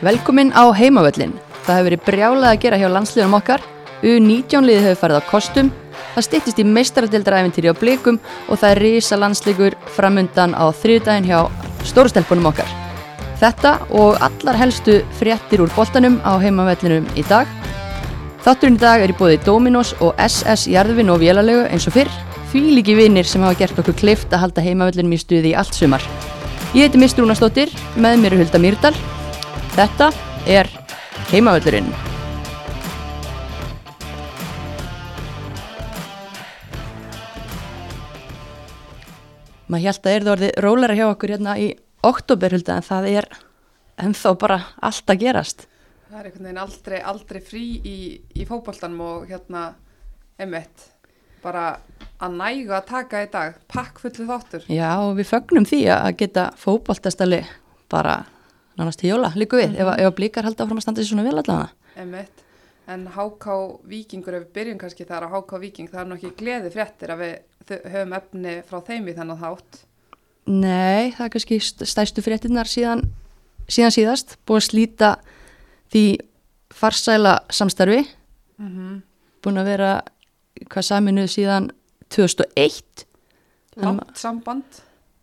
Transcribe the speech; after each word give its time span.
Velkomin 0.00 0.48
á 0.56 0.64
heimavöllin. 0.72 1.34
Það 1.66 1.76
hefur 1.76 1.86
verið 1.90 2.04
brjálað 2.06 2.50
að 2.50 2.60
gera 2.62 2.76
hjá 2.80 2.88
landsliðunum 2.88 3.36
okkar. 3.36 3.64
U19 4.00 4.64
liðið 4.64 4.86
hefur 4.88 5.00
farið 5.02 5.18
á 5.20 5.28
kostum. 5.28 5.68
Það 6.14 6.26
styttist 6.26 6.60
í 6.62 6.64
meistaradildaræfintýri 6.64 7.68
á 7.68 7.76
blikum 7.76 8.16
og 8.48 8.62
það 8.62 8.70
er 8.70 8.80
risa 8.80 9.18
landslikur 9.20 9.76
framundan 9.92 10.56
á 10.56 10.72
þriðdægin 10.72 11.28
hjá 11.28 11.40
stórustelpunum 11.90 12.48
okkar. 12.48 12.72
Þetta 13.42 13.74
og 13.92 14.16
allar 14.24 14.56
helstu 14.62 15.02
fréttir 15.20 15.60
úr 15.60 15.72
boltanum 15.76 16.16
á 16.24 16.32
heimavöllinum 16.40 17.04
í 17.20 17.26
dag. 17.28 17.44
Þátturinn 18.40 18.80
í 18.80 18.80
dag 18.80 19.04
er 19.04 19.12
í 19.12 19.18
bóði 19.20 19.36
Dominos 19.44 19.92
og 20.00 20.16
SS 20.16 20.64
Jarðvin 20.72 21.12
og 21.12 21.20
Vélalegu 21.20 21.68
eins 21.68 21.84
og 21.92 21.98
fyrr. 21.98 22.12
Því 22.50 22.66
líki 22.80 22.96
vinnir 22.96 23.28
sem 23.28 23.44
hafa 23.44 23.60
gert 23.60 23.84
okkur 23.84 24.00
kleift 24.00 24.32
að 24.32 24.46
halda 24.46 24.64
heimavöllinum 24.64 25.12
í 25.12 25.20
stuði 25.20 25.52
í 25.52 25.56
allt 25.60 25.76
sumar. 25.76 26.02
Ég 26.72 26.88
heiti 26.88 26.96
Mr. 26.96 27.20
Rúnastóttir, 27.20 27.72
með 28.00 28.22
mér 28.24 28.38
er 28.38 28.46
Hulda 28.46 28.64
Mýrdal. 28.64 28.96
Þetta 29.70 30.08
er 30.50 30.66
heimavöllurinn. 31.30 31.86
Maður 39.70 39.84
held 39.86 40.00
að 40.00 40.10
er 40.10 40.24
það 40.24 40.32
orðið 40.32 40.56
rólara 40.64 40.96
hjá 40.98 41.04
okkur 41.06 41.32
hérna 41.36 41.54
í 41.62 41.68
oktober 42.02 42.56
Hulda 42.56 42.80
en 42.80 42.86
það 42.88 43.06
er 43.12 43.28
ennþá 44.02 44.32
bara 44.42 44.56
allt 44.82 45.14
að 45.14 45.22
gerast. 45.22 45.62
Það 46.10 46.18
er 46.18 46.26
einhvern 46.26 46.48
veginn 46.48 46.62
aldrei, 46.64 46.98
aldrei 47.12 47.40
frí 47.46 47.62
í, 47.78 47.98
í 48.34 48.48
fókbaltanum 48.48 49.06
og 49.06 49.30
hérna 49.30 49.68
emitt 50.42 50.88
bara 51.44 51.68
að 52.18 52.36
næga 52.42 52.80
að 52.80 52.90
taka 52.90 53.22
í 53.22 53.30
dag 53.30 53.62
pakk 53.70 54.02
fullu 54.02 54.26
þáttur. 54.34 54.66
Já 54.66 54.90
við 55.14 55.30
fögnum 55.30 55.70
því 55.70 55.80
að 55.94 56.10
geta 56.24 56.50
fókbaltastali 56.58 57.44
bara 57.86 58.18
nánast 58.80 59.04
í 59.04 59.10
jóla 59.10 59.32
líku 59.36 59.58
við 59.60 59.70
mm 59.70 59.76
-hmm. 59.76 59.98
ef, 60.00 60.06
ef 60.06 60.14
blíkar 60.16 60.44
halda 60.44 60.64
áfram 60.64 60.80
að 60.80 60.86
standa 60.86 61.02
sér 61.02 61.10
svona 61.10 61.28
vel 61.28 61.38
allavega. 61.38 62.26
En 62.90 63.06
HK 63.06 63.46
Víkingur 63.86 64.34
ef 64.34 64.42
við 64.42 64.52
byrjum 64.52 64.78
kannski 64.78 65.04
þar 65.04 65.26
á 65.26 65.28
HK 65.30 65.60
Víking 65.60 65.88
það 65.90 66.00
er 66.00 66.06
nokkið 66.10 66.36
gleði 66.36 66.70
fréttir 66.70 67.10
að 67.10 67.18
við 67.22 67.36
höfum 67.92 68.12
efni 68.12 68.62
frá 68.66 68.80
þeim 68.80 69.08
í 69.08 69.14
þennan 69.14 69.38
þátt. 69.38 69.84
Nei 70.46 71.12
það 71.14 71.24
er 71.26 71.30
kannski 71.30 71.60
stæstu 71.60 72.22
fréttinnar 72.22 72.66
síðan, 72.66 73.04
síðan 73.68 73.94
síðast 73.94 74.38
búið 74.46 74.56
að 74.56 74.66
slíta 74.66 75.10
því 75.92 76.18
farsæla 76.74 77.40
samstarfi 77.50 78.06
mm 78.58 78.68
-hmm. 78.68 79.02
búin 79.42 79.58
að 79.58 79.64
vera 79.64 80.02
hvað 80.70 80.82
saminuð 80.82 81.30
síðan 81.30 81.70
2001 82.08 83.06
Langt 83.76 84.18
samband 84.18 84.82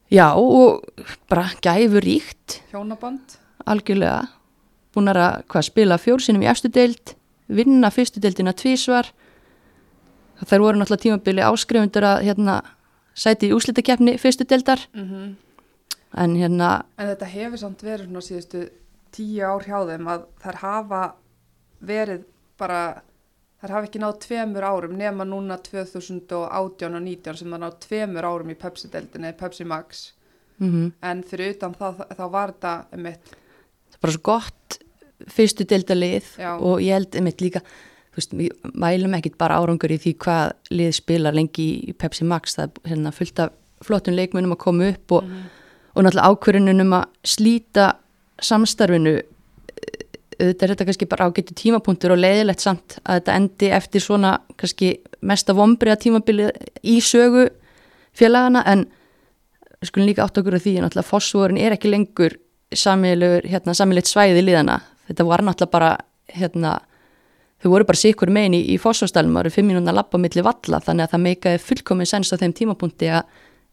Já 0.09 0.33
og 0.35 0.83
bara 1.29 1.49
gæfur 1.61 2.01
ríkt 2.01 2.61
Hjónaband 2.71 3.37
Algjörlega 3.67 4.27
búin 4.95 5.11
að 5.11 5.43
hvað, 5.51 5.67
spila 5.67 5.97
fjórsinum 6.01 6.43
í 6.45 6.49
eftir 6.49 6.73
deild 6.73 7.13
vinna 7.47 7.91
fyrstu 7.93 8.21
deildina 8.23 8.53
tvísvar 8.57 9.11
þær 10.45 10.63
voru 10.63 10.79
náttúrulega 10.79 11.03
tímabili 11.03 11.45
áskrifundur 11.45 12.05
að 12.05 12.23
hérna, 12.27 12.57
sæti 13.17 13.49
í 13.49 13.55
úslítakefni 13.55 14.17
fyrstu 14.21 14.45
deildar 14.45 14.81
mm 14.93 15.05
-hmm. 15.05 15.35
en 16.23 16.35
hérna 16.35 16.85
En 16.97 17.07
þetta 17.07 17.25
hefur 17.25 17.57
samt 17.57 17.83
verið 17.83 18.05
svona 18.05 18.21
síðustu 18.21 18.69
tíu 19.11 19.43
ár 19.45 19.63
hjá 19.63 19.79
þeim 19.87 20.07
að 20.07 20.25
þær 20.43 20.55
hafa 20.55 21.15
verið 21.79 22.25
bara 22.57 23.01
þær 23.61 23.71
hafa 23.71 23.87
ekki 23.87 23.99
náð 23.99 24.19
tveimur 24.19 24.63
árum 24.63 24.97
nema 24.97 25.25
núna 25.25 25.57
2018 25.57 26.95
og 26.95 27.01
19 27.01 27.37
sem 27.37 27.51
það 27.51 27.59
náð 27.59 27.79
tveimur 27.79 28.25
árum 28.25 28.49
í 28.49 28.55
Pepsi-deldinni, 28.55 29.33
Pepsi 29.33 29.63
Max 29.63 30.13
mm 30.59 30.69
-hmm. 30.71 30.91
en 31.01 31.23
fyrir 31.23 31.55
utan 31.55 31.73
það, 31.73 32.05
þá 32.17 32.31
var 32.31 32.51
þetta 32.51 32.85
er 32.91 32.99
bara 34.01 34.15
svo 34.15 34.23
gott 34.29 34.79
fyrstu 35.33 35.65
deildalið 35.67 36.33
og 36.55 36.81
ég 36.85 36.97
held 36.97 37.17
einmitt 37.17 37.41
líka 37.41 37.63
þú 37.65 38.21
veist, 38.21 38.33
við 38.37 38.73
mælum 38.77 39.15
ekkit 39.17 39.37
bara 39.37 39.57
árangur 39.61 39.93
í 39.93 39.99
því 40.01 40.15
hvað 40.23 40.73
lið 40.73 40.91
spilar 40.97 41.37
lengi 41.37 41.67
í 41.89 41.93
Pepsi 41.97 42.25
Max. 42.25 42.57
Það 42.57 42.69
er 42.69 42.91
hérna, 42.93 43.13
fullt 43.13 43.41
af 43.43 43.55
flottun 43.85 44.17
leikmunum 44.17 44.55
að 44.55 44.63
koma 44.63 44.89
upp 44.89 45.17
og, 45.19 45.27
mm 45.27 45.45
og 45.97 46.05
náttúrulega 46.05 46.29
ákverðunum 46.29 46.93
að 46.93 47.05
slíta 47.25 47.87
samstarfinu 48.43 49.15
auðvitað 50.37 50.63
er 50.67 50.71
þetta 50.73 50.85
kannski 50.85 51.07
bara 51.09 51.25
ágættu 51.25 51.55
tímapunktur 51.57 52.13
og 52.13 52.19
leiðilegt 52.21 52.61
samt 52.61 52.99
að 53.01 53.17
þetta 53.17 53.37
endi 53.39 53.69
eftir 53.73 54.03
svona 54.05 54.35
kannski 54.59 54.91
mesta 55.25 55.55
vombriða 55.57 55.97
tímabili 56.03 56.51
í 56.85 56.99
sögu 57.01 57.47
félagana 58.17 58.61
en 58.69 58.85
við 59.81 59.89
skulum 59.89 60.09
líka 60.11 60.27
átt 60.27 60.37
okkur 60.37 60.59
á 60.61 60.61
því 60.61 60.75
að 60.75 60.85
náttúrulega 60.85 61.09
fósvorin 61.09 61.61
er 61.61 61.73
ekki 61.73 61.89
lengur 61.89 62.37
samilegt 62.75 63.47
hérna, 63.47 63.73
svæði 63.73 64.43
líðana 64.43 64.81
þetta 65.07 65.25
var 65.27 65.43
náttúrulega 65.45 65.71
bara 65.71 65.91
hérna, 66.27 66.73
þau 67.63 67.69
voru 67.71 67.87
bara 67.87 67.99
sikur 68.01 68.31
megin 68.33 68.57
í, 68.57 68.61
í 68.73 68.77
fósvostælum 68.81 69.39
ára 69.39 69.51
fimm 69.53 69.71
mínúna 69.71 69.95
lappa 69.95 70.19
millir 70.19 70.45
valla 70.45 70.81
þannig 70.83 71.07
að 71.07 71.13
það 71.13 71.25
meikaði 71.25 71.63
fullkomið 71.63 72.11
sens 72.11 72.33
á 72.33 72.39
þeim 72.41 72.55
tímapunkti 72.57 73.11
að 73.11 73.23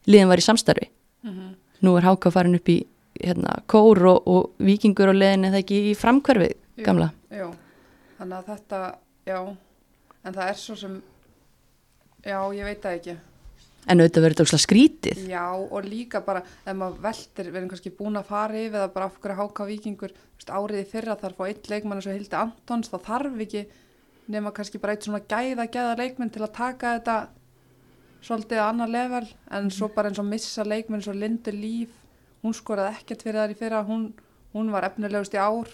líðan 0.06 0.31
var 0.31 0.43
í 0.43 0.47
samstarfi. 0.47 0.91
Mm 1.25 1.32
-hmm. 1.32 1.55
nú 1.81 1.97
er 1.97 2.05
Háka 2.05 2.31
farin 2.31 2.55
upp 2.55 2.69
í 2.69 2.84
hérna, 3.21 3.62
kór 3.66 4.03
og, 4.06 4.22
og 4.27 4.50
vikingur 4.59 5.12
og 5.12 5.19
leðin 5.19 5.49
eða 5.50 5.62
ekki 5.62 5.81
í 5.91 5.94
framkverfi 5.99 6.55
gamla? 6.84 7.11
já, 7.31 7.47
þannig 8.19 8.38
að 8.38 8.49
þetta 8.50 8.81
já, 9.26 9.38
en 10.25 10.34
það 10.34 10.49
er 10.49 10.59
svo 10.59 10.76
sem 10.76 11.03
já, 12.25 12.38
ég 12.55 12.65
veit 12.65 12.82
það 12.82 12.99
ekki 12.99 13.16
en 13.84 14.00
auðvitað 14.00 14.24
verður 14.24 14.36
þetta 14.36 14.46
ósláð 14.48 14.62
skrítið 14.64 15.22
já, 15.28 15.44
og 15.52 15.86
líka 15.88 16.22
bara, 16.24 16.42
ef 16.64 16.76
maður 16.78 17.00
veldir 17.04 17.50
við 17.50 17.60
erum 17.60 17.70
kannski 17.72 17.94
búin 17.98 18.18
að 18.20 18.28
fara 18.30 18.60
yfir 18.60 18.78
það 18.80 18.92
bara 18.96 19.08
af 19.10 19.18
hverju 19.20 19.38
háka 19.40 19.68
vikingur, 19.68 20.14
áriði 20.44 20.84
fyrra 20.90 21.16
þarf 21.20 21.40
á 21.40 21.44
eitt 21.48 21.70
leikmann 21.72 22.00
eins 22.00 22.08
og 22.08 22.16
Hildi 22.16 22.38
Antons 22.40 22.92
þá 22.92 22.98
þarf 23.08 23.40
ekki 23.44 23.64
nema 24.32 24.52
kannski 24.56 24.80
bara 24.80 24.96
eitt 24.96 25.06
svona 25.06 25.20
gæða, 25.20 25.68
gæða 25.68 25.96
leikmenn 26.00 26.32
til 26.32 26.44
að 26.44 26.54
taka 26.56 26.94
þetta 26.98 27.16
svolítið 28.24 28.62
annar 28.64 28.92
level 28.92 29.26
en 29.52 29.70
svo 29.72 29.90
bara 29.92 30.08
eins 30.08 30.20
og 30.20 30.28
missa 30.28 30.64
leikmenn 30.64 31.02
eins 31.02 31.10
og 31.12 31.18
Lindur 31.20 31.56
Líf 31.56 31.92
hún 32.44 32.56
skoraði 32.56 33.00
ekkert 33.00 33.24
fyrir 33.24 33.42
þar 33.42 33.52
í 33.52 33.58
fyrra 33.58 33.82
hún, 33.84 34.10
hún 34.56 34.72
var 34.72 34.88
efnilegust 34.88 35.36
í 35.36 35.40
ár 35.40 35.68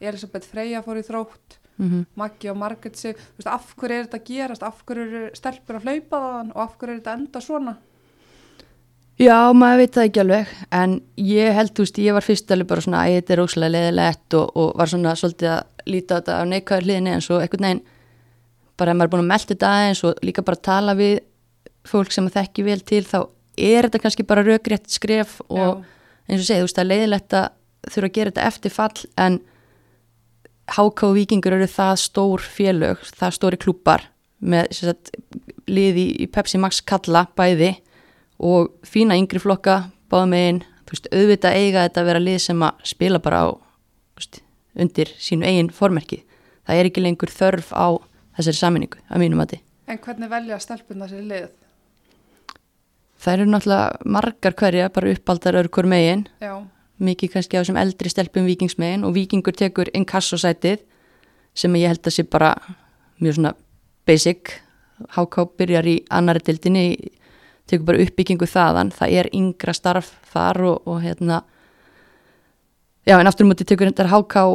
Elisabeth 0.00 0.46
Freyja 0.50 0.82
fór 0.86 1.00
í 1.00 1.06
þrótt 1.06 1.58
mm 1.78 1.88
-hmm. 1.90 2.04
Maggi 2.14 2.50
og 2.50 2.56
Marget 2.56 2.96
sig 2.96 3.14
veist, 3.14 3.46
af 3.46 3.74
hverju 3.76 3.98
er 3.98 4.06
þetta 4.06 4.18
að 4.18 4.24
gerast, 4.24 4.62
af 4.62 4.82
hverju 4.86 5.02
eru 5.02 5.30
stelpur 5.34 5.76
að 5.76 5.82
hlaupa 5.84 6.16
það 6.16 6.50
og 6.54 6.62
af 6.62 6.78
hverju 6.78 6.92
er 6.92 7.00
þetta 7.00 7.14
enda 7.14 7.40
svona? 7.40 7.76
Já, 9.16 9.52
maður 9.52 9.78
veit 9.80 9.94
það 9.96 10.04
ekki 10.04 10.20
alveg 10.20 10.46
en 10.76 11.02
ég 11.16 11.54
held, 11.56 11.70
þú 11.72 11.84
veist, 11.86 11.98
ég 11.98 12.12
var 12.12 12.24
fyrst 12.24 12.50
alveg 12.50 12.66
bara 12.68 12.80
svona 12.80 13.04
að 13.04 13.14
þetta 13.14 13.32
er 13.32 13.40
óslega 13.40 13.72
leðilegt 13.72 14.34
og, 14.34 14.56
og 14.56 14.74
var 14.76 14.90
svona 14.92 15.14
svolítið 15.16 15.48
að 15.48 15.62
líta 15.86 16.14
á 16.14 16.18
þetta 16.18 16.34
á 16.36 16.42
neikvæður 16.44 16.84
hliðinni 16.84 17.14
en 17.14 17.24
svo 17.24 17.38
einhvern 17.40 17.64
veginn 17.64 17.84
bara 18.76 18.92
ef 18.92 18.96
maður 18.96 19.08
er 19.08 19.12
búin 19.14 19.24
að 19.24 19.30
melda 19.32 19.54
þetta 19.54 19.72
aðeins 19.72 20.04
og 20.04 20.20
líka 20.22 20.44
bara 20.44 20.66
tala 20.68 20.94
við 20.98 21.14
fólk 21.88 22.12
sem 22.12 22.28
það 22.28 22.36
þekki 22.42 22.66
vel 22.66 22.80
til 22.80 23.02
þá 23.06 23.18
er 23.56 23.88
þetta 23.88 24.02
kannski 24.04 24.26
bara 24.28 24.44
raugrétt 24.44 24.90
skref 24.92 25.38
og 25.48 25.56
Já. 25.56 25.84
eins 26.28 26.42
og 26.42 26.48
segið, 26.50 26.60
þú 26.60 26.66
veist, 26.66 26.76
það 26.76 26.84
er 26.84 26.90
leiðilegt 26.92 27.36
að 27.40 27.46
þurfa 27.86 28.10
að 28.10 28.16
gera 28.18 28.32
þetta 28.34 28.48
eftir 28.50 28.74
fall 28.74 29.06
en 29.16 29.40
HK 30.66 31.06
og 31.06 31.14
Vikingur 31.16 31.54
eru 31.56 31.66
það 31.70 31.92
stór 32.02 32.42
félög, 32.42 33.02
það 33.16 33.34
stóri 33.36 33.58
klúpar 33.62 34.06
með 34.40 34.72
sagt, 34.74 35.12
liði 35.70 36.08
í 36.24 36.26
Pepsi 36.30 36.58
Max 36.60 36.80
kalla 36.84 37.26
bæði 37.38 37.76
og 38.42 38.72
fína 38.86 39.16
yngri 39.16 39.40
flokka 39.40 39.86
báða 40.12 40.26
megin, 40.32 40.62
þú 40.86 40.96
veist, 40.96 41.08
auðvitað 41.14 41.58
eiga 41.60 41.84
þetta 41.86 42.02
að 42.02 42.10
vera 42.10 42.24
lið 42.24 42.40
sem 42.44 42.64
að 42.66 42.82
spila 42.92 43.22
bara 43.22 43.44
á 43.46 43.48
veist, 44.18 44.40
undir 44.76 45.12
sínu 45.18 45.46
eigin 45.48 45.70
formerki, 45.74 46.22
það 46.66 46.80
er 46.82 46.90
ekki 46.90 47.04
lengur 47.04 47.32
þörf 47.32 47.70
á 47.72 47.86
þessari 48.36 48.60
saminningu, 48.60 49.00
að 49.08 49.22
mínum 49.24 49.44
að 49.44 49.54
þið 49.56 49.62
En 49.86 50.00
hvernig 50.02 50.30
velja 50.30 50.58
stelpuna 50.58 51.06
sér 51.06 51.22
lið? 51.22 51.46
það 53.22 53.32
eru 53.36 53.46
náttúrulega 53.50 54.08
margar 54.16 54.56
hverja 54.58 54.88
bara 54.92 55.12
uppaldar 55.14 55.58
öru 55.62 55.70
hver 55.72 55.88
megin 55.88 56.26
Já. 56.42 56.58
Mikið 57.02 57.32
kannski 57.34 57.58
á 57.58 57.60
þessum 57.60 57.78
eldri 57.80 58.12
stelpum 58.12 58.46
vikingsmegin 58.48 59.04
og 59.04 59.14
vikingur 59.16 59.56
tekur 59.56 59.90
inkassosætið 59.96 60.84
sem 61.56 61.76
ég 61.80 61.92
held 61.92 62.04
að 62.04 62.16
sé 62.16 62.24
bara 62.28 62.54
mjög 63.20 63.38
svona 63.38 63.52
basic. 64.08 64.60
HK 65.12 65.44
byrjar 65.58 65.88
í 65.88 65.98
annari 66.08 66.40
dildinni 66.44 66.86
tekur 67.68 67.90
bara 67.90 68.04
uppbyggingu 68.04 68.48
þaðan. 68.48 68.94
Það 68.96 69.18
er 69.20 69.28
yngra 69.36 69.74
starf 69.76 70.14
þar 70.32 70.62
og, 70.70 70.88
og 70.88 71.02
hérna 71.04 71.42
já 73.06 73.18
en 73.20 73.28
aftur 73.28 73.46
mútið 73.46 73.70
tekur 73.70 73.90
þetta 73.92 74.08
HK 74.10 74.46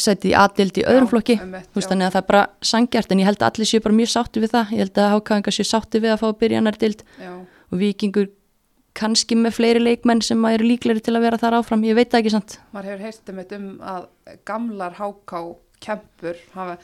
sætið 0.00 0.30
í 0.30 0.36
aðdild 0.40 0.78
í 0.80 0.86
öðrum 0.88 1.08
já, 1.08 1.10
flokki 1.10 1.36
veist, 1.42 1.90
þannig 1.90 2.06
að 2.06 2.14
það 2.14 2.20
er 2.22 2.28
bara 2.30 2.44
sangjart 2.64 3.12
en 3.12 3.20
ég 3.20 3.28
held 3.28 3.42
að 3.42 3.50
allir 3.50 3.70
séu 3.70 3.84
bara 3.84 3.98
mjög 3.98 4.12
sátti 4.14 4.44
við 4.44 4.54
það. 4.54 4.72
Ég 4.72 4.84
held 4.84 5.02
að 5.02 5.16
HK 5.18 5.36
enga 5.40 5.54
séu 5.58 5.68
sátti 5.68 6.00
við 6.00 6.14
að 6.14 6.22
fá 6.22 6.26
að 6.30 6.38
byrja 6.44 6.62
annari 6.62 6.82
dild 6.84 7.04
já. 7.20 7.34
Og 7.72 7.80
vikingur 7.80 8.30
kannski 8.94 9.36
með 9.38 9.56
fleiri 9.58 9.82
leikmenn 9.82 10.22
sem 10.22 10.44
eru 10.50 10.68
líkleri 10.68 11.02
til 11.04 11.16
að 11.16 11.26
vera 11.26 11.40
þar 11.42 11.58
áfram, 11.60 11.84
ég 11.86 11.96
veit 11.98 12.10
það 12.12 12.24
ekki 12.24 12.34
sant 12.36 12.58
maður 12.74 12.92
hefur 12.92 13.06
heyrst 13.08 13.32
um 13.58 13.70
að 13.94 14.10
gamlar 14.46 14.98
háká 15.00 15.40
kempur 15.84 16.38
hafa 16.54 16.78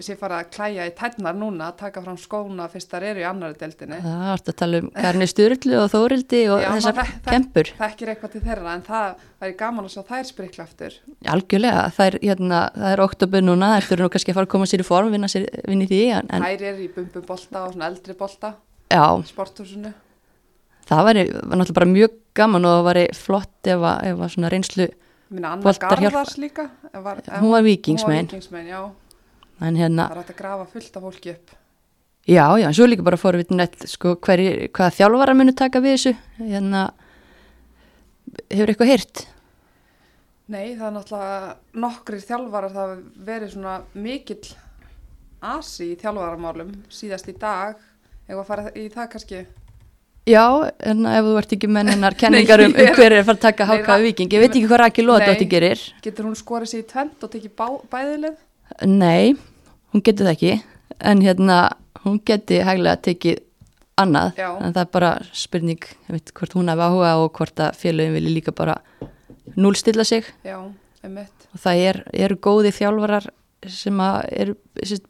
sé 0.00 0.14
fara 0.16 0.38
að 0.40 0.50
klæja 0.54 0.86
í 0.88 0.92
tætnar 0.96 1.34
núna 1.36 1.66
að 1.68 1.76
taka 1.82 2.00
fram 2.04 2.16
skóna 2.20 2.64
fyrst 2.72 2.88
þar 2.94 3.04
eru 3.10 3.20
í 3.20 3.26
annari 3.28 3.58
deildinni. 3.60 3.98
Það 4.00 4.22
vart 4.24 4.46
að 4.48 4.56
tala 4.62 4.78
um 4.80 4.86
Karni 4.96 5.26
Sturlu 5.28 5.74
og 5.82 5.90
Þórildi 5.92 6.40
og 6.48 6.62
Já, 6.62 6.68
þessar 6.72 6.96
þek- 6.96 7.18
kempur 7.26 7.70
það 7.76 7.84
er 7.84 7.92
ekki 7.92 8.06
eitthvað 8.08 8.32
til 8.32 8.42
þeirra 8.46 8.72
en 8.72 8.84
það 8.86 9.26
væri 9.44 9.56
gaman 9.60 9.88
að 9.88 9.92
sjá 9.92 10.02
þær 10.08 10.30
sprikla 10.30 10.64
aftur. 10.64 10.96
Algjörlega, 11.34 11.82
það 11.98 12.06
er, 12.06 12.18
hérna, 12.22 12.60
það 12.78 12.94
er 12.94 13.04
oktober 13.04 13.44
núna, 13.44 13.68
það 13.74 13.88
þurfa 13.90 14.06
nú 14.06 14.12
kannski 14.16 14.32
að 14.32 14.38
fara 14.40 14.48
að 14.48 14.54
koma 14.56 14.70
sér 14.72 14.84
í 14.84 14.88
form 14.88 15.12
vinna, 15.12 15.28
sér, 15.28 15.44
vinna 15.68 15.84
í 15.84 15.90
því 15.92 16.00
en, 16.16 16.32
en 16.32 16.46
þær 16.48 16.66
eru 16.72 16.86
í 16.86 16.88
bumbum 16.96 17.28
bolta 17.28 17.66
og 17.66 17.76
svona 17.76 17.90
eldri 17.92 18.16
bolta 18.16 18.54
já, 18.88 19.04
sporthúsinu 19.28 19.92
það 20.88 21.04
væri, 21.08 21.24
var 21.32 21.56
náttúrulega 21.60 21.78
bara 21.80 21.90
mjög 21.92 22.16
gaman 22.38 22.64
og 22.68 22.74
það 22.78 22.86
væri 22.90 23.04
flott 23.16 23.70
ef 23.74 23.86
að, 23.92 24.04
ef 24.10 24.22
að 24.26 24.32
svona 24.34 24.50
reynslu 24.52 24.86
var, 27.06 27.20
ef- 27.22 27.40
Hún 27.40 27.50
var 27.54 27.62
já, 28.68 28.80
en 29.62 29.76
hérna, 29.80 30.08
það 30.08 30.16
er 30.16 30.22
hægt 30.22 30.32
að 30.34 30.40
grafa 30.42 30.66
fullt 30.72 30.96
af 30.98 31.02
fólki 31.06 31.30
upp. 31.36 31.54
Já, 32.28 32.44
já, 32.60 32.66
en 32.68 32.74
svo 32.76 32.86
líka 32.86 33.02
bara 33.02 33.16
fórvitin 33.18 33.62
sko, 33.90 34.16
hverju, 34.22 34.68
hvaða 34.70 34.94
þjálfara 34.98 35.34
munu 35.34 35.54
taka 35.58 35.80
við 35.82 35.96
þessu? 35.96 36.12
Hérna 36.38 36.82
hefur 38.50 38.70
eitthvað 38.72 38.92
heyrt? 38.92 39.22
Nei, 40.52 40.74
það 40.76 40.86
er 40.88 40.94
náttúrulega 40.96 41.54
nokkrir 41.82 42.22
þjálfarar 42.26 42.74
það 42.76 42.92
verið 43.26 43.52
svona 43.54 43.74
mikill 43.94 44.52
asi 45.42 45.92
í 45.92 45.98
þjálfaramálum 46.00 46.70
síðast 46.92 47.30
í 47.32 47.36
dag. 47.40 47.78
Ef 48.28 48.36
að 48.38 48.46
fara 48.46 48.70
í 48.78 48.86
það 48.92 49.08
kannski 49.16 49.42
Já, 50.28 50.44
en 50.86 51.06
ef 51.10 51.24
þú 51.26 51.32
ert 51.40 51.52
ekki 51.56 51.68
með 51.72 51.88
hennar 51.96 52.14
kenningar 52.20 52.62
um, 52.62 52.72
um 52.74 52.80
ég- 52.86 52.94
hver 52.94 53.10
er 53.16 53.22
að 53.22 53.28
fara 53.30 53.38
að 53.40 53.44
taka 53.46 53.66
háka 53.66 53.96
Ra- 53.96 54.02
viking, 54.04 54.30
ég 54.32 54.42
veit 54.44 54.52
ekki 54.54 54.68
hvað 54.70 54.82
Raki 54.84 55.04
Lóðdóttir 55.06 55.48
gerir. 55.50 55.80
Getur 56.04 56.28
hún 56.28 56.36
skorið 56.38 56.70
sér 56.72 56.84
í 56.84 56.88
tvent 56.92 57.24
og 57.26 57.32
tekið 57.32 57.56
bæðilið 57.90 58.36
Nei, 58.88 59.34
hún 59.92 60.04
getur 60.06 60.28
það 60.28 60.36
ekki. 60.36 60.52
En 61.02 61.20
hérna, 61.24 61.56
hún 62.04 62.20
geti 62.24 62.60
hæglega 62.64 63.00
tekið 63.04 63.40
annað. 64.00 64.30
Já. 64.38 64.48
en 64.64 64.72
það 64.72 64.80
er 64.86 64.92
bara 64.94 65.10
spurning 65.36 65.82
ég 65.84 66.14
veit, 66.14 66.30
hvort 66.38 66.54
hún 66.56 66.70
hafi 66.72 66.86
áhuga 66.86 67.10
og 67.20 67.32
hvort 67.36 67.60
að 67.60 67.76
félögin 67.82 68.14
vilji 68.16 68.32
líka 68.38 68.54
bara 68.56 68.78
núlstilla 69.58 70.04
sig. 70.08 70.24
Já, 70.46 70.56
og 70.62 71.60
það 71.60 71.82
er, 71.90 71.98
eru 72.24 72.38
góði 72.40 72.70
þjálfarar 72.72 73.26
sem 73.68 74.00
að 74.02 74.18
eru 74.32 74.54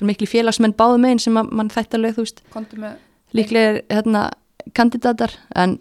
miklu 0.09 0.27
félagsmenn 0.29 0.75
báðum 0.77 1.07
einn 1.09 1.21
sem 1.23 1.37
að 1.41 1.53
mann 1.57 1.71
þætti 1.73 1.97
alveg, 2.01 2.17
þú 2.19 2.25
veist, 2.27 2.43
líklega 3.39 3.69
er 3.71 3.79
hérna 3.93 4.25
kandidatar 4.77 5.35
en 5.59 5.79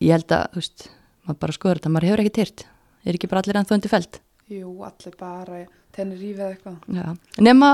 ég 0.00 0.14
held 0.16 0.32
að, 0.36 0.48
þú 0.54 0.62
veist, 0.62 0.88
maður 1.26 1.40
bara 1.44 1.56
skoður 1.58 1.80
þetta, 1.80 1.94
maður 1.94 2.10
hefur 2.10 2.24
ekkert 2.24 2.42
hýrt, 2.42 2.66
er 3.04 3.18
ekki 3.18 3.30
bara 3.30 3.44
allir 3.44 3.60
ennþá 3.60 3.78
undir 3.78 3.92
feld 3.92 4.20
jú, 4.50 4.72
allir 4.82 5.14
bara 5.18 5.60
tennir 5.94 6.18
rífið 6.20 6.42
eða 6.42 6.50
eitthvað. 6.54 7.18
Nema 7.42 7.68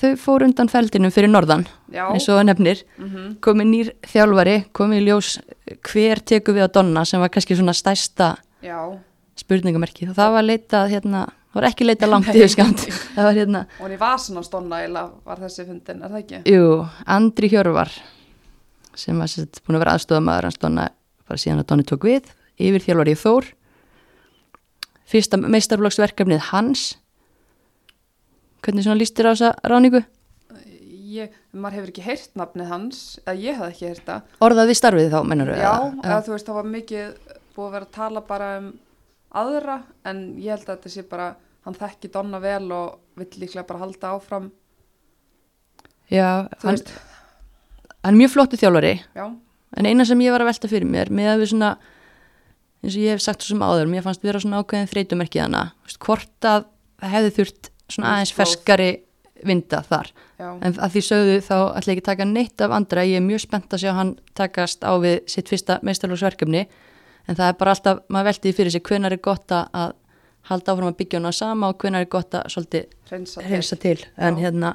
þau 0.00 0.10
fóru 0.20 0.46
undan 0.48 0.70
feldinum 0.72 1.12
fyrir 1.12 1.30
norðan 1.30 1.64
já, 1.92 2.04
eins 2.12 2.28
og 2.32 2.42
nefnir. 2.44 2.82
Mm 3.00 3.36
komið 3.42 3.68
nýr 3.68 3.92
þjálfari, 4.12 4.56
komið 4.76 5.00
í 5.02 5.06
ljós 5.08 5.34
hver 5.88 6.20
tekur 6.20 6.56
við 6.56 6.68
á 6.68 6.74
Donna 6.74 7.04
sem 7.08 7.20
var 7.20 7.32
kannski 7.32 7.56
svona 7.58 7.74
stærsta 7.76 8.34
já. 8.64 8.78
spurningamerki 9.40 10.08
og 10.08 10.16
það 10.16 10.34
var 10.36 10.46
leitað 10.46 10.92
hérna, 10.92 11.22
það 11.52 11.60
var 11.60 11.68
ekki 11.70 11.88
leitað 11.88 12.12
langt 12.12 12.32
yfir 12.36 12.52
skamt 12.52 12.84
það 13.16 13.28
var 13.28 13.38
hérna, 13.40 13.64
og 13.78 13.86
hann 13.86 13.96
í 13.96 14.00
vasan 14.00 14.40
á 14.40 14.42
stonna 14.46 14.82
eila 14.84 15.06
var 15.24 15.42
þessi 15.42 15.66
fundin, 15.68 16.02
er 16.02 16.12
það 16.12 16.22
ekki? 16.22 16.42
jú, 16.52 16.66
Andri 17.16 17.52
Hjörvar 17.52 17.92
sem 18.98 19.18
var 19.18 19.30
sett, 19.30 19.60
búin 19.64 19.78
að 19.78 19.84
vera 19.84 19.96
aðstofamaður 19.96 20.48
hans 20.48 20.60
Donna 20.62 20.86
bara 21.28 21.40
síðan 21.40 21.62
að 21.62 21.68
Donni 21.72 21.86
tók 21.88 22.06
við. 22.08 22.32
Yfir 22.62 22.84
þjálfari 22.84 23.14
í 23.14 23.20
Þór. 23.22 23.52
Fyrsta 25.12 25.38
meistarflokksverkefnið 25.40 26.48
hans. 26.50 26.82
Hvernig 28.62 28.86
svona 28.86 29.00
lístir 29.00 29.26
á 29.26 29.32
þessa 29.34 29.54
ráningu 29.66 30.04
Ég, 31.12 31.32
maður 31.52 31.74
hefur 31.76 31.90
ekki 31.90 32.04
heyrt 32.06 32.38
nafnið 32.40 32.70
hans 32.70 33.00
eða 33.26 33.34
ég 33.42 33.58
hef 33.58 33.72
ekki 33.74 33.88
heyrt 33.90 34.06
það. 34.06 34.28
Orðað 34.46 34.70
við 34.70 34.78
starfið 34.78 35.10
þá, 35.12 35.18
mennur 35.28 35.50
Já, 35.58 35.72
eða 36.00 36.20
þú 36.24 36.32
veist, 36.32 36.46
það 36.46 36.56
var 36.56 36.68
mikið 36.72 37.10
búið 37.52 37.66
að 37.66 37.74
vera 37.74 37.88
að 37.88 37.96
tala 37.98 38.22
bara 38.30 38.48
um 38.62 38.70
aðra, 39.42 39.74
en 40.08 40.22
ég 40.40 40.54
held 40.54 40.64
að 40.64 40.70
þetta 40.70 40.92
sé 40.94 41.04
bara, 41.10 41.26
hann 41.66 41.76
þekki 41.76 42.10
Donna 42.14 42.40
vel 42.40 42.64
og 42.72 43.20
vill 43.20 43.28
líklega 43.42 43.66
bara 43.68 43.82
halda 43.82 44.14
áfram, 44.16 44.48
já 46.08 46.48
þú 46.56 46.64
hann, 46.64 46.78
veist, 46.78 46.94
hann 48.02 48.14
er 48.14 48.20
mjög 48.20 48.34
flottu 48.34 48.60
þjálfari. 48.60 48.94
Já, 49.16 49.24
en 49.78 49.88
eina 49.88 50.06
sem 50.08 50.20
ég 50.24 50.34
var 50.34 50.44
að 50.44 50.52
velta 50.52 50.70
fyrir 50.70 50.88
mér 50.88 51.12
með 51.14 51.32
að 51.32 51.42
við 51.42 51.52
svona 51.54 51.70
eins 52.82 52.96
og 52.96 53.04
ég 53.04 53.14
hef 53.14 53.22
sagt 53.22 53.46
sem 53.46 53.62
áður 53.62 53.90
mér 53.90 54.04
fannst 54.04 54.24
vera 54.26 54.40
svona 54.42 54.60
ákveðin 54.62 54.90
þreytumerkið 54.90 55.44
hana 55.44 55.62
hvort 56.02 56.48
að 56.48 56.66
það 56.98 57.14
hefði 57.14 57.32
þurft 57.38 57.72
svona 57.92 58.14
aðeins 58.16 58.34
ferskari 58.34 58.90
vinda 59.46 59.82
þar. 59.86 60.12
Já, 60.38 60.48
en 60.54 60.76
að 60.78 60.94
því 60.94 61.02
sögðu 61.06 61.38
þá 61.46 61.56
ætla 61.78 61.94
ekki 61.94 62.04
taka 62.06 62.26
neitt 62.28 62.62
af 62.62 62.74
andra. 62.74 63.04
Ég 63.06 63.18
er 63.18 63.26
mjög 63.26 63.42
spennt 63.44 63.74
að 63.74 63.84
sjá 63.84 63.92
hann 63.96 64.12
takast 64.38 64.86
á 64.86 64.92
við 65.02 65.18
sitt 65.30 65.50
fyrsta 65.50 65.78
meistarlóksverkefni 65.86 66.62
en 66.62 67.38
það 67.38 67.48
er 67.48 67.58
bara 67.58 67.74
alltaf, 67.74 68.02
maður 68.10 68.30
veltiði 68.30 68.56
fyrir 68.58 68.74
sig 68.74 68.84
hvenar 68.86 69.14
er 69.14 69.22
gott 69.22 69.54
að 69.54 69.94
halda 70.50 70.74
áfram 70.74 70.90
að 70.90 70.98
byggja 70.98 71.20
hana 71.20 71.32
sama 71.34 71.70
og 71.70 71.78
hvenar 71.82 72.06
er 72.06 72.10
gott 72.10 72.34
að 72.34 72.48
svolítið 72.54 72.96
reynsa 73.12 73.44
reynsa 73.46 73.78
til. 73.82 73.98
En 74.18 74.38
hérna 74.40 74.74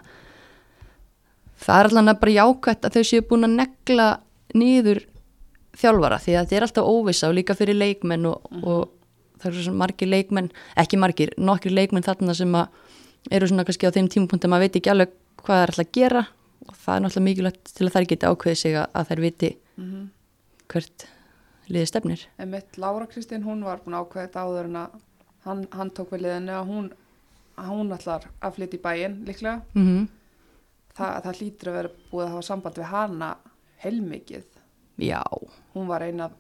það 1.57 1.79
er 1.79 1.89
allan 1.91 2.11
að 2.13 2.19
bara 2.21 2.35
jákvætt 2.37 2.85
að 2.87 2.97
þau 2.97 3.03
séu 3.11 3.21
búin 3.29 3.47
að 3.47 3.55
negla 3.61 4.07
nýður 4.55 5.01
þjálfara 5.77 6.17
því 6.23 6.33
að 6.37 6.45
þetta 6.45 6.57
er 6.59 6.65
alltaf 6.67 6.89
óvissa 6.89 7.29
og 7.29 7.35
líka 7.37 7.55
fyrir 7.57 7.77
leikmenn 7.77 8.25
og, 8.25 8.41
Mhm. 8.51 8.63
og 8.63 8.89
það 9.39 9.51
eru 9.51 9.63
svona 9.63 9.77
margir 9.83 10.07
leikmenn 10.09 10.51
ekki 10.77 10.97
margir, 10.97 11.29
nokkri 11.37 11.69
leikmenn 11.73 12.03
þarna 12.03 12.35
sem 12.35 12.51
að 12.53 12.67
eru 13.31 13.47
svona 13.47 13.65
kannski 13.65 13.85
á 13.87 13.91
þeim 13.93 14.07
tímapunkti 14.09 14.47
að 14.49 14.59
veit 14.59 14.75
ekki 14.75 14.89
alveg 14.91 15.09
hvað 15.37 15.55
það 15.57 15.63
er 15.63 15.71
alltaf 15.71 15.85
að 15.85 15.91
gera 15.93 16.27
og 16.67 16.75
það 16.75 16.95
er 16.95 17.01
náttúrulega 17.01 17.27
mikilvægt 17.27 17.73
til 17.77 17.87
að 17.87 17.93
þær 17.93 18.07
geti 18.07 18.25
ákveðið 18.27 18.57
sig 18.57 18.73
að, 18.73 18.87
þær 19.07 19.21
viti 19.21 19.57
Mhm. 19.77 20.09
hvert 20.67 21.05
liði 21.69 21.87
stefnir 21.87 22.25
Einmitt, 22.39 22.77
Lára 22.77 23.05
Kristín, 23.07 23.43
hún 23.43 23.63
var 23.63 23.77
búin 23.85 23.93
að 23.93 24.07
ákveða 24.07 24.27
þetta 24.27 24.41
áður 24.45 24.65
en 24.65 24.75
að 24.75 24.89
hann, 25.45 25.67
hann 25.71 25.89
tók 25.91 26.09
við 26.11 26.21
liðinu 26.25 26.51
að 26.51 26.67
hún, 26.67 26.91
hún 27.57 27.91
ætlar 27.93 28.23
að 28.41 28.53
flytja 28.55 28.77
í 28.79 28.81
bæinn 28.81 29.25
líklega. 29.25 29.61
mm 29.75 30.07
Þa, 30.07 30.16
það 30.97 31.39
hlýtur 31.41 31.71
að 31.71 31.77
vera 31.77 31.93
búið 32.11 32.25
að 32.25 32.33
hafa 32.33 32.47
samband 32.49 32.79
við 32.79 32.91
hana 32.91 33.31
heilmikið. 33.83 34.45
Já, 34.97 35.21
Hún 35.75 35.89
var 35.89 36.01
eina 36.01 36.31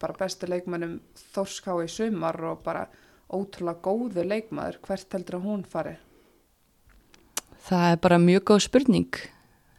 bara 0.00 0.14
bestu 0.16 0.48
leikmennum 0.48 0.98
Þórská 1.34 1.74
í 1.84 1.88
sumar 1.92 2.38
og 2.48 2.62
bara 2.64 2.86
ótrúlega 3.28 3.82
góðu 3.84 4.24
leikmaður. 4.24 4.78
Hvert 4.86 5.16
heldur 5.16 5.38
að 5.38 5.48
hún 5.48 5.64
fari? 5.68 5.96
Það 7.68 7.90
er 7.92 8.00
bara 8.00 8.20
mjög 8.22 8.46
góð 8.52 8.62
spurning. 8.64 9.18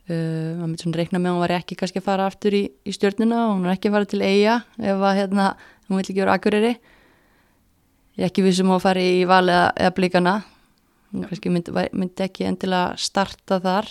Uh, 0.09 0.57
maður 0.57 0.67
myndi 0.67 0.83
svona 0.83 0.99
reikna 0.99 1.21
með 1.21 1.29
að 1.29 1.35
hún 1.35 1.43
var 1.43 1.55
ekki 1.59 1.77
kannski 1.77 2.01
að 2.01 2.05
fara 2.09 2.27
aftur 2.29 2.55
í, 2.57 2.63
í 2.85 2.93
stjórnuna 2.93 3.43
og 3.47 3.51
hún 3.55 3.67
var 3.67 3.75
ekki 3.75 3.89
að 3.89 3.95
fara 3.97 4.09
til 4.09 4.21
eiga 4.25 4.55
ef 4.77 5.03
að 5.05 5.19
hérna, 5.19 5.49
hún 5.87 5.99
vill 5.99 6.05
ekki 6.05 6.21
vera 6.21 6.37
akureyri. 6.37 6.71
Ég 8.17 8.25
er 8.25 8.29
ekki 8.31 8.45
vissum 8.45 8.73
að 8.73 8.83
fara 8.83 9.03
í 9.05 9.21
val 9.29 9.45
eða, 9.45 9.67
eða 9.77 9.95
blíkana. 9.97 10.35
Hún 11.13 11.25
kannski 11.29 11.53
myndi, 11.53 11.73
myndi 11.73 12.25
ekki 12.25 12.45
endilega 12.49 12.97
starta 13.01 13.57
þar, 13.63 13.89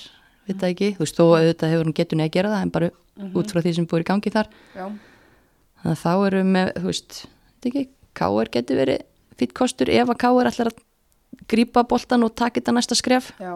veit 0.49 0.59
það 0.63 0.73
ekki. 0.73 0.89
Þú 0.97 1.05
veist, 1.05 1.19
þó 1.19 1.25
auðvitað 1.37 1.73
hefur 1.75 1.89
hún 1.91 1.97
getunni 1.99 2.25
að 2.27 2.35
gera 2.39 2.53
það 2.55 2.65
en 2.67 2.73
bara 2.75 2.91
út 3.39 3.53
frá 3.55 3.61
því 3.65 3.73
sem 3.79 3.87
búið 3.91 4.05
í 4.05 4.09
gangi 4.11 4.33
þar. 4.35 4.51
Já, 4.75 4.87
Þannig 5.79 5.95
að 5.95 6.03
þá 6.03 6.13
eru 6.27 6.43
með, 6.45 6.73
þú 6.79 6.87
veist, 6.91 7.19
veit 7.55 7.69
ekki, 7.71 7.85
Káur 8.19 8.49
getur 8.51 8.81
verið 8.81 9.03
fýtt 9.39 9.53
kostur 9.55 9.91
ef 9.95 10.09
að 10.11 10.19
Káur 10.25 10.49
ætlar 10.51 10.73
að 10.73 10.81
grípa 11.49 11.85
boltan 11.87 12.25
og 12.27 12.33
taka 12.35 12.59
þetta 12.59 12.73
næsta 12.75 12.97
skref. 12.99 13.29
já. 13.39 13.53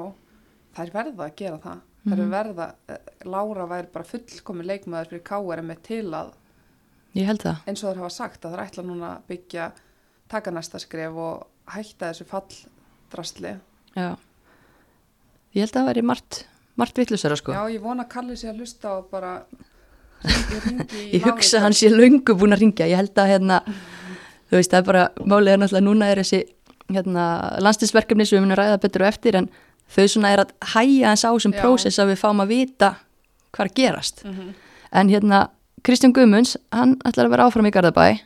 Það 0.73 0.87
er 0.87 0.93
verða 0.95 1.25
að 1.27 1.35
gera 1.37 1.59
það. 1.65 1.81
Það 2.03 2.21
er 2.23 2.31
verða, 2.33 2.67
eh, 2.89 3.01
Lára 3.29 3.67
væri 3.71 3.91
bara 3.93 4.05
fullkomi 4.09 4.65
leikmaður 4.65 5.09
fyrir 5.11 5.23
K.R. 5.27 5.61
með 5.63 5.83
til 5.83 6.07
að 6.15 6.31
Ég 7.15 7.27
held 7.29 7.43
það. 7.45 7.57
eins 7.69 7.83
og 7.85 7.91
þeir 7.93 8.01
hafa 8.01 8.11
sagt 8.15 8.45
að 8.47 8.55
það 8.57 8.63
ætla 8.67 8.85
núna 8.87 9.11
að 9.17 9.27
byggja 9.29 9.67
taka 10.33 10.51
næsta 10.51 10.81
skref 10.81 11.15
og 11.15 11.47
hætta 11.75 12.09
þessu 12.13 12.25
falldrasli. 12.31 13.53
Já. 13.95 14.17
Ég 15.53 15.61
held 15.67 15.75
að 15.75 15.77
það 15.77 15.89
væri 15.91 16.03
margt, 16.09 16.41
margt 16.81 16.99
vittlusara 16.99 17.37
sko. 17.37 17.53
Já, 17.53 17.63
ég 17.73 17.83
vona 17.83 18.07
að 18.07 18.13
Kalli 18.15 18.37
sé 18.39 18.51
að 18.51 18.63
hlusta 18.63 18.97
og 18.99 19.11
bara 19.13 19.43
ég 21.13 21.19
ég 21.19 21.27
hugsa 21.27 21.61
hann 21.65 21.75
sé 21.77 21.91
löngu 21.91 22.37
búin 22.39 22.55
að 22.55 22.65
ringja. 22.65 22.89
Ég 22.91 23.01
held 23.01 23.19
að 23.19 23.33
hérna, 23.35 23.61
þú 24.51 24.59
veist, 24.59 24.73
það 24.73 24.81
er 24.81 24.89
bara, 24.89 25.05
málið 25.25 25.55
er 25.55 25.63
náttúrulega 25.63 25.87
núna 25.89 26.11
er 26.13 26.23
þessi 26.23 26.43
hérna, 26.93 27.27
landstinsverkefni 27.65 28.27
sem 28.27 28.39
við 28.39 28.47
munum 28.47 28.61
ræða 28.61 28.81
betur 28.83 29.05
og 29.05 29.11
eftir 29.13 29.39
en 29.41 29.49
þau 29.93 30.05
svona 30.09 30.33
er 30.33 30.45
að 30.45 30.53
hæja 30.75 31.13
hans 31.13 31.25
á 31.27 31.31
Já. 31.33 31.53
prósess 31.61 32.01
að 32.01 32.13
við 32.13 32.23
fáum 32.23 32.43
að 32.45 32.53
vita 32.55 32.95
hvað 33.53 33.65
er 33.65 33.71
að 33.71 33.79
gerast. 33.81 34.25
Mhm. 34.25 34.55
En 34.93 35.09
hérna, 35.09 35.49
Kristján 35.83 36.13
Guðmunds, 36.15 36.57
hann 36.73 36.99
ætlar 37.05 37.27
að 37.27 37.35
vera 37.35 37.47
áfram 37.49 37.67
í 37.67 37.73
Garðabæ. 37.75 38.21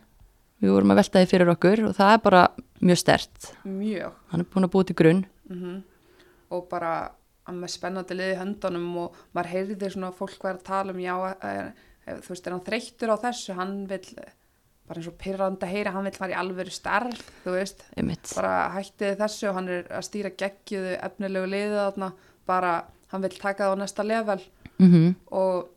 Við 0.63 0.73
vorum 0.73 0.91
að 0.93 0.99
velta 1.03 1.21
því 1.21 1.29
fyrir 1.31 1.53
okkur 1.53 1.83
og 1.89 1.97
það 1.97 2.13
er 2.13 2.23
bara 2.25 2.43
mjög 2.81 2.99
stert. 2.99 3.53
Mjög. 3.65 4.13
Hann 4.33 4.41
er 4.41 4.49
búin 4.53 4.67
að 4.67 4.73
búið 4.73 4.87
til 4.91 4.97
grunn. 4.97 5.27
Mm 5.51 5.83
Og 6.51 6.69
bara 6.71 7.11
hann 7.47 7.61
með 7.63 7.75
spennandi 7.77 8.17
liði 8.17 8.41
höndunum 8.41 8.89
og 9.05 9.21
maður 9.37 9.53
heyrði 9.53 9.93
svona 9.93 10.11
fólk 10.15 10.43
vera 10.43 10.59
að 10.59 10.67
tala 10.67 10.95
um 10.95 11.01
já, 11.03 11.15
er, 11.47 11.71
þú 12.25 12.33
veist, 12.33 12.47
er 12.47 12.57
hann 12.57 12.67
þreyttur 12.67 13.15
á 13.15 13.17
þessu, 13.27 13.55
hann 13.59 13.79
vil 13.91 14.03
bara 14.87 15.01
eins 15.01 15.09
og 15.11 15.17
pyrrandi 15.19 15.67
að 15.67 15.73
heyra, 15.75 15.95
hann 15.97 16.07
vil 16.07 16.15
fara 16.15 16.35
í 16.35 16.39
alvöru 16.39 16.75
starf, 16.75 17.23
þú 17.45 17.57
veist, 17.57 17.83
Einmitt. 17.99 18.31
bara 18.37 18.53
hættið 18.77 19.17
þessu 19.23 19.49
og 19.51 19.59
hann 19.59 19.73
er 19.75 19.89
að 19.91 20.07
stýra 20.07 20.31
geggjuðu 20.43 20.93
efnilegu 21.09 21.51
liðið 21.51 21.81
þarna, 21.81 22.13
bara 22.47 22.77
hann 23.13 23.27
vil 23.27 23.35
taka 23.35 23.67
það 23.67 23.75
á 23.75 23.81
næsta 23.83 24.07
level. 24.07 24.39
Mm 24.77 24.93
-hmm. 24.93 25.15
og, 25.33 25.69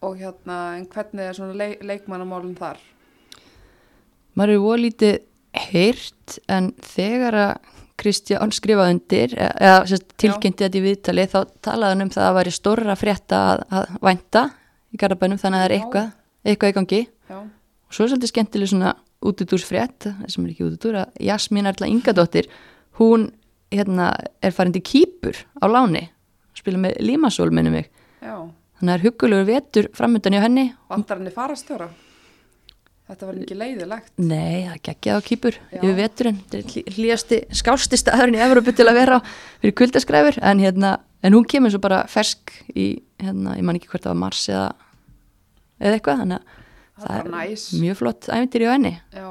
og 0.00 0.16
hérna 0.16 0.76
en 0.78 0.86
hvernig 0.86 1.24
er 1.24 1.32
svona 1.32 1.52
leik, 1.52 1.82
leikmannamálun 1.82 2.56
þar? 2.56 2.78
Maður 4.34 4.52
er 4.52 4.58
volítið 4.58 5.18
heyrt 5.54 6.38
en 6.48 6.72
þegar 6.82 7.34
að 7.34 7.54
Kristján 8.00 8.52
skrifaði 8.54 8.96
undir 8.96 9.34
e- 9.38 9.50
eða 9.62 9.98
tilkynnti 10.18 10.64
þetta 10.64 10.78
í 10.80 10.84
viðtali 10.84 11.26
þá 11.30 11.38
talaði 11.64 11.94
hann 11.94 12.04
um 12.06 12.12
það 12.14 12.28
að 12.28 12.36
væri 12.38 12.54
stóra 12.54 12.96
frétta 12.98 13.40
að, 13.52 13.64
að 13.70 13.92
vænta 14.08 14.44
í 14.94 15.00
Garabænum 15.00 15.40
þannig 15.42 15.58
að 15.58 15.64
það 15.64 15.68
er 15.68 15.76
eitthvað, 15.78 16.08
eitthvað 16.44 16.72
í 16.72 16.76
gangi. 16.78 17.00
Já, 17.30 17.38
og 17.38 17.96
svo 17.96 18.04
er 18.06 18.12
svolítið 18.12 18.32
skemmtileg 18.32 18.72
svona 18.72 18.94
útudúrsfrétt, 19.24 20.08
sem 20.28 20.44
er 20.44 20.52
ekki 20.52 20.66
útudúr 20.68 21.00
að 21.04 21.22
Jasmín 21.24 21.70
Erla 21.70 21.88
Ingadóttir 21.88 22.50
hún 23.00 23.30
hérna, 23.74 24.10
er 24.44 24.54
farin 24.54 24.74
til 24.74 24.84
Kýpur 24.84 25.38
á 25.58 25.66
láni, 25.70 26.08
spila 26.54 26.82
með 26.82 26.98
Límasól 27.02 27.50
minnum 27.54 27.78
mig, 27.78 27.88
já, 28.20 28.36
þannig 28.78 28.82
að 28.82 28.90
það 28.90 28.96
er 28.98 29.06
hugulegur 29.08 29.48
vetur 29.48 29.88
framöndan 29.96 30.36
hjá 30.36 30.44
henni. 30.44 30.66
Vandar 30.92 31.22
henni 31.22 31.34
farastjóra 31.34 31.88
Þetta 33.04 33.26
var 33.28 33.36
ekki 33.36 33.56
leiðilegt 33.60 34.12
Nei, 34.16 34.64
það 34.64 34.78
geggjaði 34.88 35.20
á 35.20 35.26
Kýpur 35.28 35.56
yfir 35.76 35.96
veturinn, 35.98 36.38
þetta 36.48 36.56
er 36.58 36.68
hlý- 36.72 36.94
hlýjasti 36.96 37.38
skásti 37.52 37.98
staðurinn 38.00 38.38
í 38.38 38.44
Evropu 38.46 38.72
til 38.72 38.86
að 38.88 38.96
vera 38.96 39.18
á 39.20 39.24
fyrir 39.60 39.74
kuldaskræfur, 39.76 40.38
en 40.40 40.62
hérna 40.64 40.92
en 41.24 41.32
hún 41.36 41.44
kemur 41.48 41.70
svo 41.74 41.80
bara 41.84 42.02
fersk 42.08 42.52
í 42.74 42.86
hérna, 43.20 43.56
ég 43.58 43.64
man 43.68 43.76
ekki 43.76 43.90
hvort 43.92 44.06
það 44.06 44.14
var 44.14 44.20
mars 44.24 44.46
eða 44.48 44.70
eða 45.84 45.98
eitthvað, 45.98 46.22
þannig 46.22 46.38
að 46.40 46.60
Það 46.94 47.16
er 47.18 47.24
bara 47.28 47.44
næs. 47.50 47.62
mjög 47.82 47.96
flott 47.98 48.28
æfintir 48.30 48.62
í 48.62 48.68
henni. 48.70 48.92
Já, 49.12 49.28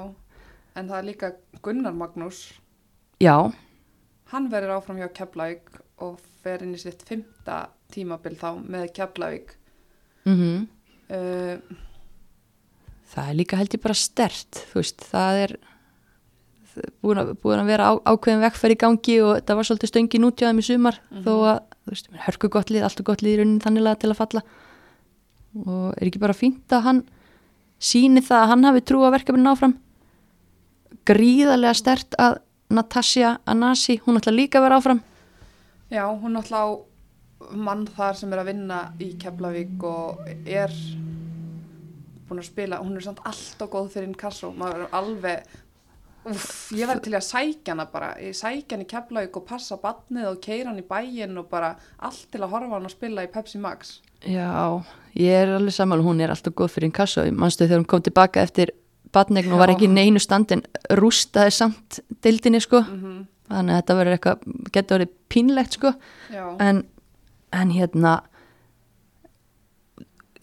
en 0.75 0.88
það 0.89 0.98
er 1.00 1.06
líka 1.08 1.30
Gunnar 1.63 1.94
Magnús. 1.96 2.39
Já, 3.24 3.38
Hann 4.34 4.50
verður 4.50 4.72
áfram 4.80 4.98
hjá 4.98 5.08
Keflavík 5.13 5.70
og 6.01 6.18
fer 6.44 6.63
inn 6.65 6.74
í 6.75 6.80
sitt 6.82 7.03
fymta 7.08 7.68
tímabil 7.94 8.34
þá 8.36 8.50
með 8.65 8.88
Keflavík. 8.98 9.53
Mhm. 10.25 10.68
Uh, 11.10 11.58
það 13.13 13.29
er 13.29 13.38
líka 13.39 13.60
held 13.60 13.75
ég 13.77 13.82
bara 13.84 13.98
stert 13.98 14.60
þú 14.72 14.79
veist, 14.82 15.05
það 15.12 15.39
er 15.46 15.55
búin 17.05 17.20
að, 17.22 17.34
búin 17.43 17.62
að 17.62 17.67
vera 17.70 17.89
á, 17.89 17.93
ákveðin 18.10 18.41
vekkferð 18.48 18.74
í 18.74 18.79
gangi 18.82 19.15
og 19.22 19.43
það 19.46 19.58
var 19.60 19.67
svolítið 19.70 19.91
stöngin 19.91 20.25
útjáðum 20.29 20.62
í 20.63 20.65
sumar 20.65 20.96
Mhm. 21.12 21.24
þó 21.27 21.34
að, 21.51 21.60
þú 21.86 21.91
veist, 21.93 22.08
hörku 22.25 22.50
gott 22.50 22.70
lið 22.74 22.84
allt 22.88 23.00
og 23.03 23.05
gott 23.12 23.22
lið 23.22 23.34
í 23.36 23.38
raunin 23.43 23.60
þanniglega 23.62 24.00
til 24.01 24.10
að 24.10 24.17
falla. 24.24 24.41
Og 25.67 25.93
er 26.01 26.08
ekki 26.10 26.20
bara 26.24 26.34
fínt 26.34 26.67
að 26.74 26.82
hann 26.88 27.03
síni 27.79 28.24
það 28.25 28.41
að 28.41 28.48
hann 28.53 28.63
hafi 28.65 28.82
trú 28.82 29.03
að 29.05 29.13
verkefnin 29.20 29.51
áfram? 29.53 29.75
Gríðarlega 31.05 31.75
stert 31.77 32.15
að 32.22 32.39
Natasja 32.74 33.36
Anasi, 33.46 34.00
hún 34.05 34.17
ætla 34.17 34.34
líka 34.34 34.58
að 34.58 34.65
vera 34.65 34.77
áfram. 34.79 35.01
Já, 35.93 36.08
hún 36.10 36.34
náttúrulega 36.34 36.65
á 36.65 37.53
mann 37.53 37.86
þar 37.86 38.15
sem 38.17 38.34
er 38.34 38.39
að 38.41 38.50
vinna 38.50 38.79
í 39.03 39.12
Keflavík 39.20 39.84
og 39.84 40.24
er 40.48 40.72
búin 42.34 42.44
að 42.44 42.50
spila, 42.50 42.82
hún 42.84 42.98
er 42.98 43.06
samt 43.06 43.22
alltaf 43.30 43.70
góð 43.72 43.92
fyrir 43.94 44.10
Inkasso, 44.12 44.52
maður 44.58 44.88
er 44.88 44.98
alveg 45.00 45.60
Úff, 46.24 46.70
ég 46.72 46.88
verði 46.88 47.10
til 47.10 47.18
að 47.18 47.25
sækja 47.28 47.74
hana 47.74 47.84
bara, 47.92 48.13
ég 48.24 48.36
sækja 48.38 48.78
hana 48.78 48.86
í 48.86 48.88
Keflavík 48.88 49.34
og 49.36 49.44
passa 49.44 49.75
badnið 49.75 50.30
og 50.30 50.38
keira 50.46 50.70
hann 50.70 50.80
í 50.80 50.86
bæinn 50.88 51.36
og 51.42 51.50
bara 51.52 51.74
allt 52.00 52.30
til 52.32 52.40
að 52.40 52.54
horfa 52.54 52.78
hann 52.78 52.88
að 52.88 52.94
spila 52.94 53.25
í 53.25 53.32
Pepsi 53.34 53.60
Max. 53.60 53.98
Já, 54.24 54.80
ég 55.20 55.36
er 55.42 55.52
alveg 55.58 55.75
saman 55.75 56.06
hún 56.06 56.24
er 56.24 56.32
alltaf 56.32 56.56
góð 56.56 56.78
fyrir 56.78 56.88
Inkasso. 56.88 57.25
Mannstu 57.28 57.68
þegar 57.68 57.82
hún 57.82 57.90
kom 57.92 58.06
tilbaka 58.08 58.46
eftir 58.48 58.72
batnegn 59.12 59.52
og 59.52 59.66
var 59.66 59.74
ekki 59.75 59.92
neinu 59.92 60.24
standin 60.24 60.63
rústaði 60.96 61.58
samt 61.60 62.00
dildinni 62.24 62.63
sko. 62.63 62.86
Mm 62.88 63.28
þannig 63.54 63.75
að 63.75 63.80
þetta 63.82 63.98
verður 64.00 64.18
eitthvað, 64.18 64.46
getur 64.74 64.98
verið 64.98 65.16
pínlegt 65.32 65.78
sko. 65.78 65.94
En, 66.63 66.84
en 67.54 67.74
hérna 67.74 68.13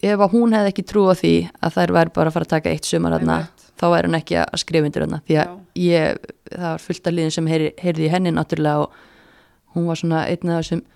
ef 0.01 0.19
að 0.19 0.31
hún 0.35 0.55
hefði 0.55 0.71
ekki 0.73 0.85
trú 0.87 1.07
á 1.09 1.15
því 1.17 1.33
að 1.61 1.75
þær 1.77 1.95
væri 1.97 2.15
bara 2.15 2.31
að 2.31 2.37
fara 2.37 2.47
að 2.47 2.53
taka 2.55 2.71
eitt 2.71 2.85
sumar 2.89 3.17
Einmitt. 3.17 3.67
þá 3.77 3.85
væri 3.93 4.09
hún 4.09 4.19
ekki 4.21 4.39
að 4.41 4.61
skrifa 4.63 4.89
undir 4.89 5.05
þarna 5.05 5.21
því 5.27 5.37
að 5.41 5.51
ég, 5.81 6.31
það 6.51 6.69
var 6.69 6.85
fullt 6.85 7.07
af 7.07 7.13
liðin 7.13 7.35
sem 7.37 7.51
heyri, 7.51 7.73
heyrði 7.77 8.07
í 8.07 8.13
henni 8.13 8.31
náttúrulega 8.35 8.85
og 8.85 9.75
hún 9.75 9.87
var 9.87 10.01
svona 10.01 10.25
einn 10.27 10.49
af 10.49 10.63
þessum 10.63 10.87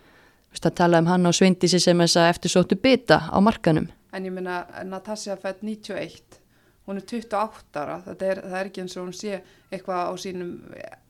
að 0.56 0.76
tala 0.80 1.00
um 1.04 1.10
hann 1.12 1.28
á 1.28 1.32
Sveindísi 1.36 1.80
sem 1.84 2.00
þess 2.00 2.18
að 2.18 2.30
eftir 2.32 2.52
sóttu 2.54 2.78
bita 2.80 3.28
á 3.28 3.38
markanum 3.44 3.90
en 4.16 4.26
ég 4.26 4.34
minna 4.34 4.64
Natasja 4.88 5.36
fætt 5.40 5.64
91, 5.64 6.40
hún 6.88 7.00
er 7.02 7.06
28 7.10 7.82
ára, 7.82 7.98
er, 8.16 8.42
það 8.46 8.60
er 8.60 8.70
ekki 8.70 8.84
eins 8.84 8.96
og 8.98 9.08
hún 9.08 9.16
sé 9.18 9.40
eitthvað 9.74 10.12
á 10.12 10.14
sínum 10.22 10.52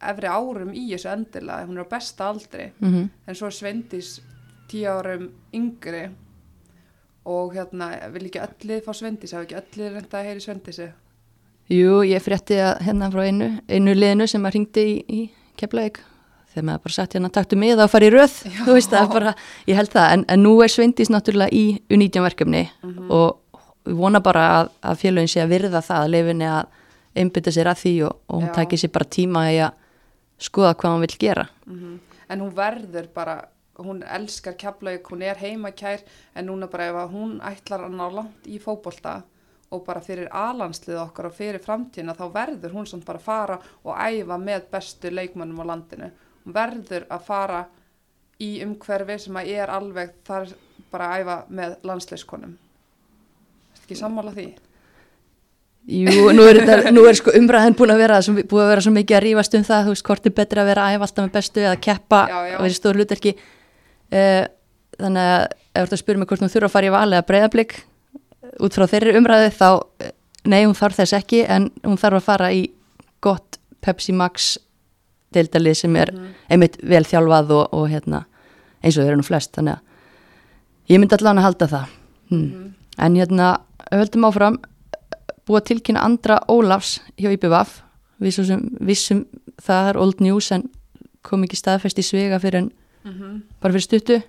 efri 0.10 0.32
árum 0.32 0.72
í 0.74 0.88
þessu 0.94 1.12
endilega, 1.12 1.68
hún 1.70 1.80
er 1.80 1.86
á 1.86 1.94
besta 1.94 2.30
aldri. 2.32 2.72
mm 2.80 2.94
-hmm. 2.94 3.10
en 3.28 3.36
svo 3.36 3.52
Svendís 3.52 4.22
tíu 4.68 4.90
árum 4.90 5.30
yngri 5.54 6.10
og 7.26 7.54
hérna 7.56 7.90
vil 8.14 8.28
ekki 8.30 8.42
öllið 8.44 8.84
fá 8.86 8.92
Svendís 8.94 9.34
hafa 9.34 9.44
ekki 9.48 9.58
öllið 9.62 9.94
reynda 9.96 10.20
að 10.20 10.28
heyri 10.30 10.44
Svendísi 10.46 10.90
Jú, 11.74 12.04
ég 12.06 12.22
frétti 12.22 12.60
að 12.62 12.84
hérna 12.86 13.08
frá 13.10 13.24
einu, 13.26 13.48
einu 13.68 13.94
liðinu 13.98 14.28
sem 14.30 14.44
að 14.46 14.54
ringdi 14.54 14.84
í, 14.86 14.98
í 15.10 15.22
Keflavík 15.58 15.98
þegar 16.54 16.66
maður 16.70 16.84
bara 16.86 16.94
sagt 16.94 17.16
hérna 17.18 17.32
taktu 17.34 17.58
það 17.58 17.82
að 17.84 17.90
fara 17.96 18.06
í 18.06 18.12
röð 18.14 18.36
Já. 18.46 18.60
þú 18.68 18.76
veist 18.78 18.92
það 18.94 19.10
bara, 19.16 19.34
ég 19.68 19.76
held 19.80 19.90
það 19.96 20.12
en, 20.14 20.26
en 20.30 20.44
nú 20.46 20.54
er 20.62 20.70
Sveindís 20.70 21.10
náttúrulega 21.10 21.52
í 21.52 21.64
U19 21.90 22.22
verkefni 22.22 22.70
Mhm. 22.84 23.10
og 23.12 23.40
við 23.86 23.98
vona 24.00 24.20
bara 24.22 24.44
að, 24.60 24.70
að 24.84 25.02
félagin 25.02 25.28
sé 25.34 25.42
að 25.42 25.50
virða 25.56 25.82
það 25.82 26.04
að 26.06 26.14
leifinni 26.14 26.46
að 26.50 26.66
einbytta 27.16 27.52
sér 27.52 27.68
að 27.72 27.82
því 27.82 27.94
og, 28.06 28.16
og 28.30 28.40
hún 28.42 28.48
Já. 28.50 28.54
tækir 28.60 28.78
sér 28.84 28.92
bara 28.92 29.06
tíma 29.18 29.44
í 29.54 29.58
að 29.66 29.74
skoða 30.46 30.76
hvað 30.76 30.94
hún 30.96 31.04
vil 31.08 31.18
gera 31.20 31.50
Mhm. 31.66 32.00
en 32.30 32.40
hún 32.42 32.54
verður 32.54 33.08
bara 33.14 33.36
hún 33.78 34.04
elskar 34.04 34.56
keflaug, 34.60 35.04
hún 35.12 35.24
er 35.26 35.40
heimakær 35.40 36.04
en 36.36 36.48
núna 36.48 36.68
bara 36.72 36.90
ef 36.92 37.00
að 37.04 37.16
hún 37.16 37.40
ætlar 37.44 37.88
að 37.88 37.96
ná 37.98 38.06
langt 38.14 38.48
í 38.48 38.60
fótbolta 38.64 39.22
og 39.74 39.84
bara 39.86 40.02
fyrir 40.04 40.30
alanslið 40.32 41.00
okkar 41.02 41.30
og 41.30 41.36
fyrir 41.36 41.64
framtíðina 41.64 42.16
þá 42.16 42.26
verður 42.34 42.76
hún 42.78 42.88
samt 42.90 43.06
bara 43.08 43.20
að 43.20 43.26
fara 43.26 43.58
og 43.84 43.98
æfa 43.98 44.38
með 44.40 44.68
bestu 44.72 45.12
leikmönnum 45.12 45.64
á 45.66 45.70
landinu 45.72 46.12
hún 46.46 46.56
verður 46.56 47.08
að 47.10 47.26
fara 47.26 47.64
í 48.40 48.52
umhverfi 48.66 49.18
sem 49.26 49.40
að 49.40 49.52
er 49.56 49.74
alveg 49.74 50.14
þar 50.28 50.54
bara 50.92 51.10
að 51.10 51.24
æfa 51.24 51.40
með 51.50 51.76
landsleiskonum 51.90 52.56
Ertu 53.76 53.84
ekki 53.84 54.00
sammála 54.00 54.32
því? 54.36 54.48
Jú, 55.86 56.32
nú 56.34 56.46
er, 56.50 56.64
þetta, 56.66 56.92
nú 56.96 57.04
er 57.06 57.18
sko 57.18 57.34
umræðin 57.38 57.76
búin 57.78 57.94
að 57.94 58.00
vera 58.02 58.22
svo, 58.26 58.34
búin 58.34 58.64
að 58.64 58.72
vera 58.72 58.82
svo 58.82 58.94
mikið 58.96 59.18
að 59.18 59.24
rífast 59.28 59.58
um 59.58 59.66
það 59.68 59.84
þú 59.84 59.92
veist, 59.94 60.06
hvort 60.08 60.26
er 60.26 60.34
betra 60.40 60.64
að 60.64 60.72
vera 60.72 60.86
að 60.86 60.96
æfa 60.96 61.08
alltaf 61.08 61.28
með 61.28 61.36
bestu 61.36 61.62
eða 61.62 61.82
keppa 61.88 62.22
Já, 62.32 62.38
já. 62.50 62.56
og 62.56 62.66
vera 62.66 62.94
hlutverki 62.96 63.34
uh, 63.36 63.55
þannig 64.12 65.26
að 65.32 65.46
ef 65.46 65.76
þú 65.76 65.84
ert 65.86 65.94
að 65.96 66.02
spyrja 66.02 66.20
mig 66.22 66.28
hvort 66.30 66.44
hún 66.46 66.52
þurfa 66.54 66.70
að 66.70 66.76
fara 66.76 66.88
í 66.90 66.94
val 66.96 67.10
eða 67.14 67.26
breyðablík 67.30 67.74
út 68.64 68.78
frá 68.78 68.86
þeirri 68.88 69.16
umræðu 69.20 69.50
þá 69.56 69.70
eh, 70.06 70.12
nei, 70.46 70.62
hún 70.66 70.78
þarf 70.78 71.00
þess 71.02 71.14
ekki 71.18 71.42
en 71.50 71.72
hún 71.84 71.98
þarf 72.00 72.22
að 72.22 72.28
fara 72.30 72.52
í 72.54 72.62
gott 73.26 73.58
Pepsi 73.82 74.14
Max 74.16 74.58
deildalið 75.36 75.76
sem 75.82 75.96
er 75.96 76.12
Mhm. 76.14 76.28
einmitt 76.50 76.78
vel 76.84 77.04
þjálfað 77.04 77.52
og, 77.52 77.74
og 77.74 77.90
hérna, 77.90 78.26
eins 78.84 78.96
og 78.98 79.04
þeir 79.04 79.12
eru 79.12 79.18
nú 79.20 79.26
flest 79.28 79.52
þannig 79.58 79.76
að 79.76 80.94
ég 80.94 81.00
myndi 81.02 81.18
allan 81.18 81.42
að 81.42 81.48
halda 81.50 81.68
það 81.68 81.86
hmm. 82.30 82.46
Mhm. 82.46 82.74
en 83.00 83.16
hérna, 83.16 83.50
höldum 83.92 84.26
áfram 84.30 84.58
búið 85.46 85.60
að 85.62 85.68
tilkynna 85.70 86.04
Andra 86.06 86.40
Ólafs 86.50 87.00
hjá 87.18 87.32
IPVAF 87.34 87.82
við 88.22 88.32
sem 88.46 88.62
vissum 88.80 89.26
það 89.62 89.90
er 89.90 89.98
old 89.98 90.22
news 90.22 90.52
en 90.52 90.70
kom 91.22 91.44
ekki 91.44 91.58
staðfest 91.60 92.00
í 92.00 92.06
svega 92.06 92.40
fyrir 92.40 92.64
en 92.64 92.72
Mm 93.06 93.44
bara 93.62 93.74
fyrir 93.74 93.86
stuttu. 93.86 94.22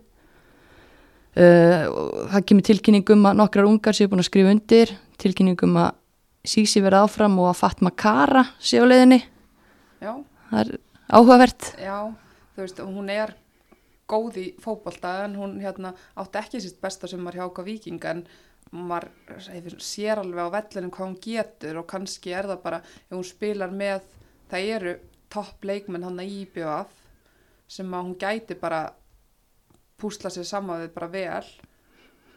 Uh, 1.37 1.85
það 2.33 2.45
kemur 2.49 2.64
tilkynningum 2.64 3.26
að 3.28 3.38
nokkrar 3.42 3.66
ungar 3.68 3.97
séu 3.97 4.09
búin 4.09 4.23
að 4.23 4.28
skrifa 4.30 4.52
undir 4.54 4.92
tilkynningum 5.21 5.75
að 5.83 5.95
Sísi 6.47 6.78
verða 6.78 7.02
áfram 7.02 7.35
og 7.42 7.49
að 7.50 7.59
Fatma 7.59 7.90
Kara 7.90 8.45
sé 8.62 8.78
á 8.78 8.87
leiðinni. 8.87 9.18
Já, 9.99 10.12
það 10.52 10.61
er 10.61 10.68
áhugavert. 11.11 11.66
Já, 11.83 11.97
þú 12.54 12.62
veist, 12.62 12.83
hún 12.87 13.11
er 13.11 13.33
góð 14.06 14.37
í 14.38 14.45
fótbolta 14.62 15.25
en 15.25 15.35
hún 15.35 15.56
hérna 15.59 15.90
átti 16.14 16.38
ekki 16.38 16.61
sitt 16.62 16.78
besta 16.80 17.11
sem 17.11 17.25
var 17.26 17.35
hjá 17.35 17.49
okkar 17.49 17.66
viking 17.66 17.99
en 18.06 18.23
maður 18.71 19.09
hefur- 19.50 19.83
sér 19.83 20.23
alveg 20.23 20.47
á 20.47 20.54
vellinu 20.54 20.92
hvað 20.95 21.06
hún 21.09 21.18
getur 21.26 21.80
og 21.83 21.88
kannski 21.90 22.30
er 22.30 22.47
það 22.47 22.62
bara 22.62 22.80
ef 22.87 23.11
hún 23.16 23.26
spilar 23.26 23.75
með, 23.75 24.06
það 24.50 24.71
eru 24.76 24.95
topp 25.28 25.66
leikmenn 25.66 26.06
hann 26.06 26.23
í 26.23 26.28
IBF 26.47 26.95
sem 27.69 27.95
að 27.95 28.07
hún 28.07 28.19
gæti 28.21 28.57
bara 28.59 28.85
púsla 30.01 30.31
sér 30.33 30.47
saman 30.47 30.85
við 30.85 30.93
bara 30.95 31.09
vel. 31.13 31.49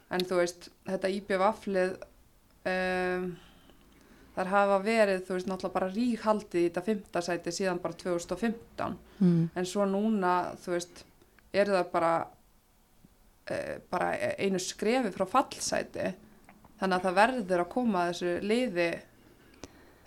En 0.10 0.26
þú 0.26 0.40
veist, 0.40 0.70
þetta 0.90 1.12
IBF-lið 1.20 1.92
um, 2.72 3.28
þar 4.36 4.52
hafa 4.54 4.80
verið, 4.86 5.22
þú 5.28 5.36
veist, 5.36 5.50
náttúrulega 5.50 5.76
bara 5.76 5.92
ríkhaldið 5.94 6.62
í 6.62 6.70
þetta 6.70 6.86
fymtasæti 6.88 7.54
síðan 7.54 7.82
bara 7.84 8.00
2015 8.00 8.96
mm. 9.20 9.44
en 9.54 9.70
svo 9.70 9.86
núna, 9.90 10.34
þú 10.64 10.74
veist, 10.78 11.04
eru 11.54 11.76
það 11.78 11.92
bara, 11.94 12.14
uh, 13.52 13.76
bara 13.92 14.10
einu 14.40 14.62
skrefi 14.64 15.14
frá 15.14 15.28
fallsæti. 15.30 16.16
Þannig 16.80 16.96
að 16.96 17.06
það 17.06 17.20
verður 17.20 17.62
að 17.66 17.72
koma 17.74 18.02
að 18.06 18.12
þessu 18.14 18.34
liði 18.48 18.90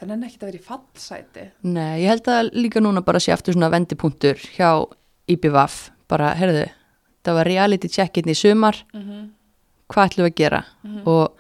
þannig 0.00 0.16
að 0.16 0.26
ekki 0.26 0.38
að 0.40 0.48
vera 0.48 0.58
í 0.58 0.66
fallsæti. 0.66 1.46
Nei, 1.68 1.92
ég 2.02 2.10
held 2.10 2.32
að 2.32 2.50
líka 2.56 2.82
núna 2.82 3.04
bara 3.06 3.20
sé 3.22 3.34
aftur 3.34 3.54
svona 3.54 3.70
vendipunktur 3.70 4.40
hjá 4.56 4.72
IPVAF 5.30 5.90
bara, 6.10 6.34
herðu, 6.34 6.66
það 7.24 7.38
var 7.38 7.48
reality 7.48 7.88
check-in 7.88 8.28
í 8.28 8.34
sumar. 8.34 8.84
Mm 8.94 9.02
-hmm. 9.02 9.30
hvað 9.88 10.06
ætlum 10.08 10.24
við 10.26 10.32
að 10.32 10.40
gera? 10.40 10.64
Mhm. 10.82 11.02
og 11.06 11.32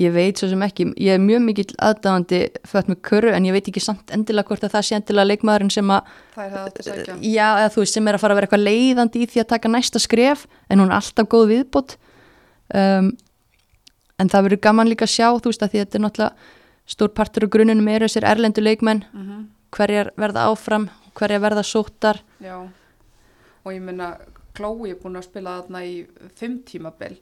ég 0.00 0.12
veit 0.14 0.38
svo 0.38 0.48
sem 0.48 0.62
ekki 0.64 0.86
ég 0.96 1.14
er 1.14 1.18
mjög 1.22 1.42
mikill 1.44 1.74
aðdáðandi 1.76 2.40
fött 2.68 2.88
með 2.88 3.00
körru 3.02 3.32
en 3.34 3.44
ég 3.44 3.52
veit 3.52 3.68
ekki 3.68 3.82
samt 3.84 4.12
endilega 4.14 4.48
hvort 4.48 4.64
að 4.64 4.72
það 4.76 4.86
sé 4.86 4.96
endilega 4.96 5.28
leikmaðurinn 5.28 5.72
sem 5.74 5.92
að 5.92 6.00
já, 7.20 7.48
eða 7.60 7.72
þú 7.74 7.82
veist, 7.82 7.94
sem 7.94 8.08
er 8.08 8.14
að 8.14 8.20
fara 8.20 8.32
að 8.32 8.40
vera 8.40 8.48
eitthvað 8.48 8.64
leiðandi 8.64 9.20
í 9.20 9.26
því 9.26 9.42
að 9.42 9.50
taka 9.52 9.68
næsta 9.68 9.98
skref 9.98 10.46
en 10.68 10.80
hún 10.80 10.88
er 10.88 10.96
alltaf 11.00 11.28
góð 11.28 11.46
viðbót. 11.52 11.96
Um, 12.72 13.12
en 14.20 14.28
það 14.32 14.46
verður 14.48 14.64
gaman 14.68 14.88
líka 14.88 15.04
að 15.04 15.14
sjá 15.16 15.28
þú 15.36 15.52
veist 15.52 15.62
að 15.64 15.70
því 15.70 15.80
að 15.80 15.86
þetta 15.86 15.98
er 15.98 16.04
náttúrulega 16.06 16.34
stór 16.90 17.14
partur 17.14 17.46
af 17.46 17.52
grunnunum 17.52 17.88
eru 17.92 18.08
þessir 18.08 18.28
erlendu 18.30 18.64
leikmenn. 18.64 19.04
Mm 19.12 19.26
-hmm. 19.26 19.46
hverjar 19.76 20.12
verða 20.16 20.48
áfram, 20.48 20.88
hverjar 21.14 21.40
verða 21.40 21.62
sóttar. 21.62 22.22
Já, 22.40 22.68
og 23.64 23.74
ég 23.74 23.82
minna 23.84 24.14
Chloe 24.56 24.90
er 24.90 24.98
búin 25.00 25.18
að 25.18 25.28
spila 25.28 25.58
þarna 25.60 25.82
í 25.86 25.94
fimm 26.36 26.60
tímabil. 26.66 27.18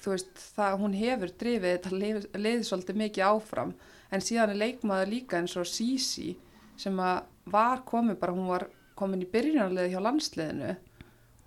Þú 0.00 0.14
veist, 0.14 0.30
það, 0.56 0.76
hún 0.80 0.96
hefur 0.96 1.32
drifið 1.40 1.74
þetta 1.76 2.40
lið 2.40 2.62
svolítið 2.66 3.00
mikið 3.02 3.26
áfram. 3.28 3.74
En 4.10 4.24
síðan 4.24 4.54
er 4.54 4.60
leikmaður 4.62 5.12
líka 5.12 5.38
eins 5.38 5.56
og 5.60 5.68
Sisi 5.68 6.32
sem 6.80 6.96
að 7.04 7.26
var 7.50 7.84
komið 7.88 8.18
bara, 8.20 8.34
hún 8.34 8.48
var 8.50 8.66
komin 8.98 9.22
í 9.24 9.28
byrjunarliði 9.30 9.92
hjá 9.92 10.00
landsliðinu. 10.04 10.72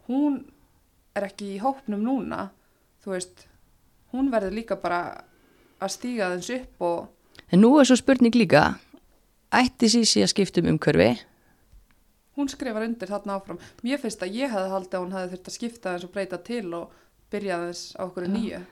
Hún 0.08 0.40
er 1.18 1.28
ekki 1.28 1.56
í 1.56 1.62
hópnum 1.64 2.06
núna. 2.06 2.48
Þú 3.04 3.16
veist, 3.16 3.46
hún 4.14 4.32
verður 4.34 4.56
líka 4.56 4.78
bara 4.80 5.02
að 5.84 5.94
stíga 5.98 6.32
þess 6.36 6.56
upp 6.60 6.88
og 6.88 7.12
en 7.54 7.62
nú 7.62 7.76
er 7.78 7.86
svo 7.86 7.98
spurning 8.00 8.34
líka. 8.38 8.80
Ætti 9.54 9.90
sísi 9.92 10.24
að 10.24 10.32
skipta 10.32 10.62
um 10.64 10.72
umhverfi 10.74 11.12
hún 12.38 12.50
skrifar 12.50 12.86
undir 12.88 13.12
þarna 13.12 13.38
áfram. 13.38 13.60
Mér 13.86 14.02
finnst 14.02 14.24
að 14.26 14.40
ég 14.40 14.54
hefði 14.54 14.72
haldið 14.74 14.98
að 14.98 15.04
hún 15.04 15.18
hefði 15.18 15.36
þurft 15.36 15.52
að 15.52 15.58
skipta 15.58 15.94
þess 15.94 16.08
og 16.08 16.14
breyta 16.16 16.40
til 16.48 16.66
og 16.78 16.96
byrja 17.34 17.60
þess 17.68 17.94
á 17.98 18.02
okkur 18.08 18.30
nýju. 18.30 18.64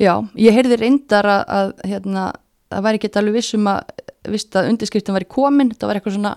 Já, 0.00 0.14
ég 0.40 0.56
heyrði 0.56 0.80
reyndar 0.80 1.28
að, 1.30 1.44
að 1.58 1.74
hérna, 1.86 2.24
það 2.72 2.86
væri 2.88 3.00
ekki 3.00 3.12
alveg 3.20 3.36
vissum 3.38 3.68
að 3.70 4.02
vist 4.34 4.56
að 4.56 4.70
undirskriftin 4.72 5.16
væri 5.16 5.28
komin. 5.30 5.74
Það 5.76 5.90
var 5.90 6.00
eitthvað 6.00 6.16
svona 6.16 6.34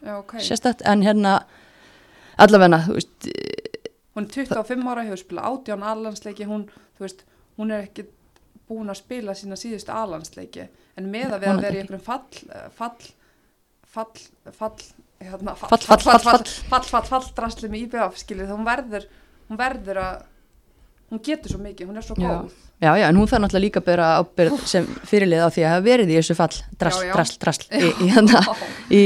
Já, 0.00 0.14
ok. 0.18 0.36
sérstætt 0.44 0.84
en 0.88 1.02
hérna 1.04 1.40
allavegna, 2.40 2.84
þú 2.86 2.96
veist 3.00 3.30
Hún 4.10 4.26
er 4.26 4.32
25 4.34 4.88
ára, 4.90 5.04
hefur 5.06 5.20
spilað 5.20 5.46
átján 5.48 5.84
alhansleiki, 5.86 6.46
hún, 6.48 6.64
þú 6.98 7.04
veist, 7.04 7.20
hún 7.56 7.70
er 7.70 7.84
ekki 7.86 8.08
búin 8.68 8.90
að 8.90 8.98
spila 8.98 9.36
sína 9.38 9.58
síðustu 9.58 9.94
alhansleiki, 9.94 10.66
en 10.98 11.06
með 11.12 11.36
að 11.36 11.44
vera 11.46 11.70
í 11.70 11.78
einhverjum 11.78 12.02
fall, 12.02 12.40
fall, 12.74 13.06
fall, 13.86 14.24
fall, 14.58 14.74
hérna, 15.20 15.54
Fall, 15.58 15.78
fall, 15.84 16.00
fall, 16.00 16.18
fall. 16.24 16.44
fall, 16.70 16.84
fall, 16.88 17.04
fall, 17.08 17.24
drasli 17.36 17.68
með 17.70 17.86
IBF, 17.86 18.18
skiljið, 18.22 18.50
hún 18.54 18.66
verður, 18.66 19.06
hún 19.50 19.58
verður 19.60 20.00
að, 20.00 20.22
hún 21.12 21.22
getur 21.26 21.52
svo 21.54 21.60
mikið, 21.60 21.90
hún 21.90 22.00
er 22.00 22.06
svo 22.06 22.16
góð. 22.18 22.54
Já, 22.80 22.94
já, 22.96 23.04
en 23.10 23.18
hún 23.20 23.28
þarf 23.28 23.42
náttúrulega 23.44 23.64
líka 23.66 23.80
að 23.82 23.88
bera 23.90 24.06
ábyrð 24.22 24.62
sem 24.70 24.86
fyrirlið 25.10 25.42
á 25.44 25.48
því 25.52 25.64
að 25.66 25.72
hafa 25.74 25.84
verið 25.84 26.12
í 26.14 26.16
þessu 26.16 26.36
fall 26.38 26.54
drasl, 26.80 27.02
Já, 27.04 27.08
já. 27.10 27.14
drasl, 27.18 27.34
drasl 27.42 27.66
í, 27.76 27.90
í, 27.90 28.08
hana, 28.14 28.40
í, 29.00 29.02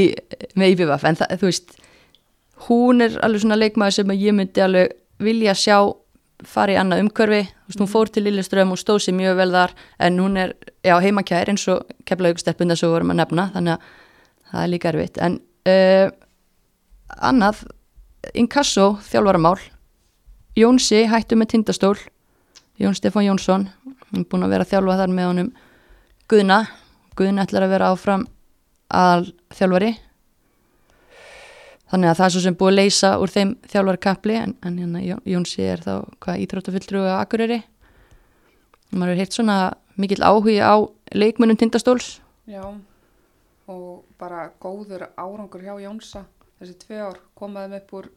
með 0.55 0.71
IBVF 0.77 1.03
en 1.09 1.17
það, 1.19 1.33
þú 1.41 1.49
veist 1.49 1.75
hún 2.69 3.03
er 3.03 3.17
alveg 3.27 3.43
svona 3.43 3.57
leikmaður 3.59 3.97
sem 3.97 4.13
að 4.15 4.23
ég 4.23 4.37
myndi 4.37 4.63
alveg 4.63 4.93
vilja 5.27 5.55
sjá 5.59 5.75
fara 6.47 6.71
í 6.71 6.77
annað 6.79 7.01
umhverfi, 7.03 7.41
þú 7.51 7.67
veist, 7.73 7.81
hún 7.83 7.91
fór 7.91 8.13
til 8.15 8.23
Lilleström 8.29 8.71
og 8.71 8.79
stóð 8.79 9.01
sér 9.03 9.17
mjög 9.19 9.35
vel 9.41 9.49
þar 9.57 9.75
en 10.07 10.21
hún 10.23 10.39
er, 10.39 10.55
já, 10.85 10.95
heimakær 11.03 11.51
eins 11.51 11.67
og 11.75 11.83
keflaugsteppunda 12.07 12.79
svo 12.79 12.93
vorum 12.95 13.11
að 13.11 13.19
nefna, 13.25 13.49
þannig 13.57 13.75
að 13.75 13.91
það 14.53 14.63
er 14.63 14.71
líka 14.71 14.91
erfitt, 14.93 15.19
en 15.27 15.37
uh, 15.69 16.07
annað 17.21 17.63
Inkasso, 18.33 18.95
þjálfaramál. 19.05 19.59
Jónsi 20.57 21.03
hættu 21.11 21.37
með 21.37 21.51
tindastól. 21.53 21.97
Jón 22.81 22.95
Stefán 22.97 23.27
Jónsson 23.27 23.67
hann 23.85 24.23
er 24.23 24.25
búin 24.31 24.43
að 24.47 24.51
vera 24.55 24.65
að 24.65 24.71
þjálfa 24.73 24.95
þar 25.01 25.13
með 25.15 25.27
honum. 25.29 25.51
Guðna, 26.31 26.57
Guðna 27.15 27.45
ætlar 27.45 27.65
að 27.67 27.73
vera 27.75 27.91
áfram 27.93 28.25
að 28.95 29.29
þjálfari. 29.55 29.91
Þannig 31.91 32.09
að 32.09 32.17
það 32.17 32.25
er 32.25 32.33
svo 32.33 32.41
sem 32.43 32.57
búið 32.57 32.71
að 32.71 32.77
leysa 32.79 33.11
úr 33.21 33.31
þeim 33.35 33.51
þjálfari 33.71 34.01
kapli 34.07 34.37
en, 34.41 34.55
en 34.65 34.79
hérna, 34.81 35.03
Jón- 35.05 35.23
Jónsi 35.35 35.67
er 35.69 35.83
þá 35.85 35.93
hvað 36.25 36.41
íþróttafulltrú 36.47 37.03
að 37.05 37.19
Akureyri. 37.19 37.59
Maður 38.95 39.13
er 39.13 39.21
heilt 39.21 39.37
svona 39.37 39.57
mikill 40.01 40.23
áhugi 40.25 40.57
á 40.65 40.75
leikmunum 41.15 41.57
tindastóls 41.59 42.17
Já, 42.49 42.63
og 43.69 44.04
bara 44.19 44.49
góður 44.61 45.07
árangur 45.19 45.61
hjá 45.65 45.75
Jónsa, 45.83 46.25
þessi 46.59 46.77
tvei 46.85 46.99
ár 47.03 47.17
komaðum 47.35 47.77
upp 47.79 47.93
úr 47.99 48.09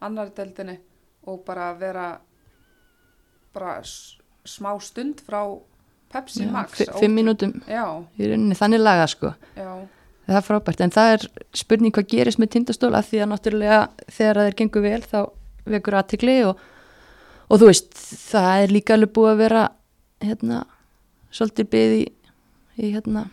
annari 0.00 0.32
deldinni 0.36 0.78
og 1.26 1.42
bara 1.46 1.72
vera 1.78 2.08
bara 3.54 3.80
smá 4.46 4.72
stund 4.80 5.20
frá 5.26 5.42
Pepsi 6.10 6.42
Já, 6.44 6.50
Max. 6.50 6.72
fi- 6.78 6.88
fimm 6.98 7.14
mínútum 7.18 7.52
í 8.18 8.26
rauninni 8.30 8.56
þannig 8.58 8.80
laga 8.82 9.06
sko 9.10 9.32
já, 9.56 9.68
það 10.26 10.38
er 10.40 10.46
frábært 10.46 10.80
en 10.86 10.90
það 10.94 11.12
er 11.14 11.26
spurning 11.54 11.94
hvað 11.94 12.08
gerist 12.14 12.40
með 12.42 12.50
tindastól 12.56 12.94
af 12.98 13.06
því 13.10 13.20
að 13.24 13.30
náttúrulega 13.34 13.80
þegar 14.10 14.40
það 14.40 14.48
er 14.50 14.56
gengur 14.62 14.82
vel 14.86 15.02
þá 15.06 15.18
vekur 15.70 15.98
aðtikli 16.00 16.36
og, 16.48 16.62
og 17.50 17.60
þú 17.62 17.68
veist 17.70 17.94
það 18.30 18.64
er 18.64 18.74
líka 18.74 18.96
alveg 18.96 19.12
búið 19.18 19.32
að 19.34 19.42
vera 19.44 19.62
hérna 20.24 20.62
svolítið 21.30 21.70
byggð 21.74 21.94
í, 22.00 22.04
í 22.86 22.90
hérna 22.96 23.26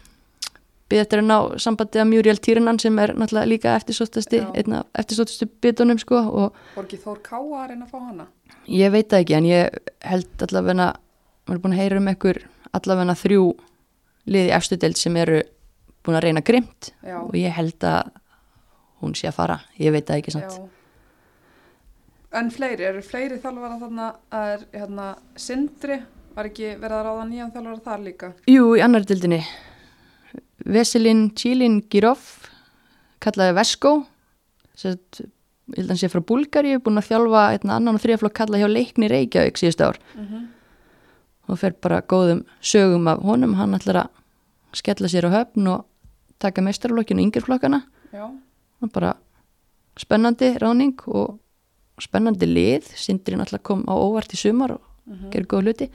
byggð 0.88 1.04
eftir 1.04 1.22
að 1.22 1.28
ná 1.28 1.38
sambandið 1.64 2.02
að 2.04 2.10
Muriel 2.12 2.40
Týrinan 2.44 2.80
sem 2.80 3.00
er 3.04 3.14
náttúrulega 3.18 3.52
líka 3.52 3.74
eftirsóttasti 3.76 4.42
eftirsóttastu 4.98 5.50
bitunum 5.64 6.00
sko 6.02 6.22
ekki 6.80 7.00
Þór 7.04 7.20
Káa 7.26 7.64
að 7.64 7.70
reyna 7.74 7.88
að 7.88 7.92
fá 7.92 8.00
hana? 8.00 8.28
ég 8.72 8.94
veit 8.94 9.10
það 9.12 9.24
ekki 9.26 9.38
en 9.38 9.50
ég 9.50 9.82
held 10.08 10.48
allavega 10.48 10.88
maður 11.48 11.58
er 11.58 11.64
búin 11.64 11.76
að 11.76 11.84
heyra 11.84 12.02
um 12.02 12.10
einhver 12.12 12.42
allavega 12.76 13.18
þrjú 13.24 13.44
liði 14.28 14.56
efstu 14.56 14.80
deild 14.80 15.00
sem 15.00 15.16
eru 15.20 15.42
búin 16.08 16.18
að 16.20 16.28
reyna 16.28 16.44
grimt 16.46 16.92
Já, 17.04 17.20
og 17.20 17.36
ég 17.36 17.54
held 17.56 17.84
að 17.88 18.12
hún 19.04 19.16
sé 19.16 19.30
að 19.30 19.38
fara, 19.38 19.60
ég 19.78 19.94
veit 19.94 20.08
það 20.08 20.22
ekki 20.24 20.34
samt 20.34 20.58
já. 20.58 20.66
En 22.38 22.50
fleiri, 22.52 22.84
eru 22.90 23.02
fleiri 23.06 23.38
þjálfara 23.40 23.78
þarna 23.82 24.08
að 24.36 24.50
er 24.52 24.64
hérna 24.74 25.06
Sindri, 25.40 26.00
var 26.36 26.50
ekki 26.50 26.74
verið 26.76 26.98
að 26.98 27.06
ráða 27.08 27.28
nýjan 27.30 27.54
þjálfara 27.54 27.84
þar 27.86 28.04
líka? 28.04 28.32
Jú, 28.52 28.66
í 28.76 28.84
annar 28.84 29.06
dildinni 29.08 29.40
Veselin 30.66 31.32
Čílin 31.38 31.82
Girov 31.90 32.22
kallaði 33.24 33.56
Vesko 33.58 33.92
Sett, 34.78 35.24
ég 35.74 35.80
held 35.80 35.88
að 35.88 35.94
hann 35.96 36.00
sé 36.04 36.10
frá 36.12 36.22
Búlgari 36.22 36.76
búin 36.78 37.02
að 37.02 37.10
þjálfa 37.10 37.44
einn 37.56 37.72
annan 37.74 37.98
og 37.98 38.04
þriðaflokk 38.04 38.36
kalla 38.38 38.60
hjá 38.62 38.68
leikni 38.70 39.10
Reykjavík 39.10 39.58
síðust 39.58 39.82
ár. 39.82 39.98
Mm 40.14 40.28
-hmm. 40.28 40.44
og 41.48 41.60
fer 41.60 41.74
bara 41.82 42.02
góðum 42.02 42.44
sögum 42.62 43.08
af 43.08 43.24
honum, 43.24 43.54
hann 43.54 43.74
ætlar 43.74 43.96
að 43.96 44.10
skella 44.74 45.08
sér 45.08 45.26
á 45.26 45.32
höfn 45.34 45.68
og 45.68 45.86
taka 46.40 46.62
meistarflokkinu 46.62 47.22
yngirflokkana. 47.22 47.82
Og 48.82 48.92
bara 48.92 49.18
spennandi 49.98 50.58
ráning 50.62 51.00
og 51.08 51.40
spennandi 52.00 52.46
lið. 52.46 52.84
Sindri 52.96 53.36
náttúrulega 53.36 53.64
kom 53.64 53.84
á 53.88 53.94
óvart 53.98 54.34
í 54.34 54.38
sumar 54.38 54.72
og 54.72 54.82
mm 55.06 55.32
gerir 55.32 55.48
góð 55.48 55.62
hluti. 55.62 55.90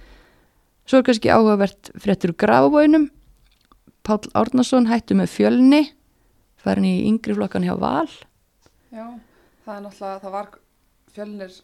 Svo 0.87 0.99
er 0.99 1.03
kannski 1.03 1.29
áhugavert 1.29 1.91
fréttur 1.95 2.33
grafabóinum 2.35 3.11
Páll 4.03 4.31
Árnason 4.35 4.89
hættu 4.91 5.17
með 5.19 5.35
fjölni 5.35 5.83
farin 6.63 6.87
í 6.89 6.95
yngri 7.09 7.37
flokkan 7.39 7.67
hjá 7.67 7.75
Val 7.79 8.09
já, 8.93 9.07
það 9.65 9.77
er 9.77 9.85
náttúrulega, 9.87 10.23
það 10.23 10.35
var 10.37 10.55
fjölnir 11.13 11.61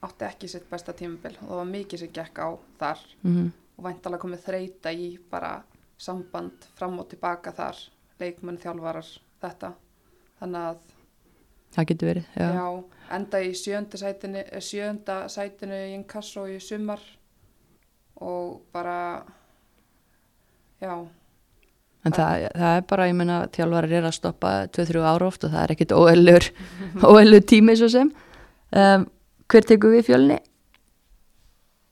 átti 0.00 0.26
ekki 0.26 0.48
sitt 0.48 0.68
besta 0.70 0.94
tímabil 0.96 1.34
og 1.40 1.48
það 1.48 1.58
var 1.60 1.72
mikið 1.74 2.02
sem 2.04 2.14
gekk 2.14 2.40
á 2.40 2.48
þar 2.80 3.02
mm 3.22 3.50
og 3.80 3.86
væntalega 3.88 4.20
komið 4.20 4.42
þreita 4.44 4.92
í 4.92 5.10
bara 5.30 5.54
samband 6.00 6.66
fram 6.76 6.98
og 7.00 7.08
tilbaka 7.08 7.52
þar, 7.56 7.78
leikmenn, 8.20 8.60
þjálfarar, 8.60 9.08
þetta. 9.40 9.70
Þannig 10.40 10.66
að, 10.68 10.82
það 11.76 11.88
getur 11.90 12.10
verið 12.10 12.26
já. 12.36 12.48
já, 12.58 12.66
enda 13.16 13.40
í 13.44 13.54
sjönda 13.56 14.00
sætinu, 14.00 14.42
eh, 14.44 14.64
sjönda 14.64 15.16
sætinu 15.32 15.80
í 15.86 15.94
Inkasso 15.96 16.44
í 16.48 16.58
sumar 16.60 17.00
og 18.20 18.60
bara, 18.72 19.24
já, 20.80 20.92
en 22.06 22.14
það, 22.16 22.44
það 22.56 22.76
er 22.78 22.84
bara, 22.88 23.06
ég 23.10 23.16
meina 23.18 23.38
þjálfarar 23.52 23.92
er 23.98 24.06
að 24.08 24.14
stoppa 24.16 24.52
2-3 24.72 25.02
ára 25.04 25.26
oft 25.28 25.44
og 25.44 25.52
það 25.52 25.64
er 25.66 25.74
ekkit 25.74 25.92
óellur 25.96 26.46
óellur 27.10 27.44
tími 27.52 27.74
svo 27.76 27.90
sem 27.92 28.08
um, 28.72 29.04
hver 29.50 29.66
tekur 29.68 29.92
við 29.96 30.06
fjölni? 30.08 30.38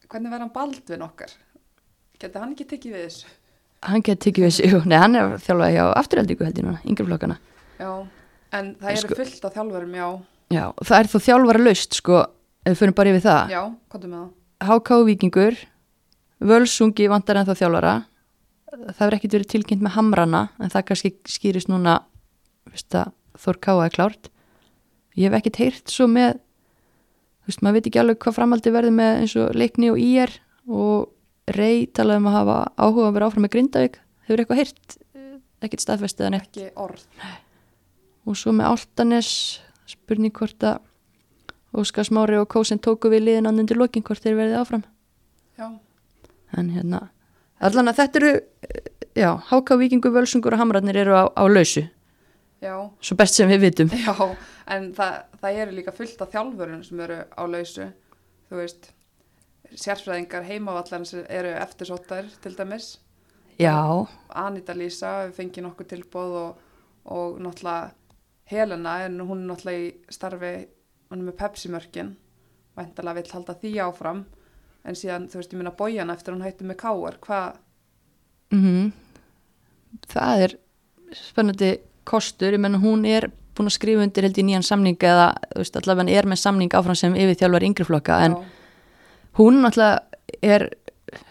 hvernig 0.09 0.33
verður 0.33 0.47
hann 0.47 0.55
Baldvin 0.55 1.05
okkar? 1.05 1.35
Geti 2.19 2.41
hann 2.41 2.55
ekki 2.55 2.65
tekið 2.73 2.95
við 2.97 3.05
þessu? 3.09 3.35
hann 3.89 4.03
getur 4.03 4.25
tekið 4.29 4.47
við 4.49 4.55
sig, 4.57 4.73
nei 4.91 4.99
hann 4.99 5.15
er 5.19 5.37
þjálfað 5.45 5.75
hjá 5.77 5.85
afturheldingu 6.01 6.47
held 6.49 6.57
ég 6.59 6.67
núna, 6.67 6.81
yngri 6.89 7.07
flokkana 7.07 7.37
Já, 7.79 7.91
en 8.59 8.73
það 8.81 8.91
eru 8.91 9.03
Sko- 9.05 9.19
fullt 9.21 9.45
af 9.47 9.55
þjálfurum, 9.55 9.93
já, 9.95 10.09
já, 10.57 10.65
það 10.83 10.99
er 10.99 11.11
þó 11.13 11.19
þjálfara 11.29 11.63
laust 11.63 11.99
sko, 12.01 12.23
ef 12.65 12.73
við 12.73 12.81
fyrir 12.81 12.97
bara 12.99 13.13
yfir 13.13 13.25
það 13.29 13.53
já, 13.55 13.61
hvað 13.93 14.07
er 14.09 14.13
með 14.15 14.25
það? 14.25 14.33
HK 14.73 14.99
Víkingur 15.07 15.61
Völsungi 16.49 17.07
vantar 17.11 17.39
ennþá 17.43 17.55
þjálfara 17.59 17.93
það 18.69 19.01
verður 19.01 19.19
ekkert 19.19 19.37
verið 19.37 19.51
tilkynnt 19.55 19.85
með 19.85 19.95
hamrana 19.97 20.43
en 20.59 20.73
það 20.73 20.87
kannski 20.91 21.15
skýrist 21.29 21.71
núna 21.73 22.01
Þór 23.39 23.57
Káa 23.63 23.85
er 23.87 23.93
klárt. 23.95 24.29
Ég 25.17 25.29
hef 25.29 25.39
ekkert 25.39 25.61
heyrt 25.63 25.93
svo 25.93 26.09
með 26.11 26.41
þú 27.49 27.51
veist, 27.51 27.63
maður 27.63 27.77
veit 27.79 27.89
ekki 27.89 28.01
alveg 28.03 28.19
hvað 28.25 28.37
framaldi 28.37 28.73
verður 28.75 28.97
með 28.99 29.21
eins 29.23 29.35
og 29.39 29.55
leikni 29.57 29.93
og 29.93 30.01
ír 30.03 30.35
og 30.69 31.55
rey 31.57 31.87
talaði 31.97 32.21
um 32.21 32.29
að 32.29 32.37
hafa 32.37 32.57
áhuga 32.77 33.07
að 33.09 33.15
vera 33.17 33.29
áfram 33.31 33.47
með 33.47 33.53
Grindavík. 33.55 34.01
Hefur 34.29 34.43
eitthvað 34.43 34.61
heyrt, 34.61 34.99
ekkert 35.65 35.85
staðfestið 35.85 36.29
en 36.29 36.39
ekki 36.43 36.67
orð. 36.77 37.07
Og 38.29 38.37
svo 38.37 38.53
með 38.53 38.75
Altanes 38.75 39.31
spurning 39.89 40.35
hvort 40.37 40.67
að 40.69 40.83
Óskar 41.79 42.05
Smári 42.09 42.37
og 42.41 42.49
Kósen 42.53 42.81
tóku 42.81 43.11
við 43.13 43.27
liðin 43.27 43.49
andur 43.49 43.81
lokin 43.81 44.05
hvort 44.05 44.25
þeir 44.25 44.37
verði 44.39 44.59
áfram? 44.61 44.85
Já, 45.57 45.69
en 46.57 46.71
hérna, 46.73 47.07
allan 47.59 47.91
að 47.91 48.01
þetta 48.03 48.21
eru 48.23 48.33
já, 49.19 49.31
Háka, 49.51 49.79
Víkingur, 49.81 50.15
Völsungur 50.15 50.55
og 50.55 50.63
Hamrarnir 50.63 50.97
eru 50.97 51.17
á, 51.17 51.25
á 51.35 51.45
lausu. 51.49 51.87
Já, 52.63 52.75
svo 53.01 53.17
best 53.19 53.39
sem 53.39 53.51
við 53.51 53.69
vitum. 53.69 53.91
Já 53.95 54.15
en 54.69 54.93
það, 54.97 55.19
það 55.41 55.59
eru 55.63 55.75
líka 55.79 55.95
fullt 55.97 56.23
af 56.23 56.33
þjálfurinn 56.33 56.85
sem 56.87 57.03
eru 57.05 57.19
á 57.25 57.43
lausu. 57.49 57.91
Þú 58.49 58.61
veist 58.61 58.89
sérfræðingar 59.77 60.47
heimavallarins 60.49 61.15
eru 61.21 61.53
eftirsóttar 61.59 62.29
til 62.43 62.55
dæmis. 62.57 62.97
Já, 63.59 63.75
Anita 64.39 64.75
Lísa 64.77 65.27
við 65.27 65.37
fengið 65.41 65.67
nokkuð 65.67 65.91
tilbóð 65.93 66.37
og, 66.43 66.65
og 67.11 67.39
náttúrulega 67.43 67.91
Helena 68.49 68.95
en 69.05 69.19
hún 69.21 69.43
er 69.43 69.51
náttúrulega 69.51 69.87
í 69.89 70.15
starfi 70.15 70.53
hún 71.11 71.23
er 71.23 71.27
með 71.29 71.39
Pepsi-mörkin. 71.43 72.15
Væntalega 72.79 73.19
vill 73.19 73.35
halda 73.35 73.57
því 73.59 73.73
áfram 73.83 74.25
en 74.89 74.97
síðan 74.99 75.29
þú 75.31 75.41
veist 75.41 75.53
ég 75.53 75.61
minna 75.61 75.75
bójan 75.77 76.13
eftir 76.15 76.35
hún 76.35 76.45
hætti 76.47 76.67
með 76.69 76.81
káar 76.85 77.21
hvað, 77.25 77.61
mm 78.55 78.89
það 80.09 80.43
er 80.45 80.55
spennandi 81.17 81.71
kostur, 82.09 82.53
ég 82.53 82.61
menna 82.61 82.81
hún 82.81 83.07
er 83.09 83.31
búin 83.57 83.71
að 83.71 83.79
skrifa 83.79 84.05
undir 84.05 84.27
held 84.27 84.39
í 84.39 84.45
nýjan 84.47 84.67
samning 84.67 84.99
eða 85.01 85.31
veist, 85.57 85.77
allavega 85.81 86.15
er 86.15 86.29
með 86.29 86.43
samning 86.43 86.75
áfram 86.77 86.99
sem 86.99 87.17
yfir 87.19 87.39
þjálfar 87.41 87.67
yngri 87.67 87.87
flokka 87.89 88.19
en 88.27 88.37
já, 88.37 88.45
hún 89.41 89.63
náttúrulega 89.65 90.45
er 90.45 90.69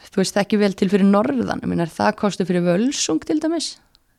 þú 0.10 0.24
veist 0.24 0.40
ekki 0.42 0.60
vel 0.60 0.74
til 0.74 0.90
fyrir 0.90 1.08
norðan. 1.08 1.62
Ég 1.62 1.70
meina 1.70 1.86
er 1.86 1.94
það 1.94 2.16
kostur 2.24 2.48
fyrir 2.50 2.66
völsung 2.66 3.22
til 3.26 3.38
dæmis? 3.44 3.76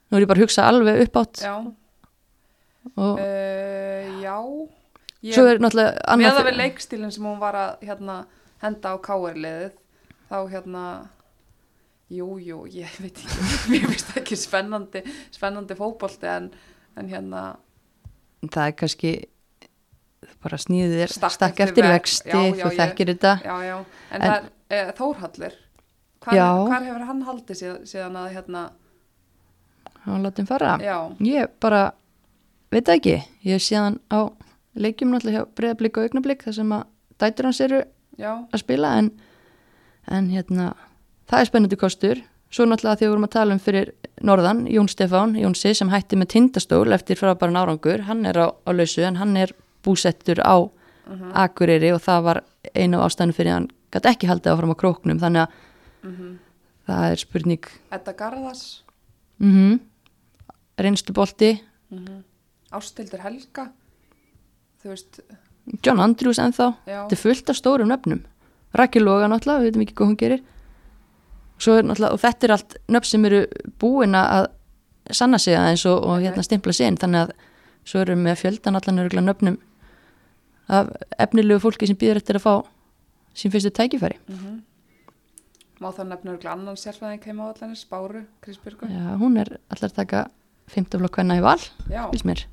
Nú 0.08 0.18
er 0.18 0.24
ég 0.24 0.30
bara 0.30 0.40
að 0.40 0.46
hugsa 0.46 0.66
alveg 0.70 1.02
upp 1.04 1.20
átt 1.20 1.42
já, 1.44 1.54
og 2.94 3.18
uh, 3.20 4.20
já. 4.22 4.36
Ég, 5.18 5.34
svo 5.34 5.44
er 5.50 5.60
náttúrulega 5.60 6.04
annað 6.14 6.38
það 6.38 6.48
við 6.48 6.60
leikstílinn 6.62 7.12
sem 7.12 7.26
hún 7.26 7.40
var 7.42 7.58
að 7.58 7.88
hérna, 7.88 8.20
henda 8.62 8.94
á 8.94 8.96
káarliðið 9.04 9.72
þá 10.28 10.36
hérna 10.52 10.84
jú, 12.12 12.28
jú, 12.40 12.62
ég 12.72 12.98
veit 13.02 13.22
ekki 13.22 13.72
mér 13.72 13.86
finnst 13.92 14.12
það 14.12 14.20
ekki 14.22 14.38
spennandi 14.40 15.02
spennandi 15.34 15.76
fótbolti 15.78 16.30
en, 16.30 16.50
en 16.98 17.10
hérna. 17.12 17.42
Það 18.48 18.64
er 18.64 18.76
kannski 18.82 19.12
bara 20.42 20.58
snýðið 20.60 21.04
er 21.06 21.12
Stakk 21.14 21.62
eftir 21.64 21.86
vexti, 21.88 22.30
þú 22.58 22.70
þekkir 22.76 23.12
þetta. 23.14 23.32
Já, 23.44 23.54
já, 23.66 23.76
en, 24.10 24.20
En- 24.20 24.28
það 24.28 24.36
er 24.38 24.90
e, 24.90 24.92
Þórhallur 24.98 25.56
hvar, 26.24 26.36
hvar 26.68 26.84
hefur 26.86 27.06
hann 27.08 27.22
haldið 27.26 27.60
síðan, 27.62 27.86
síðan 27.88 28.18
að 28.20 28.28
hérna, 28.36 28.62
og 30.08 30.20
látum 30.24 30.48
fara. 30.48 30.74
Já, 30.82 30.96
ég 31.24 31.50
bara, 31.62 31.82
veit 32.72 32.88
ekki. 32.92 33.18
Ég 33.46 33.62
sé 33.62 33.78
hann 33.78 33.98
á 34.12 34.30
leikjum 34.78 35.12
náttúrulega 35.12 35.46
breyðablík 35.58 35.98
og 35.98 36.08
augnablík 36.08 36.44
þar 36.46 36.56
sem 36.60 36.74
að 36.76 36.84
dætur 37.18 37.48
hans 37.48 37.60
eru 37.64 37.80
já, 38.18 38.32
að 38.52 38.62
spila 38.62 38.96
en, 38.98 39.12
en 40.10 40.30
hérna 40.32 40.72
það 41.30 41.40
er 41.40 41.50
spennandi 41.52 41.78
kostur. 41.80 42.24
Svo 42.48 42.64
náttúrulega 42.64 42.96
þegar 42.96 43.08
við 43.08 43.12
vorum 43.12 43.28
að 43.28 43.34
tala 43.36 43.54
um 43.54 43.60
fyrir 43.60 43.90
norðan 44.24 44.64
Jón 44.72 44.88
Stefán, 44.88 45.36
Jónsi 45.36 45.74
sem 45.76 45.90
hætti 45.92 46.16
með 46.16 46.30
tindastól 46.32 46.92
eftir 46.96 47.18
frábæran 47.20 47.60
árangur, 47.60 48.06
hann 48.08 48.24
er 48.26 48.40
á, 48.40 48.46
á 48.56 48.70
lausu 48.72 49.04
en 49.04 49.20
hann 49.20 49.36
er 49.36 49.52
búsettur 49.84 50.40
á 50.40 50.56
Mhm. 51.08 51.32
Akureyri 51.34 51.92
og 51.94 52.02
það 52.04 52.24
var 52.26 52.42
einu 52.76 53.00
ástæðan 53.00 53.32
fyrir 53.36 53.54
hann 53.54 53.68
gæti 53.92 54.10
ekki 54.10 54.28
haldið 54.28 54.52
áfram 54.52 54.74
á 54.76 54.80
króknum 54.82 55.20
þannig 55.22 55.46
að 55.46 55.54
mhm. 56.10 56.34
það 56.88 57.12
er 57.12 57.22
spurning. 57.22 57.68
Edda 57.92 58.12
Garðas 58.12 58.82
mm 59.38 59.52
-hmm. 59.54 59.78
reynslubolti 60.78 61.62
mm 61.90 62.24
Ástildur 62.68 63.22
Helga. 63.24 63.70
Þú 64.82 64.88
veist, 64.90 65.20
John 65.84 66.00
Andrews 66.00 66.40
ennþá. 66.42 66.68
Já, 66.86 67.00
þetta 67.04 67.16
er 67.16 67.22
fullt 67.22 67.50
af 67.52 67.58
stórum 67.58 67.90
nöfnum. 67.90 68.22
Rakel 68.76 69.04
Loga 69.04 69.28
náttúrulega, 69.30 69.64
við 69.64 69.70
veitum 69.70 69.84
ekki 69.84 69.96
hvað 69.98 70.10
hún 70.10 70.20
gerir. 70.20 70.44
Er 71.58 71.88
náttúrulega, 71.88 72.12
og 72.14 72.22
þetta 72.22 72.46
er 72.46 72.54
allt 72.54 72.78
nöfn 72.88 73.10
sem 73.10 73.28
eru 73.28 73.42
búin 73.80 74.16
að 74.18 74.48
sanna 75.10 75.40
sig 75.40 75.56
aðeins 75.56 75.86
og, 75.88 76.04
og 76.04 76.22
hérna 76.22 76.44
stimpla 76.46 76.74
sig 76.76 76.90
inn. 76.90 77.00
Þannig 77.00 77.26
að 77.26 77.34
svo 77.88 78.04
erum 78.04 78.20
við 78.20 78.28
með 78.28 78.40
fjöldan 78.42 78.78
allan 78.78 79.04
örgulega 79.04 79.26
nöfnum 79.26 79.60
af 80.68 80.90
efnilegu 81.16 81.62
fólki 81.64 81.88
sem 81.88 81.96
býður 81.96 82.20
eftir 82.20 82.36
að 82.36 82.44
fá 82.44 82.54
sín 83.38 83.52
fyrstu 83.54 83.72
tækifæri. 83.72 84.18
Mm 84.28 84.58
má 85.78 85.92
það 85.94 86.14
örgulega 86.16 86.52
annan 86.52 86.78
sérfæðing 86.78 87.24
heima 87.24 87.46
á 87.46 87.50
allanir, 87.52 87.78
Spáru, 87.78 88.24
Krisbjörgu 88.42 88.88
Já, 88.90 89.14
hún 89.18 89.38
er 89.38 89.58
allar 89.70 89.90
að 89.92 89.98
taka 90.00 90.24
15 90.74 91.00
flokk 91.00 91.18
hvenna 91.20 91.38
í 91.38 91.42
val, 91.44 91.60
fyrst 92.10 92.26
mér. 92.28 92.44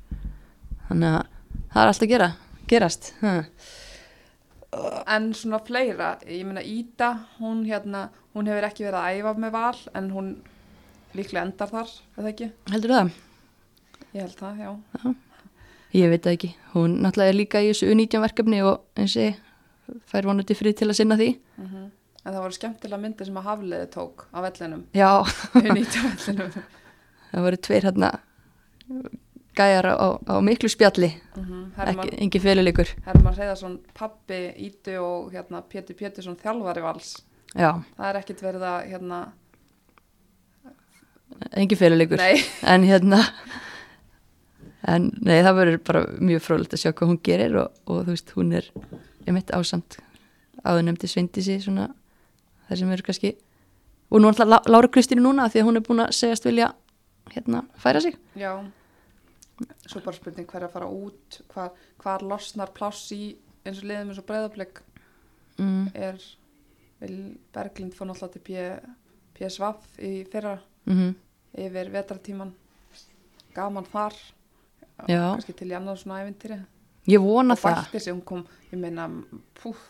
Þannig 0.88 1.16
að 1.18 1.24
það 1.72 1.80
er 1.82 1.90
allt 1.90 2.04
að 2.04 2.12
gera 2.12 2.28
gerast? 2.70 3.12
Ha. 3.22 3.34
en 5.16 5.30
svona 5.34 5.60
fleira 5.64 6.16
ég 6.26 6.44
meina 6.44 6.64
Ída, 6.64 7.12
hún 7.40 7.64
hérna 7.68 8.08
hún 8.34 8.50
hefur 8.50 8.66
ekki 8.68 8.86
verið 8.86 9.00
að 9.00 9.20
æfa 9.20 9.34
með 9.40 9.54
val 9.54 9.78
en 9.94 10.10
hún 10.12 10.32
líklega 11.16 11.46
endar 11.46 11.70
þar 11.72 11.94
eða 12.18 12.32
ekki, 12.32 12.50
heldur 12.72 12.96
það? 12.96 13.12
ég 14.12 14.20
held 14.22 14.38
það, 14.40 14.62
já. 14.64 15.14
Ég 15.96 16.10
veit 16.12 16.24
það 16.26 16.34
ekki, 16.36 16.54
hún 16.74 16.98
náttúrulega 17.00 17.32
er 17.32 17.38
líka 17.38 17.62
í 17.62 17.70
þessu 17.70 17.92
U19 17.94 18.24
verkefni 18.26 18.64
og 18.66 18.82
eins 18.98 19.14
og 19.22 20.02
fær 20.10 20.26
vonandi 20.28 20.56
frið 20.58 20.80
til 20.80 20.90
að 20.90 20.98
sinna 20.98 21.16
því. 21.16 21.30
Mm 21.62 21.86
en 22.26 22.34
það 22.34 22.42
voru 22.42 22.56
skemmtilega 22.56 23.02
myndir 23.02 23.28
sem 23.28 23.36
að 23.38 23.46
Hafliði 23.46 23.88
tók 23.94 24.24
á 24.34 24.38
vellinum, 24.42 24.82
Já, 24.96 25.10
unýta 25.60 26.02
vellinum. 26.02 26.56
Það 27.30 27.44
voru 27.46 27.60
tveir 27.68 27.86
hérna 27.86 28.10
gæjar 29.56 29.88
á, 29.92 30.08
á 30.20 30.34
miklu 30.40 30.68
spjalli. 30.68 31.10
Mm 31.36 31.44
-hmm. 31.44 32.20
Engi 32.22 32.40
féluleikur 32.40 32.88
Herman 33.06 33.34
Reyðarsson, 33.34 33.80
pappi 33.94 34.52
Ídu 34.56 34.98
og 35.00 35.32
hérna 35.32 35.62
Pétur 35.62 35.96
Pétursson 35.96 36.36
þjálfari 36.36 36.82
vals. 36.82 37.24
Já, 37.54 37.82
það 37.96 38.08
er 38.08 38.16
ekkit 38.16 38.42
verið 38.42 38.62
að 38.62 38.88
hérna, 38.90 39.32
engi 41.56 41.76
nei, 42.16 42.34
en 42.72 42.84
hérna 42.84 43.20
en 44.86 45.10
nei, 45.20 45.42
það 45.42 45.56
verður 45.56 45.78
bara 45.88 46.02
mjög 46.20 46.42
frólægt 46.44 46.76
að 46.76 46.82
sjá 46.82 46.92
hvað 46.92 47.08
hún 47.08 47.20
gerir 47.22 47.56
og, 47.56 47.72
og 47.86 48.04
þú 48.04 48.14
veist, 48.14 48.32
hún 48.36 48.52
er 48.52 48.70
einmitt 49.26 49.50
ásamt 49.50 49.98
áður 50.64 50.86
nefndi 50.86 51.10
Sveindísi 51.10 51.58
svona 51.64 51.90
það 52.68 52.78
sem 52.78 52.92
eru 52.92 53.06
kannski 53.06 53.36
og 54.10 54.22
nú 54.22 54.30
alltaf 54.30 54.68
Lára 54.70 54.90
Kristínu 54.92 55.24
núna 55.24 55.48
því 55.50 55.62
að 55.62 55.68
hún 55.70 55.80
er 55.80 55.86
búin 55.86 56.04
að 56.04 56.14
segjast 56.18 56.46
vilja 56.46 56.72
hérna 57.34 57.64
færa 57.82 58.00
sig. 58.00 58.14
Já 58.38 58.62
svo 59.86 60.02
bara 60.04 60.16
spurning 60.16 60.48
hver 60.50 60.66
að 60.66 60.74
fara 60.74 60.88
út 60.92 61.40
hvar, 61.52 61.70
hvar 62.02 62.24
losnar 62.26 62.72
pláss 62.76 63.08
í 63.16 63.36
eins 63.64 63.80
og 63.80 63.88
liðum 63.88 64.12
eins 64.12 64.20
og 64.20 64.26
breyðablik 64.28 64.82
mm, 65.58 65.86
er 65.94 66.18
vil 67.00 67.16
Berglind 67.52 67.94
fór 67.96 68.10
náttúrulega 68.10 68.36
til 68.36 68.42
PSVaf 69.36 69.98
í 70.00 70.12
fyrra 70.32 70.58
mm 70.88 71.14
yfir 71.56 71.88
vetratíman 71.88 72.50
gaman 73.56 73.86
þar. 73.88 74.16
Já. 75.08 75.32
kannski 75.36 75.54
til 75.56 75.70
í 75.70 75.76
annað 75.76 76.02
svona 76.02 76.22
ævintýri. 76.24 76.56
Ég 77.08 77.22
vona 77.22 77.54
og 77.54 77.60
það. 77.60 77.78
bætti 77.84 78.00
sig, 78.00 78.14
hún 78.14 78.24
kom, 78.24 78.42
ég 78.72 78.80
meina 78.80 79.06
púf, 79.56 79.80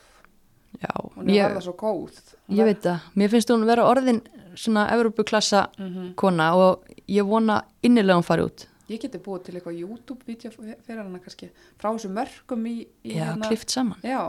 Já, 0.76 0.90
hún 1.14 1.30
er 1.30 1.48
verða 1.48 1.62
svo 1.64 1.72
góð. 1.78 2.18
ég 2.52 2.66
veit 2.68 2.82
það. 2.84 3.04
Mér 3.14 3.30
finnst 3.32 3.50
hún 3.50 3.66
vera 3.66 3.86
orðin 3.88 4.20
svona 4.54 4.88
Evrópuklassa 4.92 5.66
mm 5.78 6.14
kona 6.16 6.54
og 6.54 6.84
ég 7.08 7.24
vona 7.26 7.62
innilega 7.82 8.18
hún 8.18 8.26
fari 8.26 8.42
út 8.44 8.66
ég 8.92 9.02
geti 9.02 9.20
búið 9.22 9.46
til 9.46 9.56
eitthvað 9.56 9.80
YouTube-vídeó 9.80 10.52
fyrir 10.56 11.00
hana 11.02 11.20
kannski, 11.22 11.50
frá 11.80 11.90
þessu 11.90 12.10
mörgum 12.14 12.66
í, 12.70 12.76
í 13.06 13.16
Já, 13.16 13.32
klift 13.46 13.72
saman. 13.74 13.98
Já, 14.06 14.20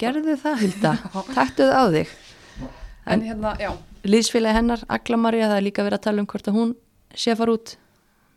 Gerðu 0.00 0.36
það, 0.42 0.62
Hulda, 0.62 0.92
taktu 1.32 1.68
það 1.70 1.76
á 1.80 1.84
þig. 1.96 2.16
En 3.06 3.22
hérna, 3.22 3.54
já, 3.62 3.70
Lýsfélagi 4.06 4.58
hennar, 4.58 4.82
Agla 4.92 5.18
Maria, 5.18 5.48
það 5.50 5.60
er 5.60 5.66
líka 5.66 5.84
verið 5.86 5.98
að 6.00 6.06
tala 6.06 6.22
um 6.22 6.28
hvort 6.30 6.50
að 6.50 6.58
hún 6.58 6.74
sé 7.16 7.32
að 7.32 7.40
fara 7.40 7.54
út. 7.56 7.76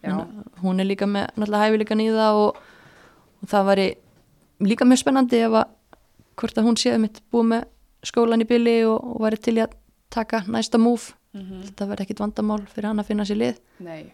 Að 0.10 0.22
hún 0.64 0.80
er 0.80 0.88
líka 0.88 1.08
með 1.10 1.28
náttúrulega 1.36 1.66
hæfileikan 1.66 2.04
í 2.04 2.08
það 2.16 2.40
og, 2.46 2.62
og 3.44 3.52
það 3.52 3.68
væri 3.70 3.88
líka 4.70 4.88
mjög 4.88 5.02
spennandi 5.02 5.42
ef 5.44 5.58
að 5.60 5.74
hvort 6.40 6.62
að 6.62 6.70
hún 6.70 6.80
séð 6.80 7.02
mitt 7.04 7.20
búið 7.34 7.50
með 7.52 7.66
skólan 8.08 8.46
í 8.46 8.48
byli 8.48 8.76
og, 8.88 9.10
og 9.16 9.26
væri 9.26 9.42
til 9.44 9.58
að 9.60 9.76
taka 10.14 10.46
næsta 10.48 10.80
múf 10.82 11.12
mm 11.36 11.66
þetta 11.68 11.90
verði 11.92 12.06
ekkit 12.08 12.22
vandamál 12.24 12.62
fyrir 12.72 12.88
hann 12.90 13.02
að 13.04 13.10
finna 13.12 13.26
sér 13.28 13.38
lið. 13.38 13.60
Nei, 13.86 14.14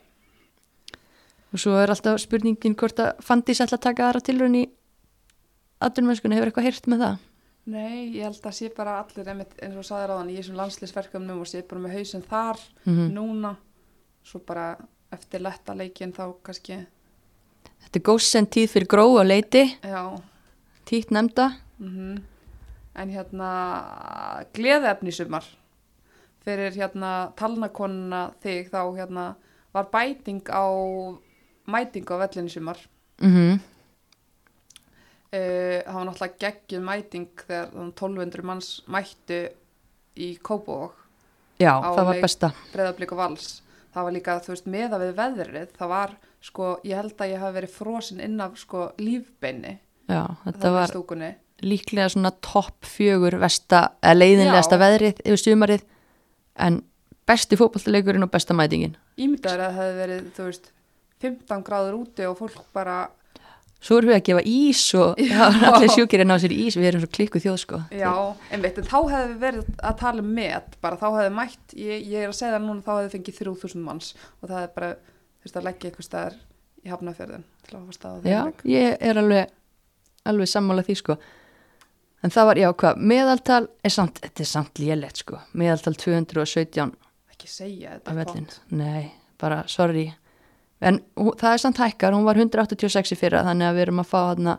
og 1.56 1.62
svo 1.62 1.78
er 1.80 1.94
alltaf 1.94 2.20
spurningin 2.22 2.76
hvort 2.78 3.00
að 3.00 3.22
Fandís 3.26 3.64
ætla 3.64 3.80
að 3.80 3.86
taka 3.88 4.10
aðra 4.10 4.24
tilraun 4.28 4.58
í 4.60 4.66
aðdunmennskunni, 5.86 6.38
hefur 6.38 6.52
eitthvað 6.52 6.68
heyrt 6.70 6.92
með 6.92 7.06
það? 7.06 7.24
nei, 7.66 7.96
ég 8.14 8.28
held 8.28 8.44
að 8.46 8.58
sé 8.60 8.70
bara 8.76 9.00
allir 9.02 9.32
einmitt, 9.32 9.56
eins 9.64 9.80
og 9.80 9.88
saðir 9.88 10.14
á 10.14 10.18
þann 10.20 10.30
í 10.30 10.38
þessum 10.38 10.60
landslisverkefnum 10.60 11.40
og 11.42 11.50
sé 11.50 11.64
bara 11.66 11.82
með 11.82 11.96
hausinn 11.98 12.28
þar 12.28 12.62
Mm 12.86 13.08
núna, 13.16 13.56
svo 14.26 14.44
bara 14.46 14.76
eftir 15.16 15.42
letta 15.42 15.74
leikin 15.74 16.14
þá 16.14 16.28
kannski 16.46 16.84
Þetta 17.86 18.00
er 18.00 18.06
góðsend 18.06 18.50
tíð 18.54 18.72
fyrir 18.72 18.88
gróa 18.90 19.24
leiti. 19.24 19.62
Já, 19.86 20.18
títt 20.90 21.12
nefnda. 21.14 21.52
Mm 21.80 22.24
en 22.96 23.12
hérna 23.12 23.50
gleðefni 24.56 25.14
sumar. 25.14 25.46
Fyrir 26.46 26.76
hérna 26.78 27.32
talnakonuna 27.40 28.30
þig 28.44 28.70
þá 28.74 28.82
hérna 28.98 29.26
var 29.76 29.90
bæting 29.92 30.46
á 30.48 30.66
mæting 31.72 32.06
á 32.12 32.16
vellinu 32.26 32.52
sumar. 32.52 32.82
Mm 33.22 33.60
Uh, 35.36 35.82
það 35.84 35.96
var 35.98 36.06
náttúrulega 36.08 36.40
geggjum 36.40 36.84
mæting 36.86 37.42
þegar 37.42 37.72
1200 37.76 38.44
manns 38.46 38.68
mættu 38.88 39.40
í 40.22 40.28
Kópavók 40.40 40.94
já, 41.60 41.72
það 41.82 42.08
var 42.08 42.20
besta. 42.24 42.50
Breyðablík 42.72 43.14
og 43.16 43.20
vals. 43.20 43.48
Það 43.96 44.08
var 44.08 44.16
líka, 44.16 44.36
þú 44.46 44.54
veist, 44.54 44.70
meða 44.70 45.00
við 45.02 45.12
veðrið 45.18 45.74
það 45.80 45.92
var, 45.92 46.14
sko, 46.46 46.70
ég 46.88 47.02
held 47.02 47.18
að 47.18 47.34
ég 47.34 47.44
hafi 47.44 47.58
verið 47.58 47.74
frosin 47.74 48.22
inn 48.24 48.38
af, 48.46 48.56
sko, 48.62 48.86
lífbeini. 49.02 49.74
Já, 50.12 50.22
þetta 50.46 50.72
var 50.78 50.94
stúkunni. 50.94 51.32
líklega 51.66 52.08
svona 52.14 52.32
topp 52.46 52.86
fjögur 52.86 53.40
leiðinlegasta 53.40 54.80
veðrið 54.80 55.24
yfir 55.26 55.42
sumarið 55.42 55.86
en 56.68 56.84
besti 57.28 57.58
fótballleikurinn 57.60 58.28
og 58.28 58.32
besta 58.32 58.56
mætingin. 58.56 58.96
Ímyndaður 59.18 59.66
að 59.66 59.74
það 59.74 59.82
hefði 59.82 60.00
verið, 60.04 60.32
þú 60.38 60.48
veist 60.52 60.72
15 61.26 61.66
gráður 61.68 62.00
úti 62.00 62.28
og 62.30 62.40
fólk 62.40 62.64
bara 62.76 63.04
svo 63.86 64.00
erum 64.00 64.10
við 64.10 64.18
að 64.18 64.24
gefa 64.30 64.44
ís 64.50 64.82
og 64.98 65.20
Já. 65.22 65.42
allir 65.70 65.92
sjúkir 65.94 66.24
er 66.24 66.30
ná 66.30 66.38
sér 66.42 66.56
ís 66.56 66.78
við 66.80 66.90
erum 66.90 67.04
svo 67.04 67.12
klikku 67.18 67.42
þjóð 67.44 67.60
sko. 67.62 67.82
Já, 67.94 68.14
einmitt, 68.50 68.80
en 68.82 68.88
þá 68.88 68.98
hefði 69.12 69.28
við 69.28 69.44
verið 69.44 69.70
að 69.78 70.00
tala 70.02 70.26
um 70.26 70.32
met, 70.40 70.78
bara 70.82 71.00
þá 71.02 71.08
hefði 71.20 71.36
mætt 71.38 71.78
ég, 71.78 72.08
ég 72.16 72.26
er 72.26 72.32
að 72.32 72.38
segja 72.40 72.56
það 72.56 72.66
núna, 72.66 72.86
þá 72.86 72.92
hefði 72.96 73.14
fengið 73.18 73.40
3000 73.44 73.86
manns 73.86 74.12
og 74.40 74.50
það 74.50 74.58
hefði 74.62 74.74
bara, 74.80 74.92
þú 74.96 75.48
veist, 75.48 75.60
að 75.60 75.68
leggja 75.70 75.92
eitthvað 75.92 76.10
staðar 76.10 76.38
í 76.86 76.94
hafnafjörðin 76.94 77.48
til 77.66 77.74
að 77.76 77.80
hafa 77.82 77.98
stað 78.00 78.16
á 78.16 78.20
þeim 78.24 78.32
já, 78.32 78.42
ég 78.74 79.08
er 79.10 79.22
alveg 79.22 79.56
alveg 80.26 80.50
sammála 80.50 80.86
því 80.86 80.98
sko. 81.02 81.18
En 82.26 82.34
það 82.34 82.48
var, 82.50 82.60
já, 82.64 82.70
hvað, 82.82 83.02
meðaltal 83.14 83.64
er 83.86 83.94
samt, 83.94 84.22
þetta 84.24 84.42
er 84.42 84.48
samt 84.50 84.80
lélegt 84.82 85.22
sko. 85.22 85.38
Meðaltal 85.54 85.94
217 86.02 86.96
ekki 87.36 87.52
segja 87.52 88.00
þetta 88.00 88.38
er 88.40 88.56
nei, 88.74 89.12
bara 89.42 89.64
sorry 89.70 90.08
en 90.82 91.00
það 91.16 91.52
er 91.54 91.58
samt 91.64 91.78
hækkar, 91.78 92.14
hún 92.14 92.26
var 92.28 92.36
186 92.36 93.12
í 93.12 93.18
fyrra 93.20 93.44
þannig 93.48 93.70
að 93.70 93.76
við 93.78 93.82
erum 93.88 94.00
að 94.04 94.10
fá 94.12 94.20
hérna 94.32 94.58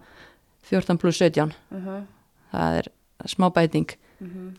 14 0.71 0.99
pluss 0.99 1.19
17 1.23 1.53
Mhm, 1.71 2.07
það 2.53 2.79
er 2.79 2.89
smá 3.27 3.51
bæting. 3.53 3.91
Mhm. 4.21 4.57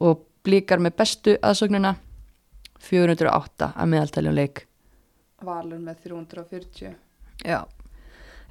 og 0.00 0.24
blíkar 0.44 0.78
með 0.78 0.96
bestu 0.96 1.36
aðsögnuna 1.42 1.96
408 2.80 3.72
að 3.76 3.88
meðaltaljum 3.92 4.34
leik. 4.36 4.64
Valur 5.44 5.78
með 5.82 6.00
340 6.06 6.94
já. 7.46 7.64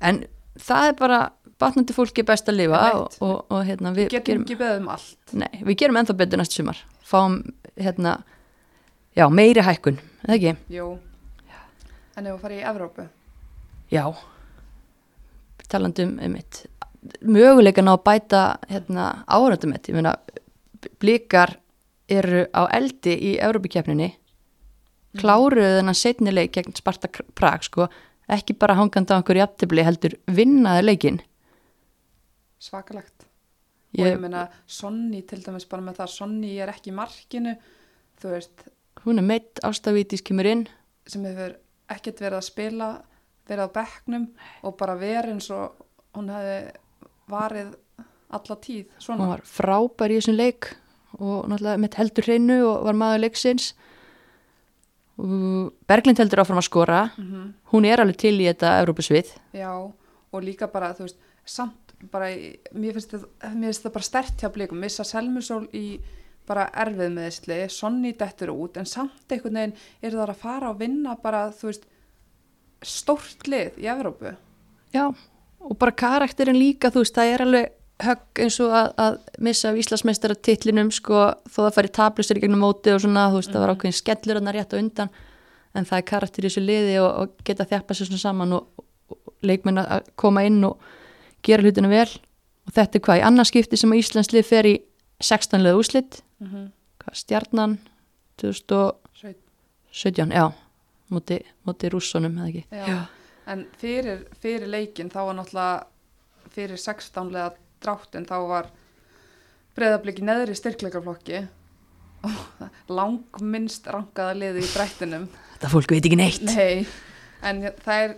En 0.02 0.26
það 0.60 0.88
er 0.92 0.94
bara 1.00 1.20
batnandi 1.60 1.94
fólki 1.96 2.24
best 2.28 2.48
að 2.52 2.60
lifa 2.62 2.82
og, 2.94 3.16
og, 3.24 3.46
og 3.52 3.64
hérna 3.66 3.92
við 3.96 4.10
getum 4.14 4.26
gerum, 4.26 4.44
ekki 4.46 4.58
beðum 4.60 4.90
allt. 4.94 5.34
Nei, 5.34 5.50
við 5.66 5.78
gerum 5.82 5.98
ennþá 6.02 6.18
betur 6.20 6.42
næstu 6.42 6.60
sumar. 6.62 6.78
Fáum 7.08 7.40
hérna 7.80 8.18
já, 9.18 9.26
meiri 9.34 9.64
hækkun, 9.66 9.98
eða 10.28 10.36
ekki? 10.38 10.56
Jú. 10.78 10.90
En 12.18 12.28
ef 12.28 12.36
við 12.36 12.44
farið 12.44 12.62
í 12.62 12.66
Evrópu? 12.72 13.06
Já, 13.94 14.04
talandi 15.72 16.06
um 16.08 16.18
einmitt, 16.24 16.66
möguleikan 17.22 17.90
á 17.92 17.94
að 17.96 18.04
bæta 18.08 18.42
hérna, 18.72 19.08
áhörðumett, 19.28 19.88
ég 19.90 19.98
meina 19.98 20.16
blikar 21.02 21.58
eru 22.10 22.46
á 22.56 22.68
eldi 22.72 23.14
í 23.14 23.36
Európikeppninni 23.44 24.14
kláruðu 25.18 25.80
þennan 25.80 25.98
setnileik 25.98 26.54
gegn 26.56 26.76
Sparta 26.78 27.10
Prag, 27.10 27.64
sko, 27.66 27.88
ekki 28.32 28.56
bara 28.60 28.76
hangandi 28.78 29.16
á 29.16 29.18
einhverju 29.18 29.44
jafntefli, 29.44 29.86
heldur 29.86 30.18
vinnaði 30.28 30.84
leikin. 30.86 31.22
svakalegt. 32.60 33.26
Og 33.98 34.04
Ég, 34.04 34.14
ég 34.14 34.20
meina 34.22 34.48
Sonny 34.68 35.22
til 35.26 35.40
dæmis 35.42 35.66
bara 35.70 35.82
með 35.82 36.02
það 36.02 36.10
Sonny 36.12 36.58
er 36.60 36.70
ekki 36.70 36.92
í 36.92 36.98
markinu 36.98 37.54
þú 38.22 38.34
veist. 38.34 38.66
Hún 39.06 39.22
er 39.22 39.26
meitt, 39.26 39.62
ástavítis 39.66 40.26
kemur 40.26 40.50
inn, 40.50 40.66
sem 41.08 41.24
hefur 41.26 41.56
ekkert 41.92 42.22
verið 42.24 42.40
að 42.40 42.48
spila 42.48 42.90
verið 43.48 43.70
á 43.72 43.76
bekknum 43.78 44.28
og 44.68 44.76
bara 44.80 44.98
verið 45.00 45.38
eins 45.38 45.50
og 45.56 45.78
hún 46.18 46.32
hefði 46.34 46.58
varið 47.32 47.76
alla 48.38 48.58
tíð 48.64 48.84
hún 48.84 49.04
svona 49.06 49.30
var 49.32 49.44
frábær 49.48 50.12
í 50.12 50.20
þessum 50.20 50.38
leik 50.38 50.72
og 51.18 51.48
náttúrulega 51.48 51.82
mitt 51.82 51.98
heldur 51.98 52.28
hreinu 52.28 52.58
og 52.68 52.84
var 52.86 52.98
maður 53.00 53.24
leiksins. 53.24 53.72
Berglind 55.18 56.20
heldur 56.22 56.44
áfram 56.44 56.60
að 56.62 56.68
skora, 56.68 57.00
mm 57.18 57.54
hún 57.72 57.88
er 57.90 58.00
alveg 58.00 58.20
til 58.22 58.36
í 58.40 58.46
þetta 58.48 58.78
Európusvið. 58.84 59.34
já 59.54 59.72
og 60.32 60.44
líka 60.44 60.68
bara 60.72 60.94
þú 60.94 61.08
veist 61.08 61.18
samt 61.46 61.94
bara 62.12 62.30
mér 62.76 62.94
finnst 62.94 63.84
það 63.84 63.94
bara 63.94 64.04
stert 64.04 64.38
hjá 64.42 64.52
blikum. 64.54 64.80
Missa 64.80 65.04
Selmusól 65.04 65.68
í 65.74 66.00
bara 66.48 66.68
erfið 66.86 67.14
með 67.14 67.30
þessli 67.30 67.60
Sonny 67.74 68.14
dettur 68.18 68.54
út 68.54 68.78
en 68.80 68.88
samt 68.88 69.32
einhvern 69.32 69.60
veginn 69.60 69.78
er 70.02 70.16
það 70.16 70.34
að 70.34 70.44
fara 70.44 70.72
og 70.72 70.80
vinna 70.82 71.16
bara 71.22 71.48
þú 71.56 71.72
veist 71.72 71.88
stórt 72.86 73.48
lið 73.50 73.80
í 73.82 73.90
Evrópu. 73.90 74.36
Já, 74.94 75.10
og 75.60 75.78
bara 75.80 75.96
karakterin 75.98 76.60
líka, 76.60 76.92
þú 76.94 77.04
veist, 77.04 77.16
það 77.18 77.34
er 77.34 77.44
alveg 77.46 77.74
högg 78.08 78.42
eins 78.44 78.60
og 78.62 78.76
að, 78.78 78.92
að 79.02 79.16
missa 79.48 79.72
af 79.72 79.80
Íslandsmeistara 79.82 80.38
titlinum, 80.46 80.92
sko, 80.94 81.24
þó 81.50 81.58
það 81.64 81.72
færi 81.78 81.94
tablustur 81.98 82.40
í 82.40 82.44
gegnum 82.44 82.62
móti 82.62 82.94
og 82.94 83.02
svona, 83.04 83.26
þú 83.34 83.42
veist, 83.42 83.54
það 83.54 83.64
var 83.64 83.74
ákveðin 83.74 83.98
skellur 83.98 84.40
hann 84.40 84.52
rétt 84.54 84.76
á 84.78 84.78
undan, 84.78 85.12
en 85.74 85.88
það 85.90 86.02
er 86.02 86.08
karakter 86.12 86.46
í 86.46 86.52
þessu 86.52 86.64
liði 86.64 87.00
og, 87.02 87.10
og 87.24 87.48
geta 87.48 87.66
þjappa 87.70 87.98
sér 87.98 88.12
svona 88.12 88.22
saman 88.22 88.54
og, 88.60 88.86
og, 89.10 89.18
og 89.18 89.50
leikmenn 89.50 89.82
að 89.82 90.12
koma 90.20 90.46
inn 90.46 90.62
og 90.68 90.78
gera 91.46 91.66
hlutinu 91.66 91.90
vel. 91.92 92.10
Og 92.68 92.76
þetta 92.76 93.00
er 93.00 93.06
hvað, 93.08 93.22
í 93.22 93.26
annarskipti 93.32 93.80
sem 93.80 93.94
að 93.94 94.04
Íslands 94.04 94.32
lið 94.36 94.46
fer 94.46 94.70
í 94.70 94.76
16 95.20 95.64
leða 95.64 95.78
úslit, 95.78 96.24
mm 96.40 96.48
-hmm. 96.48 96.72
stjarnan 97.14 97.80
2017, 98.38 100.32
já, 100.32 100.52
móti, 101.10 101.46
móti 101.64 101.90
rússonum, 101.90 102.38
eða 102.38 102.48
ekki? 102.48 102.66
Já. 102.72 103.06
En 103.48 103.68
fyrir, 103.78 104.28
fyrir 104.42 104.68
leikin 104.68 105.10
þá 105.10 105.26
var 105.26 105.36
náttúrulega 105.36 105.86
fyrir 106.52 106.78
16 106.78 107.32
lega 107.32 107.52
dráttin 107.82 108.26
þá 108.26 108.48
var 108.48 108.70
breyðabliki 109.76 110.22
neðri 110.26 110.56
styrkleikaflokki 110.56 111.48
og 112.28 112.32
langminnst 112.98 113.88
rangaða 113.88 114.34
liði 114.34 114.64
í 114.66 114.72
drættinum. 114.74 115.28
Þetta 115.54 115.70
fólk 115.74 115.92
veit 115.92 116.06
ekki 116.06 116.20
neitt. 116.20 116.42
Nei, 116.42 116.88
en 117.46 117.62
það 117.86 118.04
er 118.06 118.16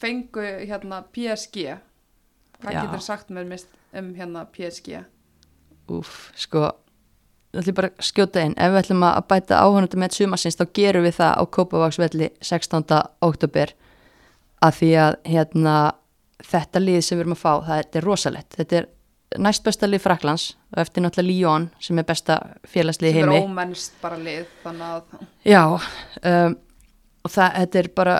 fengu 0.00 0.44
hérna 0.64 1.02
PSG. 1.14 1.74
Hvað 2.62 2.72
Já. 2.72 2.80
getur 2.80 3.02
sagt 3.04 3.34
mér 3.34 3.48
mist 3.48 3.68
um 3.92 4.14
hérna 4.16 4.46
PSG? 4.54 5.02
Úf, 5.92 6.30
sko, 6.40 6.70
það 7.52 7.60
ætlum 7.62 7.76
bara 7.78 7.90
að 7.92 8.06
skjóta 8.08 8.44
inn. 8.46 8.54
Ef 8.56 8.72
við 8.72 8.80
ætlum 8.82 9.04
að 9.06 9.20
bæta 9.28 9.60
áhörnandi 9.60 10.00
með 10.00 10.16
sumasins, 10.16 10.56
þá 10.56 10.64
gerum 10.78 11.04
við 11.04 11.18
það 11.18 11.34
á 11.36 11.42
Kópavagsvelli 11.58 12.30
16. 12.40 12.84
oktober 13.28 13.74
að 14.64 14.78
því 14.80 14.90
að 15.04 15.16
hérna, 15.28 15.74
þetta 16.44 16.80
lið 16.82 17.00
sem 17.04 17.18
við 17.18 17.24
erum 17.26 17.36
að 17.36 17.42
fá, 17.44 17.52
það 17.68 17.82
er 18.00 18.06
rosalett. 18.08 18.56
Þetta 18.56 18.78
er 18.80 18.88
næst 19.44 19.64
besta 19.66 19.88
lið 19.90 20.02
Fraklands 20.04 20.44
og 20.72 20.78
eftir 20.84 21.02
náttúrulega 21.04 21.28
Lyon 21.34 21.64
sem 21.82 21.98
er 21.98 22.06
besta 22.08 22.36
félagslið 22.70 23.10
í 23.10 23.14
Sem 23.16 23.22
heimi. 23.28 23.40
er 23.40 23.48
ómennst 23.48 23.96
bara 24.00 24.18
lið, 24.20 24.44
þannig 24.62 24.92
að 24.94 25.24
Já, 25.50 25.62
um, 26.30 26.56
og 27.24 27.32
það, 27.34 27.56
þetta 27.60 27.80
er 27.82 27.88
bara 27.98 28.16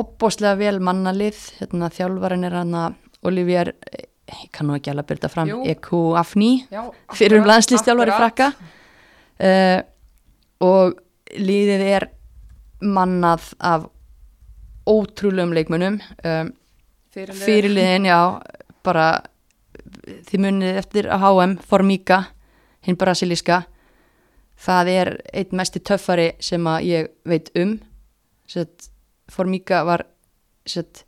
opbóslega 0.00 0.58
vel 0.60 0.78
mannalið, 0.82 1.38
hérna, 1.60 1.90
þjálfarinn 1.94 2.46
er 2.48 2.56
hann 2.58 2.74
að 2.78 2.94
Olivier, 3.26 3.72
ég 4.26 4.50
kann 4.54 4.68
nú 4.68 4.76
ekki 4.76 4.92
alveg 4.92 5.08
byrja 5.12 5.30
fram. 5.32 5.52
Eku 5.70 6.00
Afni, 6.18 6.66
fyrir 7.14 7.40
um 7.40 7.48
landslýstjálfari 7.48 8.16
frakka. 8.16 8.52
Uh, 9.36 9.80
og 10.64 10.96
liðið 11.36 11.84
er 11.86 12.08
mannað 12.82 13.50
af 13.60 13.88
ótrúlegum 14.86 15.54
leikmönnum. 15.56 15.98
Um, 16.22 16.52
Fyrirliði. 17.16 17.44
fyrirliðin, 17.46 18.06
já 18.10 18.20
bara 18.84 19.06
þið 20.28 20.42
munið 20.44 20.80
eftir 20.82 21.08
að 21.12 21.24
HM 21.24 21.56
Formíka, 21.66 22.20
hinn 22.86 22.98
brasilíska. 23.00 23.64
Það 24.56 24.90
er 24.92 25.10
einn 25.36 25.56
mesti 25.58 25.82
töffari 25.84 26.30
sem 26.40 26.66
að 26.70 26.86
ég 26.88 27.10
veit 27.28 27.50
um. 27.58 27.76
Sett, 28.48 28.90
Formíka 29.32 29.82
var 29.84 30.06
sett, 30.66 31.05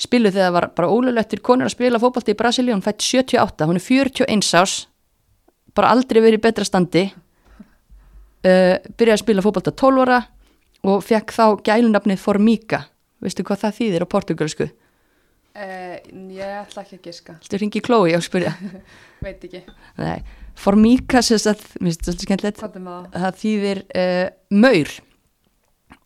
spiluð 0.00 0.36
þegar 0.36 0.46
það 0.48 0.56
var 0.56 0.68
bara 0.78 0.90
ólulegt 0.90 1.36
konur 1.44 1.68
að 1.68 1.74
spila 1.76 2.00
fótbolti 2.02 2.34
í 2.34 2.38
Brasilíu, 2.38 2.74
hún 2.74 2.84
fætt 2.84 3.04
78 3.04 3.68
hún 3.68 3.80
er 3.80 3.84
41 3.84 4.52
ás 4.56 4.76
bara 5.76 5.92
aldrei 5.94 6.20
verið 6.20 6.40
í 6.40 6.42
betra 6.42 6.66
standi. 6.66 7.06
Uh, 8.40 8.76
byrjaði 8.96 9.16
að 9.18 9.24
spila 9.24 9.44
fótbolta 9.44 9.72
12 9.76 10.04
ára 10.06 10.22
og 10.88 11.02
fekk 11.04 11.34
þá 11.36 11.44
gælunafnið 11.66 12.22
Formíka 12.22 12.86
veistu 13.20 13.44
hvað 13.44 13.66
það 13.66 13.76
þýðir 13.76 14.04
á 14.08 14.12
portugalsku 14.14 14.70
Eh, 15.50 15.96
ég 16.30 16.46
ætla 16.60 16.84
ekki 16.84 16.96
að 17.00 17.06
giska, 17.08 17.32
Þú 17.42 17.58
ringi 17.58 17.80
Chloe 17.82 18.14
og 18.14 18.22
spyrja? 18.22 18.52
Veit 19.24 19.42
ekki. 19.48 19.64
Nei, 19.98 20.20
Formíka 20.54 21.22
sem 21.26 21.40
sagt, 21.42 21.64
mér 21.80 21.90
finnst 21.90 22.04
þetta 22.04 22.12
svolítið 22.12 22.28
skemmtilegt. 22.28 22.60
Það? 23.10 23.38
þýðir 23.40 23.80
uh, 23.90 24.28
maur. 24.54 24.92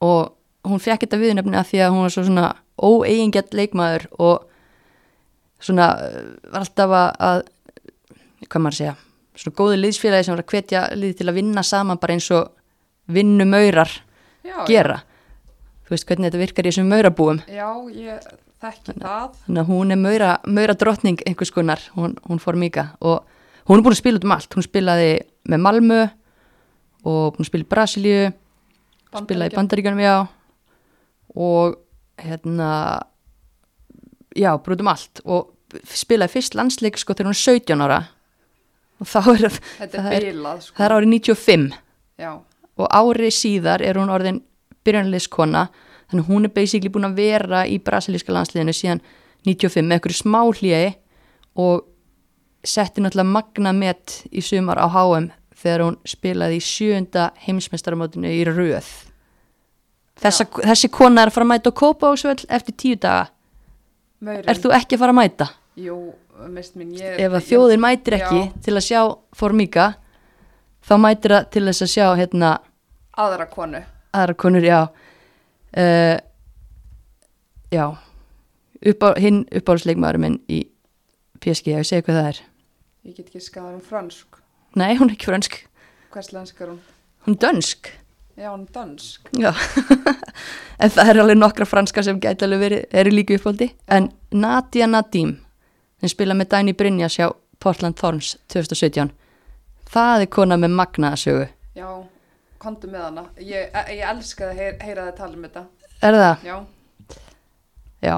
Og 0.09 0.71
hún 0.71 0.81
fekk 0.81 1.05
þetta 1.05 1.21
viðnefni 1.21 1.61
að 1.61 1.69
því 1.71 1.83
að 1.85 1.93
hún 1.93 2.07
var 2.07 2.15
svo 2.15 2.25
svona 2.25 2.47
óeigingjart 2.81 3.55
leikmaður 3.55 4.07
og 4.19 4.45
svona 5.63 5.89
var 6.51 6.65
alltaf 6.65 6.95
að, 6.99 7.11
að 7.29 7.43
hvað 8.49 8.65
maður 8.65 8.79
segja 8.81 8.95
svona 9.35 9.59
góði 9.59 9.81
liðsfélagi 9.81 10.27
sem 10.27 10.35
var 10.35 10.45
að 10.45 10.53
hvetja 10.53 10.85
liði 10.95 11.19
til 11.19 11.29
að 11.31 11.39
vinna 11.41 11.65
saman 11.67 12.01
bara 12.03 12.17
eins 12.17 12.31
og 12.35 12.51
vinnumaurar 13.15 13.91
gera 14.69 15.01
já. 15.01 15.07
þú 15.85 15.95
veist 15.95 16.09
hvernig 16.09 16.31
þetta 16.31 16.43
virkar 16.43 16.67
í 16.67 16.73
þessum 16.73 16.91
maurabúum. 16.93 17.41
Já, 17.51 17.69
ég 17.93 18.29
þekki 18.65 18.97
það. 19.01 19.39
Þannig 19.47 19.63
að 19.63 19.71
hún 19.73 19.95
er 19.95 20.01
maura, 20.01 20.31
maura 20.47 20.77
drottning 20.79 21.25
einhvers 21.29 21.53
konar, 21.55 21.83
hún, 21.97 22.17
hún 22.29 22.43
fór 22.43 22.59
mika 22.61 22.89
og 23.01 23.25
hún 23.69 23.81
er 23.81 23.87
búin 23.87 23.97
að 23.97 24.03
spila 24.03 24.21
út 24.21 24.29
um 24.29 24.37
allt. 24.37 24.57
Hún 24.57 24.67
spilaði 24.67 25.11
með 25.51 25.65
Malmö 25.67 26.01
og 27.05 27.35
búin 27.35 27.45
að 27.45 27.51
spila 27.51 27.67
í 27.67 27.71
Brasilíu 27.75 28.23
spilaði 29.15 29.53
í 29.53 29.59
Bandaríkanum, 29.59 30.03
já. 30.03 30.17
Og 31.35 31.79
hérna 32.21 32.71
já, 34.37 34.51
brútum 34.59 34.91
allt 34.91 35.23
og 35.25 35.53
spilaði 35.91 36.37
fyrst 36.37 36.57
landsleik 36.59 36.99
sko 37.01 37.15
þegar 37.15 37.31
hún 37.31 37.37
er 37.37 37.43
17 37.43 37.85
ára 37.85 38.01
og 39.03 39.11
þá 39.11 39.21
er 39.35 39.47
það 39.51 40.11
er, 40.13 40.27
bilað, 40.29 40.61
sko. 40.67 40.77
það 40.79 40.87
er 40.87 40.97
árið 40.97 41.13
95 41.15 41.65
já. 42.23 42.31
og 42.79 42.87
árið 43.01 43.35
síðar 43.35 43.85
er 43.85 43.99
hún 43.99 44.13
orðin 44.15 44.43
byrjanleiskona 44.87 45.67
þannig 46.11 46.29
hún 46.31 46.49
er 46.49 46.55
basically 46.55 46.93
búin 46.93 47.09
að 47.09 47.19
vera 47.19 47.65
í 47.67 47.81
brasilíska 47.83 48.35
landsliðinu 48.35 48.77
síðan 48.77 49.03
95 49.49 49.83
með 49.89 49.99
einhverju 49.99 50.21
smá 50.21 50.41
hlýjaði 50.45 50.93
og 51.61 51.89
setti 52.65 53.03
náttúrulega 53.03 53.35
magna 53.35 53.73
met 53.77 54.21
í 54.33 54.43
sumar 54.45 54.81
á 54.81 54.87
HM 54.89 55.31
þegar 55.65 55.85
hún 55.87 55.99
spilaði 56.09 56.61
í 56.61 56.65
sjönda 56.65 57.31
heimsmestaramótinu 57.45 58.31
í 58.31 58.45
rauð 58.49 58.89
Þessa, 60.23 60.47
þessi 60.71 60.91
kona 60.95 61.25
er 61.25 61.31
að 61.31 61.37
fara 61.37 61.47
að 61.47 61.51
mæta 61.51 61.71
og 61.73 61.79
kópa 61.79 62.11
á 62.11 62.13
svöld 62.19 62.45
eftir 62.49 62.77
tíu 62.79 62.99
daga. 63.01 63.31
Maurin. 64.25 64.47
er 64.49 64.61
þú 64.61 64.71
ekki 64.77 64.97
að 64.97 65.03
fara 65.03 65.15
að 65.15 65.19
mæta? 65.19 65.49
Jú, 65.85 65.97
mist 66.55 66.79
mín 66.79 66.95
ég, 66.97 67.19
ef 67.21 67.35
að 67.35 67.49
þjóðin 67.49 67.83
mætir 67.83 68.17
ekki 68.21 68.39
já. 68.39 68.53
til 68.65 68.75
að 68.75 68.87
sjá 68.87 69.01
Formiga 69.37 69.89
þá 70.87 70.95
mætir 71.03 71.35
það 71.35 71.51
til 71.57 71.65
þess 71.67 71.85
að 71.85 71.93
sjá 71.93 72.07
hérna 72.21 72.53
aðra 73.25 73.49
konu. 73.51 73.83
aðra 74.15 74.39
konur, 74.39 74.65
já. 74.65 74.81
Uh, 75.75 76.17
já. 77.75 77.85
Upp 78.85 79.05
á, 79.05 79.09
hinn 79.19 79.45
uppáhaldsleikmaður 79.51 80.23
minn 80.23 80.41
í 80.49 80.63
PSG, 81.43 81.75
ég 81.75 81.89
segi 81.89 82.07
hvað 82.07 82.21
það 82.21 82.31
er. 82.31 82.41
Ég 83.05 83.19
get 83.19 83.29
ekki 83.29 83.43
skadað 83.43 83.77
um 83.77 83.85
fransk 83.85 84.41
nei, 84.79 84.95
hún 84.99 85.11
er 85.11 85.17
ekki 85.17 85.31
fransk. 85.31 85.61
Hvers 86.15 86.33
lensk 86.35 86.61
er 86.63 86.75
hún? 86.75 86.81
hún 87.27 87.37
er 87.37 87.41
dönsk 87.47 87.91
Já, 88.37 88.51
hann 88.51 88.67
dansk. 88.75 89.29
Já, 89.39 89.53
en 90.83 90.91
það 90.91 91.11
er 91.11 91.21
alveg 91.23 91.39
nokkra 91.39 91.67
franska 91.71 92.03
sem 92.03 92.19
gæti 92.19 92.47
alveg 92.47 92.65
verið, 92.65 92.81
eru 92.91 93.13
líka 93.15 93.37
upphaldi. 93.39 93.69
En 93.87 94.09
Nadia 94.35 94.89
Nadim, 94.91 95.37
sem 96.03 96.11
spila 96.11 96.35
með 96.35 96.51
Dæni 96.57 96.75
Brynjas 96.75 97.21
hjá 97.21 97.29
Portland 97.63 97.95
Thorns 98.01 98.33
2017, 98.51 99.13
það 99.95 100.27
er 100.27 100.33
kona 100.35 100.59
með 100.59 100.75
magnaðasögu. 100.81 101.47
Já, 101.79 101.89
kontu 102.59 102.91
með 102.91 103.07
hana. 103.07 103.27
Ég, 103.39 103.71
ég 103.95 104.03
elska 104.11 104.51
að 104.51 104.59
heyra, 104.59 104.77
heyra 104.83 105.07
það 105.07 105.17
tala 105.23 105.39
um 105.39 105.47
þetta. 105.47 105.65
Er 106.03 106.21
það? 106.25 106.45
Já. 106.51 106.57
Já, 108.05 108.17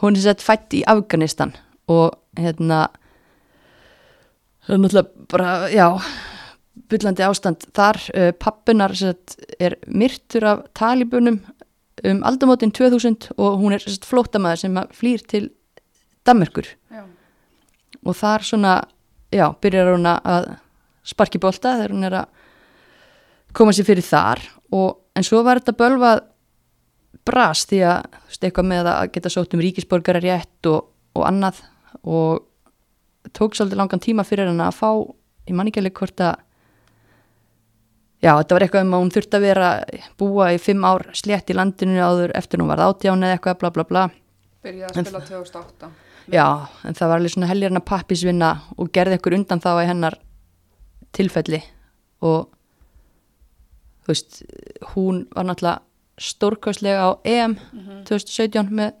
hún 0.00 0.16
er 0.16 0.24
sett 0.24 0.42
fætt 0.42 0.80
í 0.80 0.82
Afganistan 0.88 1.52
og 1.92 2.16
hérna, 2.40 2.86
það 4.64 4.78
er 4.78 4.86
náttúrulega 4.86 5.26
bara, 5.28 5.54
já 5.68 5.88
byllandi 6.92 7.24
ástand 7.26 7.66
þar. 7.76 8.00
Uh, 8.12 8.30
pappunar 8.36 8.94
er 9.58 9.78
myrtur 9.88 10.48
af 10.48 10.64
talibunum 10.78 11.40
um 12.08 12.22
aldamótin 12.26 12.72
2000 12.74 13.32
og 13.36 13.60
hún 13.60 13.76
er 13.76 13.84
flótamaður 14.06 14.62
sem 14.64 14.78
flýr 14.96 15.22
til 15.28 15.50
Dammerkur 16.26 16.66
já. 16.90 17.02
og 18.06 18.16
þar 18.16 18.44
svona 18.46 18.74
já, 19.32 19.48
byrjar 19.60 19.94
hún 19.96 20.06
að 20.06 20.52
sparki 21.06 21.40
bólta 21.42 21.76
þegar 21.78 21.94
hún 21.94 22.06
er 22.06 22.16
að 22.22 22.28
koma 23.56 23.74
sér 23.74 23.88
fyrir 23.88 24.06
þar. 24.06 24.42
Og, 24.72 24.96
en 25.16 25.26
svo 25.26 25.42
var 25.44 25.60
þetta 25.60 25.76
bölvað 25.76 26.22
brast 27.28 27.70
því 27.70 27.82
að 27.86 28.06
veist, 28.26 28.44
eitthvað 28.44 28.70
með 28.70 28.88
að 28.92 29.10
geta 29.16 29.32
sótt 29.32 29.56
um 29.56 29.62
ríkisborgarar 29.62 30.24
rétt 30.24 30.70
og, 30.70 30.88
og 31.18 31.26
annað. 31.28 31.60
Og 32.02 33.32
tók 33.36 33.56
svolítið 33.56 33.82
langan 33.82 34.02
tíma 34.02 34.24
fyrir 34.26 34.50
henn 34.50 34.64
að 34.64 34.78
fá, 34.78 34.88
ég 35.48 35.56
man 35.56 35.68
ekki 35.68 35.82
alveg 35.82 35.98
hvort 36.00 36.24
að 36.24 36.40
Já, 38.22 38.36
þetta 38.38 38.54
var 38.54 38.62
eitthvað 38.62 38.84
um 38.86 38.94
að 38.94 39.00
hún 39.02 39.12
þurfti 39.16 39.36
að 39.38 39.44
vera 39.48 39.68
búa 40.20 40.52
í 40.54 40.58
fimm 40.62 40.84
ár 40.86 41.08
slétt 41.18 41.50
í 41.50 41.56
landinu 41.58 41.98
áður 41.98 42.34
eftir 42.38 42.62
hún 42.62 42.70
var 42.70 42.82
átján 42.84 43.24
eða 43.26 43.34
eitthvað 43.34 43.58
bla 43.58 43.70
bla 43.74 43.84
bla. 43.88 44.04
Byrjaði 44.62 45.00
að 45.02 45.08
spila 45.08 45.22
2008. 45.26 45.90
Já, 46.30 46.46
en 46.86 46.94
það 46.94 47.10
var 47.10 47.18
alveg 47.18 47.34
svona 47.34 47.50
helgirna 47.50 47.82
pappisvinna 47.82 48.50
og 48.78 48.92
gerði 48.94 49.18
eitthvað 49.18 49.38
undan 49.40 49.62
þá 49.64 49.70
í 49.72 49.88
hennar 49.88 50.18
tilfelli 51.18 51.58
og 52.22 52.46
þú 54.04 54.12
veist, 54.12 54.38
hún 54.94 55.24
var 55.34 55.48
náttúrulega 55.48 55.82
stórkvæslega 56.22 57.02
á 57.02 57.10
EM 57.24 57.50
mm 57.50 57.80
-hmm. 57.80 58.04
2017 58.06 58.70
með 58.70 58.92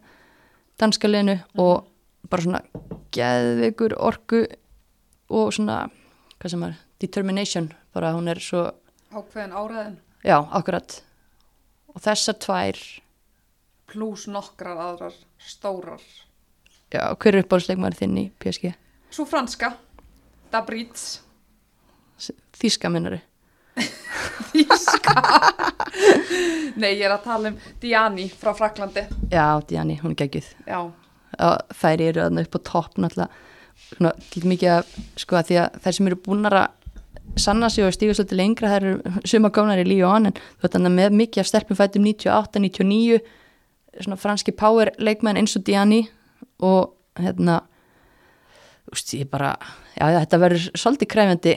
danska 0.78 1.08
leinu 1.08 1.34
mm 1.34 1.38
-hmm. 1.38 1.62
og 1.62 1.86
bara 2.28 2.42
svona 2.42 2.62
geðveikur 3.12 3.94
orgu 3.98 4.46
og 5.28 5.52
svona, 5.52 5.88
hvað 6.40 6.50
sem 6.50 6.62
er, 6.62 6.74
determination, 7.00 7.72
bara 7.94 8.12
hún 8.12 8.28
er 8.28 8.38
svo 8.40 8.72
Ákveðin 9.12 9.52
áraðin? 9.52 9.96
Já, 10.24 10.38
akkurat. 10.40 10.94
Og 11.92 12.00
þessar 12.00 12.38
tvær... 12.40 12.78
Plús 13.92 14.24
nokkrar 14.30 14.78
aðrar 14.80 15.16
stórar. 15.36 16.00
Já, 16.92 17.10
hver 17.20 17.36
er 17.36 17.44
uppbólsleikmar 17.44 17.96
þinn 17.98 18.16
í 18.22 18.24
PSG? 18.40 18.72
Svo 19.12 19.26
franska. 19.28 19.74
Dabrits. 20.52 21.20
Þíska 22.56 22.88
minnari. 22.92 23.20
Þíska? 24.52 25.14
Nei, 26.80 26.94
ég 26.94 27.04
er 27.04 27.12
að 27.12 27.26
tala 27.26 27.52
um 27.52 27.62
Diani 27.82 28.28
frá 28.32 28.54
Fraklandi. 28.56 29.04
Já, 29.32 29.60
Diani, 29.68 29.98
hún 30.00 30.14
er 30.16 30.22
geggið. 30.24 30.52
Já. 30.64 30.80
Þær 31.82 32.04
eru 32.08 32.24
aðna 32.26 32.46
upp 32.46 32.56
á 32.56 32.60
topp 32.68 33.00
náttúrulega. 33.00 33.48
Svona, 33.82 34.12
mikið 34.48 34.72
að, 34.78 34.96
sko, 35.20 35.36
að 35.36 35.50
því 35.50 35.58
að 35.66 35.82
þær 35.84 35.96
sem 35.98 36.08
eru 36.08 36.24
búinar 36.24 36.56
að 36.62 36.81
sanna 37.36 37.70
sig 37.70 37.84
og 37.86 37.94
stíga 37.94 38.14
svolítið 38.16 38.40
lengra 38.40 38.72
það 38.72 38.82
eru 38.82 39.20
suma 39.28 39.50
gánar 39.54 39.80
í 39.80 39.86
líu 39.88 40.06
og 40.06 40.16
annan 40.18 40.96
með 40.96 41.14
mikið 41.16 41.42
af 41.42 41.50
stelpum 41.50 41.78
fættum 41.78 42.04
98-99 42.04 43.20
svona 44.00 44.18
franski 44.20 44.54
power 44.56 44.92
leikmenn 44.98 45.40
eins 45.40 45.56
og 45.56 45.64
Diani 45.66 46.02
og 46.62 46.92
hérna 47.20 47.60
úst, 48.92 49.14
bara, 49.30 49.54
já 49.96 50.06
þetta 50.20 50.40
verður 50.42 50.66
svolítið 50.74 51.12
krefjandi 51.12 51.54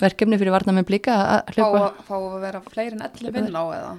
verkefni 0.00 0.38
fyrir 0.40 0.54
varna 0.54 0.74
með 0.76 0.86
blika 0.90 1.16
að 1.18 1.56
hljópa 1.56 1.82
Fá 2.06 2.14
að 2.18 2.38
vera 2.44 2.62
fleiri 2.66 2.96
en 2.96 3.04
elli 3.08 3.34
vinn 3.34 3.50
á 3.56 3.64
eða? 3.64 3.90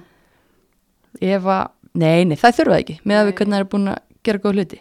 Ég 1.22 1.44
var, 1.44 1.68
nei, 1.92 2.24
nei, 2.24 2.38
það 2.40 2.58
þurfa 2.60 2.80
ekki 2.80 2.98
með 3.04 3.20
að 3.20 3.28
við 3.28 3.36
hvernig 3.38 3.54
það 3.54 3.62
er 3.64 3.70
búin 3.74 3.92
að 3.92 4.00
gera 4.24 4.42
góð 4.42 4.58
hluti. 4.58 4.80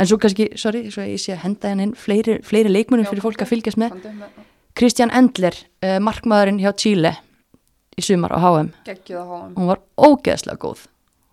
En 0.00 0.08
svo 0.08 0.16
kannski, 0.20 0.46
sorry, 0.60 0.82
svo 0.92 1.04
ég 1.04 1.20
sé 1.20 1.34
að 1.34 1.42
henda 1.44 1.72
henni 1.72 1.86
fleiri, 1.96 2.38
fleiri 2.44 2.72
leikmennum 2.72 3.08
fyrir 3.08 3.24
fólk 3.24 3.44
að 3.44 3.52
fylgjast 3.54 3.80
með 3.80 3.96
Kristján 4.74 5.12
Endler, 5.14 5.56
uh, 5.84 5.98
markmaðurinn 6.02 6.60
hjá 6.62 6.72
Chile 6.76 7.14
í 7.98 8.04
sumar 8.04 8.34
á 8.36 8.38
HM. 8.38 8.70
Gekkið 8.86 9.18
á 9.20 9.24
HM. 9.24 9.54
Hún 9.58 9.70
var 9.70 9.82
ógeðslega 9.96 10.60
góð. 10.60 10.86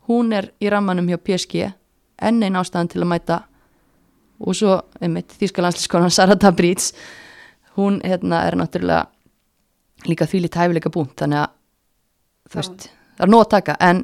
Hún 0.08 0.34
er 0.36 0.52
í 0.64 0.72
rammanum 0.72 1.10
hjá 1.12 1.20
PSG, 1.20 1.68
enn 2.24 2.44
einn 2.44 2.58
ástæðan 2.60 2.92
til 2.94 3.04
að 3.04 3.12
mæta 3.12 3.42
og 4.40 4.56
svo, 4.56 4.78
einmitt, 5.02 5.34
Þýskalandslískonan 5.40 6.14
Sara 6.14 6.38
Tabrits, 6.40 6.92
hún 7.78 8.00
hérna 8.06 8.44
er 8.48 8.58
náttúrulega 8.60 9.08
líka 10.06 10.28
þvíli 10.30 10.50
tæfileika 10.54 10.92
búnt, 10.94 11.16
þannig 11.18 11.42
að 11.42 11.56
þú 12.52 12.60
veist, 12.62 12.88
það 13.18 13.26
er 13.26 13.34
nóg 13.34 13.46
að 13.46 13.54
taka, 13.56 13.78
en 13.82 14.04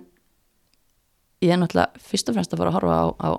ég 1.43 1.53
er 1.53 1.61
náttúrulega 1.61 2.05
fyrst 2.09 2.29
og 2.29 2.37
fremst 2.37 2.55
að 2.55 2.63
fara 2.63 2.73
að 2.73 2.77
horfa 2.79 2.97
á, 2.97 3.05
á 3.13 3.29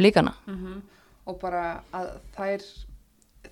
blíkana. 0.00 0.34
Mm 0.46 0.56
-hmm. 0.56 0.80
Og 1.26 1.38
bara 1.40 1.82
að 1.92 2.08
þær 2.36 2.62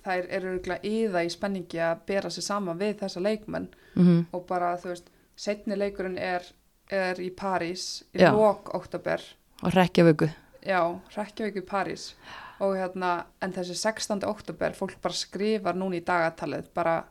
þær 0.05 0.27
eru 0.29 0.55
í 0.83 1.07
það 1.07 1.25
í 1.25 1.31
spenningi 1.33 1.81
að 1.83 2.03
bera 2.07 2.29
sér 2.29 2.45
saman 2.45 2.79
við 2.79 2.99
þessa 3.03 3.23
leikmenn. 3.23 3.69
Mm 3.95 4.05
-hmm. 4.05 4.25
og 4.31 4.45
bara 4.47 4.75
þú 4.77 4.93
veist, 4.93 5.09
setni 5.35 5.75
leikurinn 5.75 6.17
er, 6.17 6.45
er 6.89 7.19
í 7.21 7.29
París 7.29 8.03
í 8.13 8.23
lók 8.23 8.73
oktober 8.75 9.21
og 9.63 9.73
Reykjavíku 9.73 10.29
já, 10.65 10.99
Reykjavíku 11.15 11.63
í 11.63 11.67
París. 11.67 12.13
Og 12.59 12.75
hérna, 12.75 13.25
en 13.41 13.53
þessi 13.55 13.75
16. 13.75 14.23
oktober 14.27 14.75
fólk 14.75 14.97
bara 15.01 15.15
skrifar 15.15 15.75
núna 15.75 15.95
í 15.95 16.03
dagatalið 16.03 16.67
bara 16.75 17.03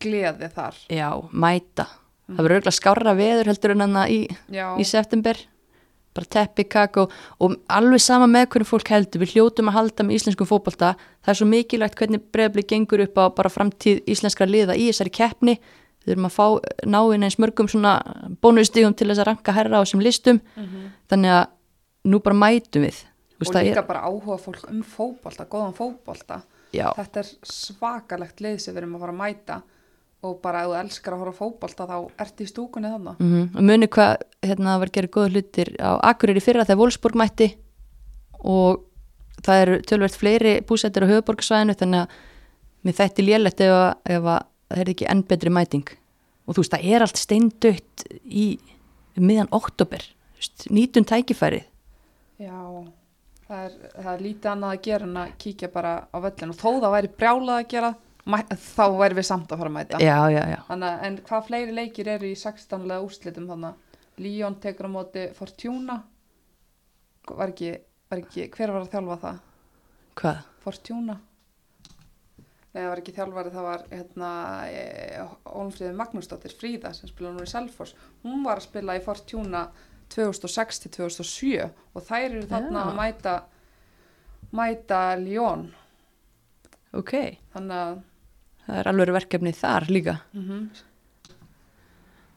gleði 0.00 0.50
þar. 0.52 0.80
Já, 0.92 1.10
mæta. 1.32 1.86
Mm. 2.24 2.36
það 2.36 2.44
verður 2.44 2.56
auðvitað 2.56 2.74
skára 2.78 3.12
veður 3.18 3.48
heldur 3.50 3.72
en 3.74 3.84
enna 3.84 4.02
í, 4.08 4.20
í 4.80 4.84
september 4.88 5.40
bara 6.14 6.30
teppi, 6.36 6.64
kakó 6.70 7.06
og 7.42 7.56
alveg 7.68 8.02
sama 8.02 8.28
með 8.30 8.48
hvernig 8.52 8.70
fólk 8.70 8.90
heldur 8.92 9.22
við 9.22 9.34
hljótum 9.34 9.70
að 9.70 9.78
halda 9.78 10.06
með 10.06 10.18
íslensku 10.18 10.46
fókbalta 10.48 10.92
það 11.24 11.32
er 11.32 11.40
svo 11.40 11.48
mikilvægt 11.50 11.98
hvernig 11.98 12.22
bregðarblið 12.34 12.68
gengur 12.72 13.04
upp 13.06 13.18
á 13.18 13.24
bara 13.40 13.52
framtíð 13.52 14.04
íslenskra 14.06 14.48
liða 14.48 14.76
í 14.78 14.90
þessari 14.90 15.14
keppni. 15.14 15.58
Við 16.04 16.16
erum 16.16 16.28
að 16.28 16.36
fá 16.36 16.46
náinn 16.84 17.24
eins 17.24 17.38
mörgum 17.40 17.68
svona 17.70 17.96
bónustígum 18.44 18.94
til 18.94 19.08
þess 19.08 19.22
að 19.22 19.30
ranka 19.30 19.54
herra 19.56 19.80
á 19.80 19.82
þessum 19.82 20.04
listum. 20.04 20.40
Mm 20.54 20.64
-hmm. 20.64 20.90
þannig 21.08 21.30
að 21.32 21.44
nú 22.04 22.20
bara 22.20 22.36
mætum 22.36 22.82
við. 22.84 23.04
Og 23.40 23.54
líka 23.54 23.80
er... 23.80 23.86
bara 23.86 24.04
áhuga 24.04 24.36
fólk 24.38 24.68
um 24.70 24.82
fókbólta, 24.82 25.44
góðan 25.48 25.74
fókbólta 25.74 26.42
þetta 26.74 27.22
er 27.22 27.30
svakalegt 27.48 28.42
lið 28.44 28.58
sem 28.62 28.74
við 28.74 28.82
erum 28.82 28.96
að 28.98 29.04
fara 29.04 29.14
að 29.14 29.20
mæta 29.20 29.58
og 30.24 30.38
bara 30.42 30.62
ef 30.64 30.70
þú 30.70 30.76
elskar 30.80 31.14
að 31.14 31.22
horfa 31.22 31.38
fókbólta 31.40 31.86
þá 31.88 31.96
ert 32.24 32.40
í 32.40 32.46
stúkunni 32.48 32.90
þannig 32.90 33.20
mm 33.20 33.30
-hmm. 33.32 33.48
og 33.56 33.62
muni 33.68 33.86
hvað, 33.86 34.14
hérna 34.42 34.78
var 34.80 34.90
gerðið 34.94 35.14
góða 35.16 35.32
hlutir 35.32 35.68
á 35.80 35.90
Akureyri 36.10 36.40
fyrra 36.40 36.64
þegar 36.64 36.80
Wolfsburg 36.80 37.16
mætti. 37.16 37.56
Og 38.44 38.84
það 39.44 39.60
eru 39.62 39.80
tölvert 39.82 40.16
fleiri 40.16 40.60
búsættir 40.60 41.04
á 41.04 41.12
höfuborgsvæðinu 41.12 41.74
þannig 41.74 42.00
að 42.00 42.08
mér 42.84 42.94
þætti 42.94 43.22
lélætt 43.22 43.60
ef, 43.60 43.96
ef 44.04 44.22
að 44.24 44.42
það 44.68 44.80
er 44.80 44.90
ekki 44.90 45.10
enn 45.10 45.22
betri 45.22 45.50
mæting. 45.50 45.88
Og 46.46 46.54
þú 46.54 46.60
veist 46.60 46.74
það 46.74 46.84
er 46.92 47.00
allt 47.02 47.16
steindött 47.16 48.04
í 48.24 48.58
miðan 49.16 49.48
oktober 49.50 50.02
nýtun 50.70 51.08
tækifærið. 51.08 51.64
Já 52.38 52.84
það 53.48 53.64
er, 53.64 53.74
það 53.94 54.10
er 54.14 54.24
lítið 54.24 54.50
annað 54.50 54.74
að 54.74 54.82
gera 54.86 55.08
en 55.08 55.16
að 55.20 55.32
kíkja 55.38 55.70
bara 55.72 55.92
á 56.08 56.16
völlin 56.24 56.52
og 56.52 56.58
þó 56.58 56.68
það 56.82 56.94
væri 56.94 57.10
brjálað 57.18 57.60
að 57.60 57.70
gera 57.74 57.90
þá 58.24 58.84
væri 58.96 59.18
við 59.18 59.26
samt 59.28 59.52
að 59.52 59.60
fara 59.60 59.70
að 59.70 59.76
mæta 59.76 60.00
já, 60.00 60.16
já, 60.32 60.42
já. 60.54 60.60
Þannig, 60.68 61.02
en 61.08 61.18
hvað 61.28 61.46
fleiri 61.48 61.76
leikir 61.76 62.08
eru 62.14 62.30
í 62.30 62.38
16. 62.38 62.86
úrslitum 62.96 63.50
þannig 63.50 63.92
Líón 64.24 64.56
tekur 64.62 64.86
á 64.86 64.90
móti 64.94 65.26
Fortuna 65.34 65.98
var 67.28 67.50
ekki, 67.50 67.74
var 68.10 68.22
ekki 68.22 68.48
hver 68.54 68.72
var 68.72 68.84
að 68.84 68.92
þjálfa 68.92 69.20
það? 69.24 69.38
Hvað? 70.20 70.42
Fortuna 70.64 71.16
Nei, 72.74 72.80
það 72.82 72.88
var 72.90 73.00
ekki 73.04 73.12
þjálfari, 73.14 73.50
það 73.54 73.66
var 73.68 73.82
hérna, 73.92 74.28
e, 74.66 75.90
Magnúsdóttir 75.94 76.54
Fríða 76.58 76.90
sem 76.96 77.10
spila 77.10 77.30
nú 77.30 77.44
í 77.44 77.50
Salfors 77.50 77.94
hún 78.24 78.42
var 78.46 78.58
að 78.58 78.66
spila 78.66 78.96
í 78.98 79.02
Fortuna 79.04 79.68
2006 80.14 80.82
til 80.82 80.94
2007 80.96 81.68
og 81.94 82.06
þær 82.08 82.24
eru 82.30 82.48
þarna 82.50 82.88
að 82.88 82.98
mæta 82.98 83.36
mæta 84.54 85.02
Ljón 85.20 85.68
ok 86.94 87.14
þannig 87.54 87.78
að 87.78 88.02
það 88.66 88.80
er 88.80 88.90
alveg 88.90 89.14
verkefni 89.18 89.52
þar 89.52 89.88
líka 89.90 90.16
mm 90.32 90.48
-hmm. 90.48 90.64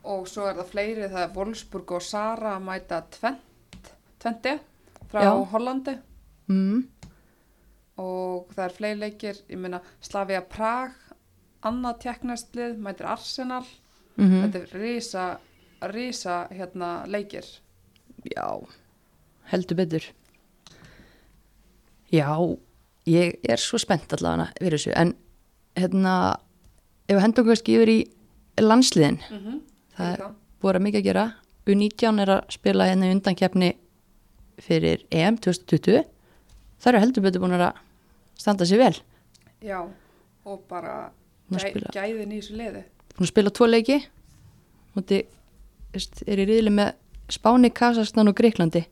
og 0.03 0.27
svo 0.27 0.47
er 0.47 0.55
það 0.59 0.71
fleiri 0.73 1.09
það 1.09 1.23
er 1.23 1.33
Wolfsburg 1.35 1.91
og 1.91 2.01
Sara 2.01 2.55
að 2.55 2.63
mæta 2.69 3.01
Tvent, 3.11 3.91
Tventi 4.19 4.59
frá 5.11 5.23
Já. 5.23 5.33
Hollandi 5.51 5.97
mm. 6.47 6.87
og 7.97 8.47
það 8.55 8.65
er 8.65 8.77
fleiri 8.79 8.99
leikir 8.99 9.43
ég 9.49 9.57
meina 9.57 9.81
Slavia 10.01 10.41
Prag 10.41 10.91
annað 11.61 11.99
teknastlið 11.99 12.77
mætir 12.77 13.05
Arsenal 13.05 13.65
mm 14.17 14.25
-hmm. 14.25 14.41
þetta 14.41 14.57
er 14.59 14.79
risa 14.79 15.39
risa 15.81 16.47
hérna 16.51 17.05
leikir 17.05 17.45
já, 18.23 18.67
heldur 19.43 19.75
betur 19.75 20.03
já 22.11 22.57
ég 23.05 23.39
er 23.49 23.57
svo 23.57 23.77
spennt 23.77 24.13
allavega 24.13 24.51
við 24.61 24.75
þessu, 24.75 24.91
en 24.95 25.15
hérna 25.77 26.13
ef 27.07 27.15
við 27.15 27.23
hendum 27.23 27.47
kannski 27.47 27.77
yfir 27.77 27.91
í 27.93 27.99
landsliðin. 28.61 29.19
Mm 29.29 29.39
-hmm. 29.43 29.59
það 29.97 30.13
er 30.13 30.23
búin 30.61 30.75
að 30.75 30.85
mikið 30.87 30.99
að 30.99 31.07
gera. 31.09 31.25
U19 31.67 32.21
er 32.21 32.29
að 32.29 32.41
spila 32.49 32.87
hérna 32.87 33.07
í 33.07 33.15
undankjafni 33.15 33.71
fyrir 34.57 35.05
EM 35.11 35.37
2020 35.37 36.03
það 36.79 36.93
eru 36.93 36.99
heldur 36.99 37.23
betur 37.23 37.41
búin 37.41 37.57
að 37.57 37.73
standa 38.37 38.65
sér 38.65 38.77
vel. 38.77 38.95
Já, 39.61 39.89
og 40.45 40.61
bara 40.69 41.11
gæ, 41.49 41.73
gæðin 41.93 42.31
í 42.31 42.41
þessu 42.41 42.57
liði. 42.57 42.83
Búin 43.15 43.27
að 43.27 43.33
spila 43.33 43.49
tvo 43.49 43.67
leiki. 43.67 43.97
Múti 44.95 45.25
er 46.27 46.39
í 46.39 46.45
riðli 46.45 46.73
með 46.73 46.93
Spáni, 47.29 47.69
Kazakstan 47.75 48.29
og 48.29 48.37
Greiklandi 48.39 48.85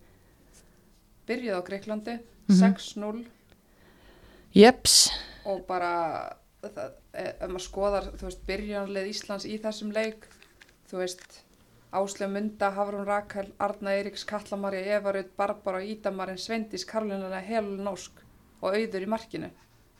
Byrjuð 1.25 1.55
á 1.55 1.61
Greiklandi 1.63 2.15
mm 2.17 2.55
-hmm. 2.55 2.75
6-0 2.75 3.25
Jeps. 4.55 5.11
Og 5.45 5.65
bara 5.67 6.35
ef 6.65 7.47
maður 7.47 7.65
skoðar 7.65 8.11
þú 8.13 8.29
veist 8.29 8.45
byrjanleið 8.47 9.11
Íslands 9.11 9.47
í 9.49 9.57
þessum 9.63 9.93
leik 9.95 10.29
þú 10.89 11.01
veist 11.03 11.41
Áslega 11.95 12.27
Munda, 12.27 12.71
Hafrún 12.75 13.05
Rakel, 13.07 13.53
Arna 13.63 13.93
Eiríks 13.95 14.25
Kallamarja, 14.27 14.97
Evarud, 14.97 15.29
Barbara, 15.37 15.79
Ídamarinn 15.79 16.41
Svendis, 16.41 16.83
Karlunana, 16.83 17.39
Helul 17.39 17.77
Nósk 17.85 18.19
og 18.59 18.75
auður 18.75 19.05
í 19.05 19.07
markinu. 19.07 19.47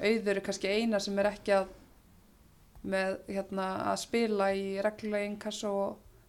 Auður 0.02 0.34
er 0.34 0.44
kannski 0.44 0.74
eina 0.76 1.00
sem 1.00 1.16
er 1.22 1.30
ekki 1.30 1.54
að 1.56 1.70
með 2.86 3.16
hérna 3.30 3.70
að 3.94 4.02
spila 4.04 4.50
í 4.54 4.66
reglulega 4.84 5.30
inkasso 5.30 5.72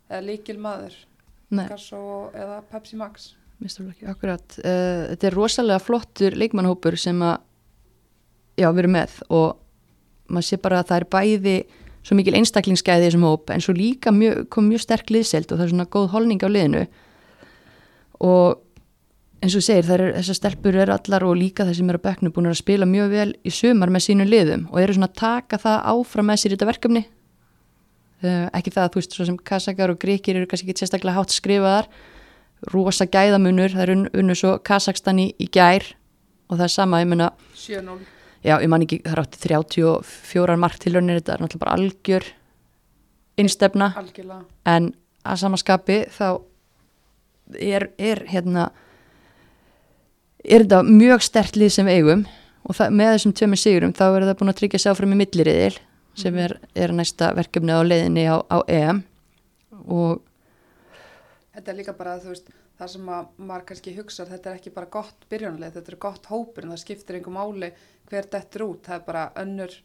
eða 0.07 0.23
líkil 0.29 0.59
maður 0.63 0.95
Gasso 1.51 2.01
eða 2.35 2.61
Pepsi 2.71 2.97
Max. 2.99 3.33
Akkurat, 4.07 4.59
uh, 4.61 5.07
þetta 5.13 5.29
er 5.29 5.35
rosalega 5.35 5.81
flottur 5.81 6.35
leikmannhópur 6.37 6.99
sem 7.01 7.23
að 7.25 7.39
já, 8.61 8.69
við 8.69 8.83
erum 8.83 8.97
með 8.99 9.15
og 9.33 9.66
maður 10.29 10.49
sé 10.49 10.61
bara 10.63 10.83
að 10.83 10.91
það 10.91 11.01
er 11.01 11.09
bæði 11.17 11.57
svo 12.07 12.17
mikil 12.19 12.37
einstaklingsgæði 12.39 13.03
í 13.03 13.09
þessum 13.09 13.27
hóp 13.27 13.51
en 13.51 13.65
svo 13.65 13.75
líka 13.75 14.13
mjög, 14.15 14.47
kom 14.53 14.69
mjög 14.71 14.85
sterk 14.85 15.11
liðselt 15.11 15.51
og 15.51 15.59
það 15.59 15.67
er 15.67 15.73
svona 15.73 15.89
góð 15.97 16.07
holning 16.13 16.45
á 16.47 16.49
liðinu. 16.51 16.85
Og 18.27 18.63
eins 19.43 19.57
og 19.59 19.65
segir 19.67 19.91
er, 19.97 20.05
þessar 20.21 20.39
stelpur 20.39 20.79
eru 20.79 20.95
allar 20.95 21.27
og 21.27 21.37
líka 21.39 21.67
þeir 21.67 21.79
sem 21.81 21.91
eru 21.93 22.01
á 22.03 22.07
beknu 22.07 22.33
búin 22.35 22.51
að 22.51 22.61
spila 22.61 22.89
mjög 22.89 23.13
vel 23.13 23.29
í 23.43 23.53
sumar 23.55 23.93
með 23.93 24.07
sínu 24.07 24.29
liðum 24.29 24.67
og 24.71 24.81
eru 24.83 24.97
svona 24.97 25.11
að 25.11 25.19
taka 25.23 25.61
það 25.67 25.85
áfram 25.93 26.31
með 26.31 26.43
sér 26.43 26.53
í 26.53 26.57
þetta 26.57 26.71
verkefni. 26.71 27.05
Uh, 28.25 28.47
ekki 28.57 28.73
það 28.73 28.85
að 28.87 28.93
þú 28.93 29.03
veist, 29.03 29.17
svo 29.19 29.29
sem 29.29 29.39
Kasakar 29.51 29.93
og 29.93 30.01
Grekir 30.01 30.39
eru 30.39 30.49
kannski 30.49 30.71
ekki 30.71 30.87
sérstaklega 30.87 31.19
hátt 31.19 31.35
skrifaðar. 31.35 31.91
Rosa 32.73 33.05
gæðamunur, 33.05 33.75
það 33.75 33.85
er 33.85 33.97
unnu 34.23 34.39
svo 34.39 34.57
Kazakstan 34.65 35.21
í, 35.21 35.31
í 35.37 35.51
gær 35.53 35.85
og 36.49 36.57
það 36.57 36.69
er 36.71 36.73
sama, 36.79 37.03
ég 37.03 37.11
menna 37.11 37.33
7-0 37.59 38.16
Já, 38.45 38.59
ég 38.61 38.69
man 38.71 38.85
ekki, 38.85 39.01
það 39.05 39.13
er 39.15 39.23
átti 39.23 39.41
34 39.47 40.57
mark 40.61 40.81
til 40.83 40.93
raunir, 40.97 41.21
þetta 41.21 41.37
er 41.37 41.45
náttúrulega 41.45 41.65
bara 41.65 41.77
algjör 41.79 42.27
innstefna 43.41 43.93
Algjörlega. 43.97 44.45
en 44.69 44.91
að 45.27 45.41
samaskapi 45.43 45.99
þá 46.15 46.27
er, 47.61 47.89
er 47.99 48.23
hérna 48.31 48.69
er 50.45 50.65
þetta 50.65 50.83
mjög 50.87 51.25
stertlið 51.27 51.73
sem 51.75 51.91
eigum 51.91 52.25
og 52.67 52.79
það, 52.79 52.95
með 52.99 53.13
þessum 53.15 53.35
tjömmin 53.39 53.61
sigurum 53.61 53.97
þá 53.97 54.07
er 54.09 54.29
það 54.29 54.39
búin 54.41 54.53
að 54.53 54.61
tryggja 54.61 54.83
sér 54.83 54.95
áfram 54.95 55.17
í 55.17 55.21
milliriðil 55.21 55.75
sem 56.17 56.33
mhm. 56.33 56.45
er, 56.47 56.57
er 56.75 56.95
næsta 56.97 57.33
verkefni 57.37 57.77
á 57.77 57.81
leiðinni 57.85 58.27
á, 58.31 58.37
á 58.41 58.59
EM 58.69 59.03
og 59.87 60.23
Þetta 61.57 61.73
er 61.73 61.77
líka 61.79 61.93
bara 61.97 62.19
þú 62.21 62.35
veist 62.35 62.51
það 62.77 62.93
sem 62.93 63.09
að 63.09 63.29
maður 63.39 63.65
kannski 63.71 63.95
hugsa 63.97 64.27
þetta 64.29 64.51
er 64.51 64.61
ekki 64.61 64.75
bara 64.75 64.91
gott 64.93 65.27
byrjunlega, 65.31 65.75
þetta 65.79 65.93
er 65.93 66.01
gott 66.03 66.29
hópur 66.31 66.65
en 66.67 66.75
það 66.75 66.83
skiptir 66.83 67.19
einhver 67.19 67.37
máli 67.37 67.73
hver 68.11 68.29
þetta 68.29 68.59
er 68.59 68.65
út, 68.67 68.83
það 68.85 68.99
er 68.99 69.07
bara 69.07 69.25
önnur 69.43 69.77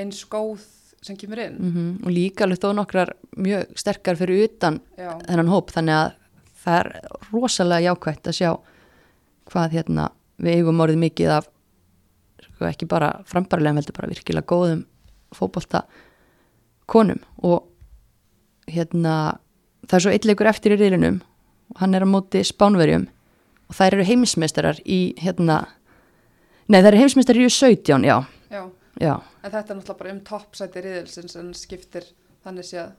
eins 0.00 0.22
góð 0.30 0.66
sem 1.00 1.16
kemur 1.16 1.40
inn 1.40 1.56
mm 1.56 1.72
-hmm. 1.72 2.06
og 2.06 2.10
líka 2.12 2.44
alveg 2.44 2.60
þó 2.60 2.74
nokkrar 2.76 3.14
mjög 3.36 3.72
sterkar 3.76 4.16
fyrir 4.16 4.44
utan 4.44 4.80
Já. 4.96 5.18
þennan 5.26 5.48
hóp 5.48 5.70
þannig 5.70 5.94
að 5.94 6.12
það 6.60 6.78
er 6.80 7.00
rosalega 7.32 7.86
jákvægt 7.88 8.28
að 8.28 8.36
sjá 8.36 8.50
hvað 9.50 9.72
hérna 9.72 10.10
við 10.38 10.60
eigum 10.60 10.80
orðið 10.80 10.98
mikið 10.98 11.30
af 11.30 11.48
sko, 12.42 12.64
ekki 12.66 12.86
bara 12.86 13.22
frambarilega 13.24 13.74
heldur 13.74 13.96
bara 13.96 14.08
virkilega 14.08 14.46
góðum 14.46 14.84
fókbalta 15.32 15.84
konum 16.86 17.20
og 17.42 17.66
hérna 18.68 19.38
það 19.88 19.96
er 19.96 20.00
svo 20.00 20.10
eitthvað 20.10 20.52
eftir 20.52 20.72
í 20.72 20.76
riðlinum 20.76 21.20
og 21.20 21.29
hann 21.78 21.94
er 21.94 22.06
á 22.06 22.08
móti 22.08 22.42
spánverjum. 22.46 23.06
Og 23.70 23.76
þær 23.78 23.98
eru 23.98 24.06
heimsmeistarar 24.08 24.80
í 24.82 25.14
hérna 25.20 25.62
nei 26.70 26.80
þær 26.80 26.92
eru 26.92 27.02
heimsmeistarar 27.04 27.46
í 27.46 27.52
17 27.52 28.06
já. 28.06 28.16
Já. 28.50 28.62
já. 28.98 29.14
En 29.44 29.52
þetta 29.52 29.74
er 29.74 29.78
náttúrulega 29.78 30.00
bara 30.02 30.14
um 30.14 30.24
toppsæti 30.26 30.82
riðilsins 30.84 31.38
en 31.38 31.54
skiptir 31.54 32.10
þannig 32.44 32.66
séð. 32.66 32.92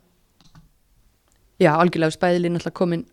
Já 1.62 1.76
algjörlega 1.76 2.16
spæðilín 2.16 2.56
náttúrulega 2.56 2.80
komin 2.80 3.06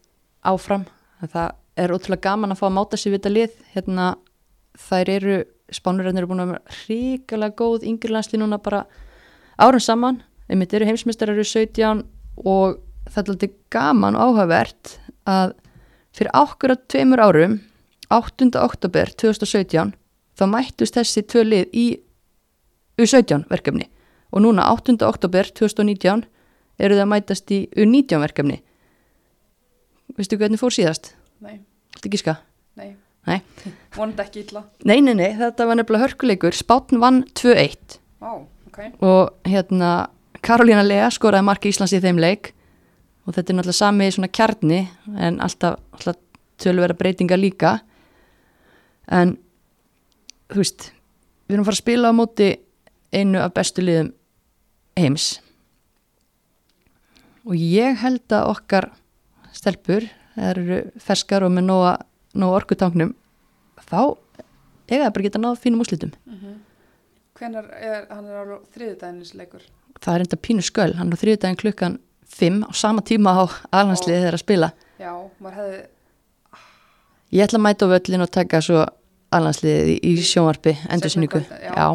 áfram. 0.46 0.86
Það 1.20 1.52
er 1.78 1.94
ótrúlega 1.94 2.28
gaman 2.30 2.54
að 2.54 2.60
fá 2.62 2.66
að 2.68 2.76
máta 2.78 2.98
sér 2.98 3.14
við 3.14 3.20
þetta 3.20 3.34
lið. 3.34 3.62
Hérna 3.74 4.08
þær 4.78 5.14
eru 5.16 5.38
spánverjarnir 5.74 6.22
eru 6.24 6.30
búin 6.30 6.42
að 6.44 6.52
vera 6.54 6.76
ríkilega 6.86 7.56
góð 7.58 7.86
yngirlandsli 7.90 8.40
núna 8.40 8.58
bara 8.62 8.84
árum 9.60 9.82
saman, 9.82 10.22
einmitt 10.48 10.72
eru 10.74 10.88
heimsmyndstarar 10.88 11.36
eru 11.36 11.44
17 11.44 12.04
og 12.44 12.78
það 13.08 13.20
er 13.20 13.32
alltaf 13.34 13.56
gaman 13.74 14.16
og 14.16 14.28
áhugavert 14.28 14.94
að 15.28 15.54
fyrir 16.16 16.34
ákkur 16.34 16.74
að 16.74 16.84
tveimur 16.92 17.22
árum 17.22 17.58
8. 18.14 18.48
oktober 18.56 19.12
2017 19.20 19.92
þá 20.38 20.44
mættust 20.48 20.96
þessi 20.96 21.24
tvö 21.28 21.44
lið 21.46 21.76
í 21.76 21.86
U17 22.98 23.46
verkefni 23.50 23.88
og 24.32 24.44
núna 24.44 24.68
8. 24.72 24.96
oktober 25.06 25.50
2019 25.60 26.24
eru 26.78 26.96
það 26.96 27.04
að 27.04 27.12
mætast 27.12 27.54
í 27.54 27.60
U19 27.76 28.24
verkefni 28.24 28.62
Vistu 30.18 30.38
hvernig 30.40 30.58
fór 30.58 30.74
síðast? 30.74 31.12
Nei 31.44 31.60
Þetta 31.94 32.08
ekki 32.08 32.22
ska? 32.22 32.38
Nei 32.78 32.94
Nei 33.28 33.42
Vonandi 33.94 34.24
ekki 34.24 34.44
illa 34.46 34.64
Nei, 34.88 35.00
nei, 35.04 35.14
nei, 35.14 35.32
þetta 35.36 35.68
var 35.68 35.78
nefnilega 35.78 36.08
hörkuleikur 36.08 36.56
Spátn 36.56 37.02
vann 37.02 37.22
2-1 37.38 37.98
Vá 38.18 38.32
wow 38.32 38.46
okay. 38.78 38.92
og 39.00 39.34
hérna 39.48 40.08
Karolína 40.44 40.84
Lea 40.86 41.10
skoraði 41.10 41.46
marki 41.48 41.72
Íslands 41.72 41.94
í 41.96 42.00
þeim 42.02 42.20
leik 42.22 42.52
og 43.28 43.36
þetta 43.36 43.52
er 43.52 43.58
náttúrulega 43.58 43.76
sami 43.76 44.08
svona 44.14 44.30
kjarni 44.32 44.78
en 45.20 45.36
alltaf, 45.44 45.76
alltaf 45.92 46.16
tölvera 46.58 46.96
breytinga 46.96 47.36
líka 47.36 47.74
en 49.12 49.36
þú 50.48 50.62
veist 50.62 50.88
við 51.44 51.58
erum 51.58 51.66
að 51.66 51.68
fara 51.68 51.76
að 51.76 51.82
spila 51.82 52.12
á 52.12 52.16
móti 52.16 52.48
einu 53.12 53.42
af 53.44 53.52
bestu 53.56 53.84
liðum 53.84 54.14
heims 54.96 55.28
og 57.44 57.54
ég 57.56 58.00
held 58.00 58.32
að 58.32 58.50
okkar 58.54 58.90
stelpur, 59.56 60.04
eru 60.36 60.82
ferskar 61.02 61.44
og 61.44 61.52
með 61.52 61.68
nóga, 61.68 61.92
nóga 62.36 62.62
orkutangnum 62.62 63.14
þá 63.88 64.16
eiga 64.88 65.04
það 65.04 65.14
bara 65.14 65.28
geta 65.28 65.44
náða 65.44 65.60
fínum 65.60 65.84
úslitum 65.84 66.12
mm 66.24 66.34
-hmm. 66.34 66.56
Hvenar 67.38 67.66
er 67.70 68.06
hann 68.10 68.26
er 68.26 68.34
á 68.34 68.58
þriðdæginisleikur? 68.74 69.62
Það 70.00 70.14
er 70.14 70.20
enda 70.20 70.36
pínu 70.36 70.62
sköl, 70.62 70.94
hann 70.94 71.08
er 71.08 71.14
á 71.14 71.22
þriðdægin 71.22 71.56
klukkan 71.56 71.98
5 72.28 72.68
á 72.68 72.70
sama 72.76 73.04
tíma 73.04 73.34
á 73.34 73.44
alhansliðið 73.72 74.26
þeirra 74.26 74.38
að 74.38 74.44
spila. 74.44 74.70
Já, 74.98 75.12
maður 75.38 75.56
hefði 75.62 75.80
Ég 77.28 77.44
ætla 77.44 77.58
að 77.58 77.64
mæta 77.66 77.88
á 77.88 77.92
völlin 77.92 78.24
og 78.24 78.30
taka 78.32 78.60
svo 78.64 78.84
alhansliðið 79.36 79.90
í, 79.92 79.96
í 80.08 80.12
sjónvarpi 80.24 80.72
endursynningu 80.88 81.42
Já, 81.44 81.74
já. 81.76 81.88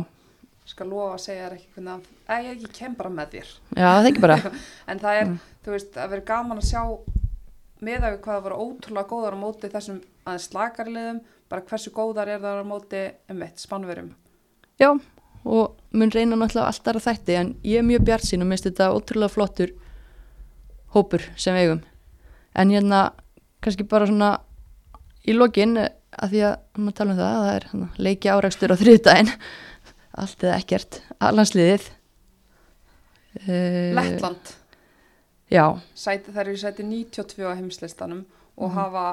skal 0.69 0.87
lofa 0.91 1.15
að 1.15 1.23
segja 1.23 1.47
þér 1.47 1.55
ekki 1.57 1.71
hvernig 1.73 2.11
að 2.29 2.45
ég 2.45 2.51
ekki 2.53 2.69
kem 2.77 2.93
bara 2.99 3.13
með 3.13 3.33
þér. 3.33 3.49
Já, 3.73 3.87
það 3.87 4.03
er 4.03 4.11
ekki 4.11 4.23
bara. 4.27 4.37
En 4.93 5.01
það 5.01 5.19
er, 5.19 5.27
mm. 5.27 5.39
þú 5.65 5.75
veist, 5.75 5.97
að 5.97 6.13
vera 6.13 6.27
gaman 6.29 6.61
að 6.61 6.69
sjá 6.69 6.83
með 7.83 8.07
að 8.07 8.17
hvað 8.23 8.37
það 8.37 8.45
voru 8.47 8.59
ótrúlega 8.63 9.09
góðar 9.09 9.35
á 9.35 9.43
móti 9.43 9.71
þessum 9.71 10.01
aðeins 10.23 10.49
slagarliðum 10.49 11.21
bara 11.51 11.65
hversu 11.67 11.93
góðar 11.93 12.31
er 12.31 12.43
það 12.43 12.61
á 12.63 12.65
móti 12.67 13.01
um 13.31 13.43
eitt 13.45 13.61
spannverum 13.61 14.11
Já, 14.81 14.89
og 15.43 15.75
mun 15.93 16.13
reyna 16.13 16.37
náttúrulega 16.39 16.69
alltaf 16.71 16.99
að 16.99 17.07
þætti 17.07 17.37
en 17.39 17.53
ég 17.67 17.81
er 17.81 17.87
mjög 17.87 18.05
bjart 18.07 18.27
sín 18.27 18.45
og 18.45 18.49
minnst 18.49 18.67
þetta 18.69 18.91
ótrúlega 18.95 19.33
flottur 19.33 19.73
hópur 20.93 21.25
sem 21.35 21.55
við 21.57 21.67
eigum. 21.67 21.83
En 22.53 22.71
hérna 22.73 23.03
kannski 23.63 23.85
bara 23.89 24.07
svona 24.09 24.31
í 25.25 25.35
lokin 25.35 25.77
að 25.79 26.33
því 26.33 26.41
að 26.47 26.55
maður 26.77 26.97
tala 26.99 27.13
um 27.13 27.19
það 27.19 27.35
það 27.35 27.51
er 27.53 27.67
hana, 27.71 27.89
leiki 27.97 28.29
árækstur 28.29 28.73
á 28.73 28.81
þriðdægin 28.81 29.31
allt 30.23 30.45
eða 30.45 30.57
ekkert. 30.59 30.99
Allansliðið 31.23 31.89
Lettland. 33.97 34.53
Sæti, 35.97 36.33
þær 36.33 36.47
eru 36.47 36.57
sæti 36.61 36.85
92 36.85 37.45
á 37.45 37.57
heimslistanum 37.57 38.23
og 38.57 38.69
mm. 38.69 38.75
hafa, 38.77 39.05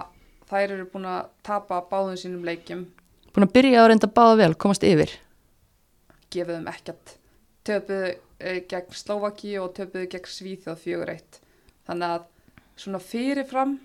þær 0.51 0.75
eru 0.77 0.89
búin 0.93 1.09
að 1.09 1.31
tapa 1.47 1.81
báðum 1.89 2.19
sínum 2.21 2.45
leikjum. 2.45 2.87
Búin 3.33 3.47
að 3.47 3.55
byrja 3.57 3.83
að 3.83 3.91
reynda 3.93 4.11
báða 4.13 4.39
vel, 4.43 4.55
komast 4.61 4.85
yfir. 4.85 5.13
Gefið 6.33 6.59
þeim 6.59 6.71
ekkert. 6.73 7.15
Töpuðu 7.69 8.11
eh, 8.13 8.61
gegn 8.69 8.97
Slovaki 8.97 9.55
og 9.61 9.73
töpuðu 9.77 10.09
gegn 10.13 10.33
Svíþjóð 10.37 10.83
fjögur 10.85 11.13
eitt 11.15 11.41
þannig 11.91 12.17
að 12.17 12.27
svona 12.81 13.03
fyrirfram 13.05 13.77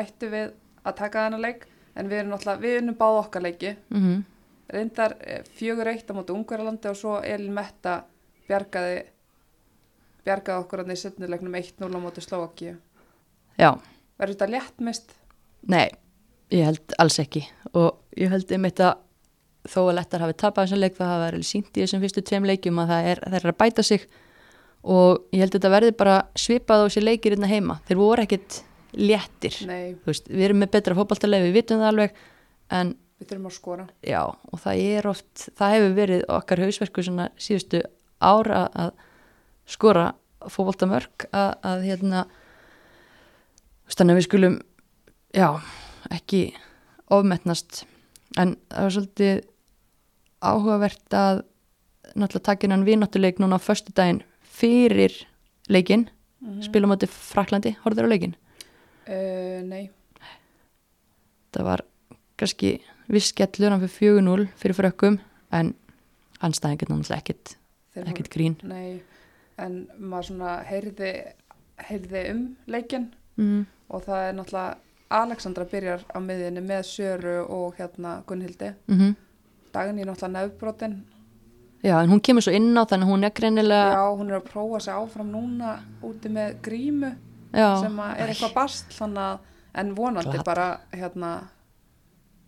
ættu 0.00 0.30
við 0.32 0.52
að 0.86 0.98
taka 1.02 1.26
þennan 1.26 1.44
leik 1.44 1.66
en 1.98 2.08
við 2.08 2.22
erum 2.22 2.34
náttúrulega, 2.34 2.62
við 2.62 2.76
erum 2.78 2.98
báð 2.98 3.22
okkar 3.24 3.42
leiki. 3.42 3.76
Mm 3.90 4.02
-hmm. 4.04 4.20
reyndar 4.70 5.16
eh, 5.20 5.42
fjögur 5.42 5.88
eitt 5.90 6.10
á 6.10 6.14
mótu 6.14 6.34
Ungverðarlandi 6.34 6.88
og 6.88 6.96
svo 6.96 7.20
Elin 7.22 7.54
Metta 7.54 8.04
bjargaði 8.46 9.02
bjargaði 10.24 10.62
okkur 10.62 10.84
það 10.84 10.92
í 10.92 10.96
setnilegnum 11.00 11.54
1-0 11.54 11.90
á 11.90 11.98
móti 11.98 12.20
Slovakíu 12.20 12.76
Já. 13.58 13.74
Verður 14.20 14.36
þetta 14.36 14.50
léttmist? 14.54 15.14
Nei, 15.68 15.90
ég 16.52 16.64
held 16.64 16.94
alls 17.02 17.18
ekki. 17.22 17.44
Og 17.76 17.98
ég 18.16 18.32
held 18.32 18.52
einmitt 18.52 18.80
að 18.80 19.00
þó 19.68 19.80
að 19.90 19.96
lettar 19.98 20.24
hafi 20.24 20.36
tapað 20.40 20.66
þessum 20.66 20.80
leik 20.80 20.96
það 20.96 21.12
hafa 21.12 21.24
verið 21.26 21.46
sínt 21.50 21.76
í 21.76 21.82
þessum 21.82 22.04
fyrstu 22.04 22.22
tveim 22.24 22.48
leikjum 22.48 22.80
að 22.80 22.92
það 22.94 23.08
er, 23.10 23.22
það 23.26 23.38
er 23.40 23.52
að 23.52 23.58
bæta 23.60 23.84
sig 23.84 24.06
og 24.80 25.28
ég 25.34 25.42
held 25.42 25.52
að 25.52 25.58
þetta 25.58 25.72
verði 25.74 25.94
bara 25.98 26.16
svipað 26.38 26.82
á 26.82 26.86
þessi 26.86 27.04
leikir 27.04 27.36
hérna 27.36 27.50
heima, 27.50 27.78
þeir 27.88 28.00
voru 28.00 28.24
ekkit 28.24 28.60
léttir, 28.96 29.56
veist, 30.06 30.30
við 30.30 30.48
erum 30.48 30.62
með 30.64 30.72
betra 30.74 30.96
fókbaltarlega, 30.98 31.46
við 31.46 31.58
vitum 31.60 31.82
það 31.82 31.92
alveg 31.92 32.22
en 32.80 32.94
við 33.20 33.28
þurfum 33.28 33.50
að 33.50 33.54
skora. 33.54 33.86
Já, 34.06 34.22
og 34.24 34.62
það 34.62 34.82
er 34.88 35.08
oft, 35.10 35.44
það 35.58 35.74
hefur 35.76 35.94
verið 35.98 36.24
okkar 36.38 36.64
hausverku 36.64 37.04
svona 37.06 37.28
síðustu 37.40 37.82
ára 38.20 38.64
að 38.72 38.94
skora 39.70 40.06
fókvóltamörk 40.48 41.28
að, 41.36 41.52
að 41.68 41.84
hérna 41.86 42.24
þannig 43.90 44.14
að 44.14 44.20
við 44.20 44.26
skulum 44.26 44.58
já, 45.36 45.48
ekki 46.10 46.42
ofmetnast. 47.12 47.84
En 48.38 48.56
það 48.70 48.86
var 48.86 48.94
svolítið 48.96 49.40
áhugavert 50.40 51.16
að 51.18 51.44
náttúrulega 52.14 52.46
takina 52.46 52.76
hann 52.76 52.86
viðnáttuleik 52.86 53.40
núna 53.42 53.58
á 53.60 53.62
förstu 53.62 53.92
daginn 53.94 54.22
fyrir 54.60 55.16
leikin 55.68 56.08
mm 56.08 56.48
-hmm. 56.48 56.62
spilum 56.68 56.92
átti 56.92 57.06
Fraklandi, 57.06 57.76
horfður 57.84 58.06
á 58.06 58.12
leikin? 58.12 58.36
Uh, 59.08 59.62
nei 59.64 59.90
það 61.54 61.66
var 61.66 61.84
kannski 62.40 62.80
viss 63.10 63.32
skellur 63.32 63.74
hann 63.74 63.82
fyrir 63.82 64.20
4-0 64.22 64.48
fyrir 64.60 64.78
frökkum 64.78 65.18
en 65.52 65.74
anstæðin 66.40 66.78
getur 66.80 66.96
náttúrulega 66.96 67.22
ekkit 67.22 67.56
ekkit 68.06 68.30
grín 68.32 68.56
nei 68.62 69.00
en 69.60 69.82
maður 69.98 70.30
svona 70.30 70.52
heyrði, 70.68 71.10
heyrði 71.88 72.22
um 72.32 72.44
leikin 72.70 73.10
mm. 73.36 73.64
og 73.90 74.06
það 74.06 74.28
er 74.28 74.38
náttúrulega 74.38 74.78
Alexandra 75.10 75.66
byrjar 75.66 76.04
á 76.06 76.18
miðinni 76.22 76.62
með 76.62 76.84
Söru 76.86 77.40
og 77.50 77.74
hérna 77.80 78.20
Gunnhildi 78.26 78.70
mm 78.86 78.98
-hmm. 78.98 79.16
daginn 79.74 79.98
í 79.98 80.06
náttúrulega 80.06 80.36
nefnbrotin 80.38 81.00
Já, 81.82 81.94
en 82.02 82.10
hún 82.12 82.20
kemur 82.20 82.44
svo 82.44 82.52
inn 82.52 82.76
á 82.76 82.84
þannig 82.84 83.06
að 83.06 83.12
hún 83.12 83.24
er 83.24 83.32
greinilega 83.36 83.92
Já, 83.94 84.02
hún 84.12 84.28
er 84.28 84.40
að 84.40 84.48
prófa 84.50 84.80
sig 84.84 84.94
áfram 84.94 85.30
núna 85.32 85.78
úti 86.04 86.28
með 86.32 86.58
grímu 86.62 87.14
Já. 87.54 87.80
sem 87.80 88.02
er 88.04 88.28
eitthvað 88.28 88.54
bast 88.54 88.92
þannig 88.98 89.22
að 89.24 89.38
en 89.80 89.94
vonandi 89.96 90.34
Klart. 90.34 90.44
bara 90.44 90.68
hérna 90.92 91.32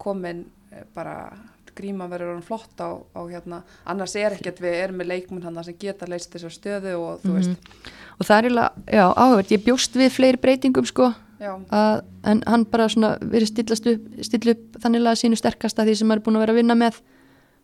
komin 0.03 0.45
eh, 0.73 0.85
bara 0.95 1.33
gríma 1.77 2.09
verður 2.11 2.35
hann 2.35 2.45
flott 2.45 2.81
á, 2.85 3.01
á 3.01 3.21
hérna, 3.31 3.63
annars 3.89 4.15
er 4.21 4.37
ekkert 4.37 4.61
við 4.61 4.79
erum 4.83 5.01
með 5.01 5.13
leikmun 5.15 5.45
hann 5.47 5.61
sem 5.65 5.79
geta 5.81 6.09
leist 6.11 6.33
þessar 6.35 6.53
stöðu 6.53 6.95
og 6.99 7.23
þú 7.23 7.31
mm 7.31 7.37
-hmm. 7.37 7.55
veist 7.57 7.93
og 8.19 8.27
það 8.27 8.37
er 8.37 8.45
eiginlega, 8.45 8.73
já, 8.93 9.05
áhugverð, 9.17 9.53
ég 9.53 9.65
bjóst 9.65 9.97
við 9.97 10.11
fleiri 10.11 10.43
breytingum 10.43 10.85
sko 10.85 11.15
að, 11.41 12.03
en 12.25 12.43
hann 12.47 12.65
bara 12.65 12.89
svona 12.89 13.17
verið 13.21 13.49
stillast 13.49 13.87
upp 13.87 14.03
still 14.23 14.51
upp 14.51 14.79
þannig 14.83 15.07
að 15.07 15.21
sínu 15.23 15.37
sterkasta 15.37 15.85
því 15.85 15.95
sem 15.95 16.11
hann 16.11 16.19
er 16.19 16.25
búin 16.25 16.37
að 16.37 16.45
vera 16.45 16.53
að 16.53 16.61
vinna 16.61 16.75
með 16.75 17.01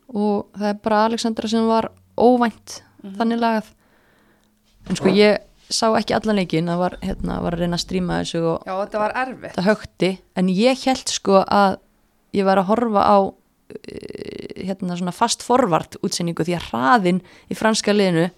og 0.09 0.49
það 0.57 0.69
er 0.71 0.79
bara 0.85 1.03
Alexandra 1.09 1.49
sem 1.49 1.67
var 1.67 1.91
óvænt 2.17 2.81
mm 2.81 3.11
-hmm. 3.11 3.17
þannig 3.19 3.39
lagað. 3.39 3.75
En 4.89 4.97
sko 4.97 5.09
ég 5.09 5.39
sá 5.71 5.87
ekki 5.99 6.15
allan 6.15 6.37
leikin 6.37 6.67
það 6.67 6.79
var, 6.79 6.99
hérna, 7.03 7.43
var 7.43 7.53
að 7.53 7.59
reyna 7.59 7.77
að 7.77 7.85
stríma 7.85 8.21
þessu 8.23 8.41
og 8.41 8.63
já, 8.67 8.75
þetta 8.85 8.99
var 8.99 9.13
erfitt. 9.15 9.55
það 9.57 9.65
högti, 9.65 10.19
en 10.37 10.49
ég 10.49 10.85
held 10.87 11.09
sko 11.09 11.45
að 11.45 11.79
ég 12.33 12.45
var 12.45 12.59
að 12.59 12.65
horfa 12.65 13.03
á 13.05 13.19
Eh, 13.69 14.65
hérna 14.67 14.97
svona 14.97 15.13
fast 15.13 15.43
forvart 15.45 15.99
útsendingu 16.01 16.45
því 16.47 16.55
að 16.57 16.67
hraðin 16.71 17.19
í 17.53 17.57
franska 17.57 17.93
liðinu 17.93 18.31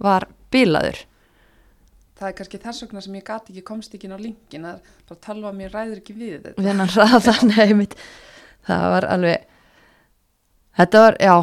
var 0.00 0.24
bilaður. 0.52 1.02
Það 2.16 2.28
er 2.28 2.36
kannski 2.38 2.60
þess 2.62 2.84
vegna 2.86 3.02
sem 3.04 3.18
ég 3.18 3.26
gati 3.26 3.52
ekki 3.52 3.64
komst 3.68 3.96
ekki 3.96 4.08
inn 4.08 4.16
á 4.16 4.20
linkin 4.20 4.64
að 4.70 4.78
bara 5.08 5.20
talva 5.26 5.52
mér 5.56 5.74
ræður 5.76 6.00
ekki 6.00 6.16
við 6.16 6.38
þetta. 6.46 6.64
Þennan 6.64 6.92
hraðan, 6.94 7.50
nefnit 7.52 7.96
það 8.68 8.86
var 8.94 9.08
alveg 9.16 9.49
þetta 10.78 11.04
var, 11.04 11.18
já 11.20 11.34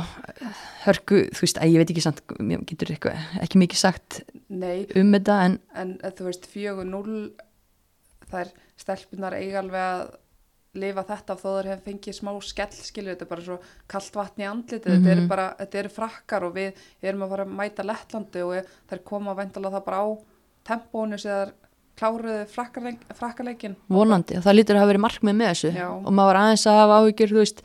hörku, 0.88 1.24
þú 1.36 1.44
veist, 1.44 1.60
ég 1.66 1.82
veit 1.82 1.92
ekki 1.92 2.06
samt 2.06 2.22
getur 2.70 2.94
eitthvað, 2.94 3.26
ekki 3.44 3.60
mikið 3.64 3.82
sagt 3.82 4.22
Nei, 4.48 4.86
um 4.96 5.12
þetta 5.16 5.42
en, 5.48 5.60
en 5.76 5.98
þú 6.16 6.30
veist, 6.30 6.48
4-0 6.54 7.20
það 8.28 8.40
er 8.44 8.56
stelpunar 8.78 9.36
eigalveg 9.38 9.84
að 9.84 10.08
lifa 10.78 11.04
þetta 11.08 11.34
af 11.34 11.42
þó 11.42 11.48
þeir 11.50 11.70
hefði 11.72 11.86
fengið 11.88 12.18
smá 12.18 12.32
skell 12.46 12.74
skilur 12.76 13.16
þetta 13.16 13.26
er 13.26 13.32
bara 13.32 13.46
svo 13.46 13.58
kallt 13.90 14.18
vatn 14.20 14.44
í 14.44 14.48
andliti 14.48 14.90
mm 14.90 14.94
-hmm. 14.94 15.06
þetta 15.06 15.14
eru 15.14 15.22
mhm. 15.22 15.30
bara, 15.32 15.48
þetta 15.62 15.80
eru 15.82 15.94
frakkar 15.96 16.44
og 16.48 16.54
við 16.56 16.84
erum 17.02 17.24
að 17.24 17.32
fara 17.34 17.46
að 17.46 17.56
mæta 17.62 17.88
Lettlandi 17.88 18.44
og 18.44 18.74
þeir 18.90 19.02
koma 19.04 19.32
að 19.32 19.40
vendala 19.42 19.74
það 19.74 19.86
bara 19.86 20.04
á 20.04 20.08
tempónu 20.68 21.18
sem 21.18 21.32
þeir 21.32 21.54
kláruðu 21.98 22.46
frakkarleikin 23.18 23.76
vonandi 23.90 24.38
og 24.38 24.44
það 24.46 24.58
lítur 24.58 24.76
að 24.76 24.84
hafa 24.84 24.92
verið 24.92 25.06
markmið 25.08 25.36
með 25.36 25.52
þessu 25.52 25.72
Já. 25.74 25.88
og 25.90 26.14
maður 26.14 26.40
aðeins 26.42 26.68
að 26.68 26.80
hafa 26.82 27.00
áhyggjur 27.02 27.34
þú 27.34 27.40
veist 27.42 27.64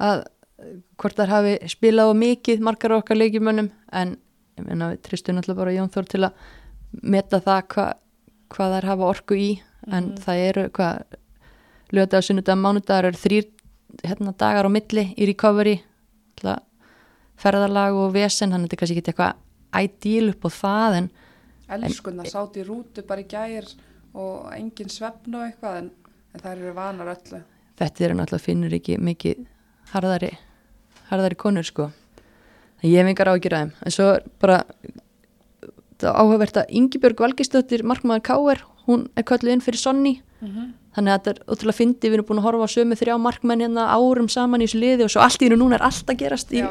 að 0.00 0.24
hvort 0.96 1.18
þær 1.18 1.32
hafi 1.32 1.56
spilað 1.68 2.12
á 2.12 2.14
mikið 2.16 2.62
margar 2.64 2.96
okkar 2.96 3.18
leikjumönnum 3.18 3.68
en 3.92 4.16
ég 4.56 4.64
meina 4.64 4.92
við 4.94 5.02
tristum 5.04 5.40
alltaf 5.40 5.58
bara 5.58 5.74
Jón 5.74 5.92
Þór 5.92 6.08
til 6.08 6.22
að 6.24 6.46
meta 7.02 7.40
það 7.44 7.62
hva, 7.74 7.86
hvað 8.54 8.76
þær 8.76 8.88
hafa 8.90 9.10
orku 9.10 9.36
í 9.36 9.50
en 9.86 9.92
mm 9.92 10.10
-hmm. 10.10 10.22
það 10.24 10.44
eru 10.48 10.68
hvað 10.70 11.18
lögða 11.92 12.18
og 12.18 12.24
sunnudag 12.24 12.58
mánudagar 12.58 13.04
eru 13.10 13.20
þrýr 13.20 13.46
hérna, 14.02 14.32
dagar 14.32 14.66
á 14.66 14.70
milli 14.70 15.14
í 15.16 15.26
recovery 15.26 15.82
ferðarlag 17.36 17.94
og 17.94 18.14
vesen 18.14 18.50
þannig 18.50 18.64
að 18.64 18.70
þetta 18.70 18.80
kannski 18.80 18.96
ekki 18.96 19.10
eitthvað 19.12 19.34
ideal 19.84 20.30
upp 20.32 20.44
á 20.44 20.50
það 20.50 20.96
en 20.96 21.10
Elskunna 21.68 22.24
sátt 22.24 22.56
í 22.56 22.64
rútu 22.64 23.02
bara 23.06 23.20
í 23.20 23.28
gæir 23.28 23.66
og 24.14 24.52
engin 24.54 24.88
svefn 24.88 25.34
og 25.34 25.46
eitthvað 25.48 25.78
en, 25.82 25.90
en 26.32 26.40
það 26.40 26.56
eru 26.56 26.74
vanar 26.74 27.12
öllu 27.16 27.42
Þetta 27.76 28.04
eru 28.04 28.14
náttúrulega 28.16 28.44
finnur 28.44 28.72
ekki 28.72 28.96
mikið 28.98 29.46
harðari 29.92 30.30
harðari 31.10 31.38
konur 31.38 31.66
sko. 31.66 31.90
Ég 32.84 33.00
hef 33.00 33.10
engar 33.10 33.32
ágjur 33.32 33.56
aðeim 33.56 33.72
en 33.82 33.94
svo 33.94 34.12
bara 34.42 34.62
áhugavert 36.04 36.58
að 36.60 36.72
Yngibjörg 36.76 37.20
Valgistóttir 37.24 37.84
markmaður 37.86 38.24
Káer, 38.26 38.62
hún 38.86 39.06
er 39.16 39.24
kallið 39.26 39.56
inn 39.56 39.64
fyrir 39.64 39.80
Sonni 39.80 40.12
mm 40.40 40.48
-hmm. 40.48 40.72
þannig 40.94 41.12
að 41.12 41.18
þetta 41.18 41.30
er 41.30 41.40
ótrúlega 41.48 41.76
fyndi, 41.76 42.08
við 42.08 42.14
erum 42.14 42.26
búin 42.28 42.38
að 42.38 42.46
horfa 42.46 42.66
á 42.68 42.74
sömu 42.74 42.94
þrjá 42.94 43.16
markmenn 43.18 43.60
hérna 43.60 43.88
árum 43.88 44.28
saman 44.28 44.60
í 44.60 44.66
þessu 44.66 44.80
liði 44.80 45.04
og 45.04 45.10
svo 45.10 45.20
allt 45.20 45.42
í 45.42 45.44
hennu 45.46 45.56
núna 45.56 45.74
er 45.74 45.82
allt 45.82 46.10
að 46.10 46.16
gerast 46.16 46.52
í 46.52 46.62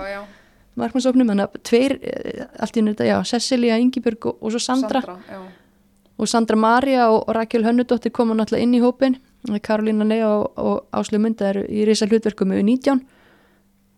markmannsóknum, 0.76 1.28
þannig 1.28 1.44
að 1.44 1.62
tveir 1.64 2.00
eh, 2.04 2.46
allt 2.60 2.76
í 2.76 2.80
hennu 2.80 2.92
þetta, 2.92 3.06
já, 3.06 3.24
Cecilia, 3.24 3.78
Ingiberg 3.78 4.26
og, 4.26 4.38
og 4.42 4.52
svo 4.52 4.60
Sandra, 4.60 5.02
Sandra 5.02 5.48
og 6.18 6.28
Sandra 6.28 6.56
Maria 6.56 7.10
og, 7.10 7.24
og 7.28 7.36
Rakel 7.36 7.64
Hönnudóttir 7.64 8.12
koma 8.12 8.36
náttúrulega 8.36 8.64
inn 8.64 8.76
í 8.76 8.82
hópin 8.82 9.18
Karolína 9.62 10.06
Lea 10.08 10.28
og, 10.28 10.52
og 10.58 10.86
Áslug 10.92 11.22
Munda 11.22 11.50
eru 11.50 11.66
í 11.70 11.86
reysa 11.86 12.08
hlutverku 12.08 12.46
með 12.46 12.64
19 12.64 13.02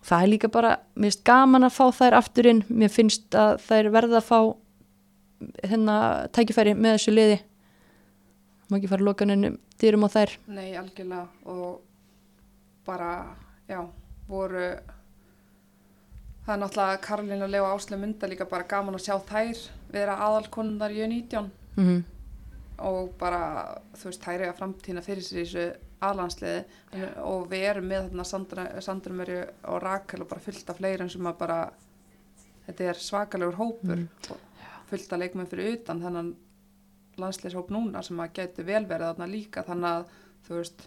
það 0.07 0.23
er 0.23 0.31
líka 0.31 0.49
bara, 0.51 0.73
mér 0.95 1.11
finnst 1.11 1.25
gaman 1.27 1.67
að 1.67 1.75
fá 1.75 1.85
þær 1.99 2.17
aftur 2.21 2.49
inn, 2.51 2.63
mér 2.69 2.91
finnst 2.93 3.37
að 3.37 3.61
þær 3.67 3.91
verða 3.95 4.21
að 4.21 4.27
fá 4.27 4.39
hennar 5.69 6.29
tækifæri 6.33 6.73
með 6.77 6.97
þessu 6.97 7.13
liði. 7.13 7.39
Má 8.67 8.77
ekki 8.79 8.91
fara 8.91 9.07
lokaninu 9.07 9.53
dýrum 9.79 10.07
á 10.07 10.09
þær. 10.11 10.35
Nei, 10.51 10.69
algjörlega. 10.79 11.27
Og 11.47 11.81
bara, 12.87 13.11
já, 13.69 13.81
voru 14.27 14.67
það 16.47 16.53
er 16.55 16.61
náttúrulega 16.63 17.47
Lea 17.51 17.63
og 17.63 17.73
Áslug 17.75 17.99
Munda 17.99 18.27
líka 18.27 18.47
bara 18.47 18.67
gaman 18.67 18.95
að 18.95 19.09
sjá 19.09 19.17
þær 19.27 19.65
vera 19.91 20.19
aðalkonundar 20.27 20.95
í 20.95 21.03
19 21.03 21.49
mhm. 21.75 21.87
Mm 21.87 22.05
og 22.85 23.13
bara 23.17 23.41
þú 23.97 24.11
veist 24.11 24.25
hægri 24.27 24.49
að 24.51 24.57
framtína 24.59 25.03
fyrir 25.05 25.25
sér 25.25 25.41
í 25.41 25.45
þessu 25.45 25.65
aðlandsliði 26.03 27.05
og 27.25 27.47
við 27.51 27.63
erum 27.71 27.87
með 27.89 28.09
þarna 28.09 28.81
Sandrumeri 28.85 29.37
og 29.71 29.79
Rakel 29.81 30.21
og 30.23 30.29
bara 30.29 30.43
fullt 30.43 30.69
af 30.69 30.81
fleirin 30.81 31.09
sem 31.09 31.29
að 31.29 31.39
bara 31.39 31.59
þetta 32.67 32.89
er 32.91 33.01
svakalegur 33.01 33.57
hópur 33.57 34.03
mm. 34.03 34.43
fullt 34.91 35.13
af 35.13 35.23
leikmenn 35.23 35.49
fyrir 35.49 35.77
utan 35.77 36.03
þannig 36.03 36.35
landsliðshóp 37.17 37.71
núna 37.73 38.03
sem 38.05 38.19
að 38.21 38.35
getur 38.37 38.67
vel 38.67 38.83
verið 38.85 39.09
þarna 39.09 39.29
líka 39.31 39.63
þannig 39.65 39.89
að 39.89 40.03
þú 40.47 40.59
veist. 40.59 40.83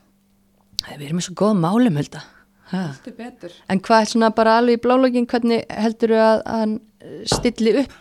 Við 0.87 1.09
erum 1.09 1.19
með 1.19 1.27
svo 1.27 1.35
góða 1.41 1.57
málum 1.59 1.99
hölda 1.99 2.23
En 2.71 3.81
hvað 3.83 4.05
er 4.05 4.09
svona 4.13 4.31
bara 4.35 4.57
alveg 4.61 4.79
í 4.79 4.83
blálogin 4.85 5.27
hvernig 5.27 5.65
heldur 5.75 6.15
þú 6.15 6.21
að 6.23 6.43
hann 6.47 6.77
stilli 7.27 7.73
upp? 7.83 7.97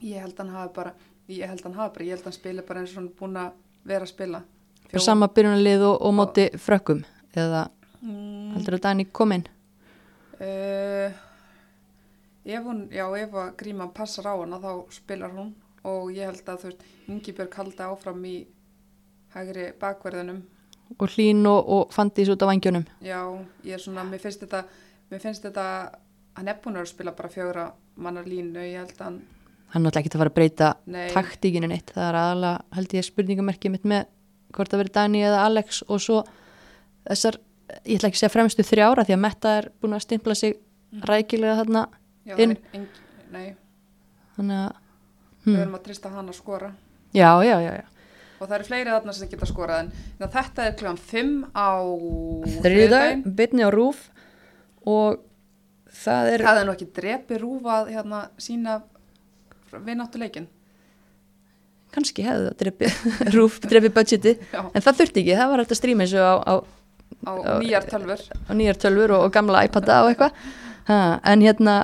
Ég 0.00 0.22
held 0.22 0.38
að 0.38 0.40
hann 0.46 0.54
hafi 0.56 0.72
bara 0.78 0.94
ég 1.30 1.50
held 1.50 1.60
að 1.60 1.68
hann 1.68 1.76
hafa 1.78 1.94
bara, 1.94 2.06
ég 2.06 2.16
held 2.16 2.24
að 2.24 2.30
hann 2.30 2.38
spila 2.38 2.64
bara 2.66 2.82
eins 2.82 2.94
og 2.94 3.00
hann 3.00 3.10
búin 3.18 3.36
að 3.40 3.58
vera 3.90 4.06
að 4.06 4.12
spila 4.14 4.40
Og 4.94 5.04
sama 5.04 5.30
byrjunalið 5.30 5.86
og, 5.86 5.96
og 6.02 6.14
móti 6.18 6.46
frökkum 6.58 7.02
eða 7.36 7.66
mm. 8.02 8.54
heldur 8.56 8.78
að 8.78 8.84
Dani 8.86 9.06
kom 9.14 9.34
inn? 9.36 9.44
Uh, 10.40 11.10
ef 12.44 12.64
hún 12.64 12.86
já, 12.90 13.04
ef 13.20 13.34
að 13.34 13.50
Gríman 13.60 13.92
passar 13.94 14.30
á 14.30 14.34
hana 14.34 14.58
þá 14.62 14.72
spilar 14.94 15.34
hún. 15.36 15.52
Og 15.86 16.10
ég 16.12 16.28
held 16.28 16.48
að 16.48 16.64
þú 16.64 16.70
veist, 16.70 16.88
Ingi 17.08 17.32
Björg 17.36 17.54
halda 17.56 17.90
áfram 17.92 18.24
í 18.28 18.38
hægri 19.32 19.70
bakverðinum. 19.80 20.42
Og 20.98 21.10
hlín 21.14 21.44
og, 21.46 21.60
og 21.70 21.92
fandís 21.94 22.30
út 22.32 22.42
á 22.42 22.50
vangjónum 22.50 22.82
já, 22.98 23.20
ég 23.62 23.76
er 23.76 23.82
svona, 23.82 24.02
mér 24.02 24.18
finnst 24.22 24.40
þetta 24.42 24.64
mér 25.10 25.20
finnst 25.22 25.44
þetta, 25.46 25.64
hann 26.34 26.50
er 26.50 26.58
búin 26.62 26.80
að 26.80 26.88
spila 26.90 27.12
bara 27.14 27.30
fjögra 27.30 27.68
mannar 27.94 28.26
línu, 28.26 28.58
ég 28.58 28.80
held 28.82 28.96
að 28.96 29.04
hann 29.06 29.20
hann 29.70 29.84
er 29.84 29.86
náttúrulega 29.86 30.02
ekki 30.02 30.10
að 30.10 30.22
fara 30.22 30.32
að 30.32 30.38
breyta 30.38 30.70
Nei. 30.90 31.04
taktíkinu 31.14 31.70
neitt, 31.70 31.92
það 31.94 32.08
er 32.08 32.18
aðalega 32.20 32.78
held 32.78 32.96
ég 32.96 33.06
spurningamerkið 33.06 33.74
mitt 33.76 33.86
með 33.92 34.08
hvort 34.54 34.72
það 34.72 34.82
verið 34.84 34.96
Dani 34.96 35.22
eða 35.26 35.44
Alex 35.46 35.82
og 35.88 36.02
svo 36.02 36.20
þessar, 37.08 37.38
ég 37.84 37.98
ætla 37.98 38.10
ekki 38.10 38.18
að 38.18 38.22
segja 38.22 38.34
fremstu 38.34 38.66
þrjára 38.66 39.06
því 39.06 39.16
að 39.16 39.22
Metta 39.24 39.54
er 39.60 39.70
búin 39.80 39.96
að 39.96 40.04
stimpla 40.06 40.36
sig 40.38 40.56
mm. 40.56 41.04
rækilega 41.10 41.56
þarna 41.62 41.86
já, 42.26 42.34
inn 42.40 42.56
þannig 44.36 44.58
að 44.58 44.68
hmm. 44.70 45.46
við 45.46 45.56
verðum 45.56 45.78
að 45.78 45.86
trista 45.86 46.12
hann 46.12 46.30
að 46.30 46.38
skora 46.38 46.70
já, 47.16 47.30
já, 47.44 47.56
já, 47.62 47.72
já. 47.80 47.86
og 48.38 48.44
það 48.44 48.56
eru 48.58 48.68
fleiri 48.68 48.94
þarna 48.94 49.16
sem 49.16 49.32
geta 49.32 49.50
skorað 49.50 49.82
en 49.84 50.30
þetta 50.36 50.66
er 50.66 50.78
kljóðan 50.80 51.02
5 51.10 51.34
á 51.54 51.70
þriðdag, 52.60 53.26
bytni 53.40 53.66
á 53.66 53.70
rúf 53.74 54.06
og 54.88 55.20
það 56.00 56.32
er 56.34 56.46
það 56.46 56.62
er 56.62 56.68
nú 56.68 56.76
ekki 56.76 56.90
drepi 57.00 57.40
rúf 57.42 57.68
að 57.68 57.92
hérna, 57.96 58.24
sína 58.40 58.80
við 59.70 60.00
náttuleikin 60.00 60.48
kannski 61.94 62.24
hefðu 62.26 62.50
það 62.50 62.58
drefi 62.62 62.90
rúf, 63.36 63.58
drefi 63.64 63.90
budgeti, 63.94 64.36
Já. 64.52 64.60
en 64.66 64.84
það 64.84 65.00
þurfti 65.00 65.22
ekki. 65.24 65.38
Það 65.40 65.50
var 65.52 65.62
alltaf 65.64 65.80
stríma 65.80 66.06
eins 66.06 66.14
og 66.18 66.26
á, 66.26 66.34
á, 66.40 66.54
á, 67.26 67.32
á 67.32 67.52
nýjar 67.62 67.88
tölfur 67.90 68.22
á 68.30 68.52
nýjar 68.56 68.80
tölfur 68.84 69.16
og, 69.16 69.24
og 69.26 69.34
gamla 69.34 69.64
iPada 69.68 70.02
og 70.04 70.12
eitthvað. 70.12 70.44
En 70.90 71.44
hérna 71.44 71.74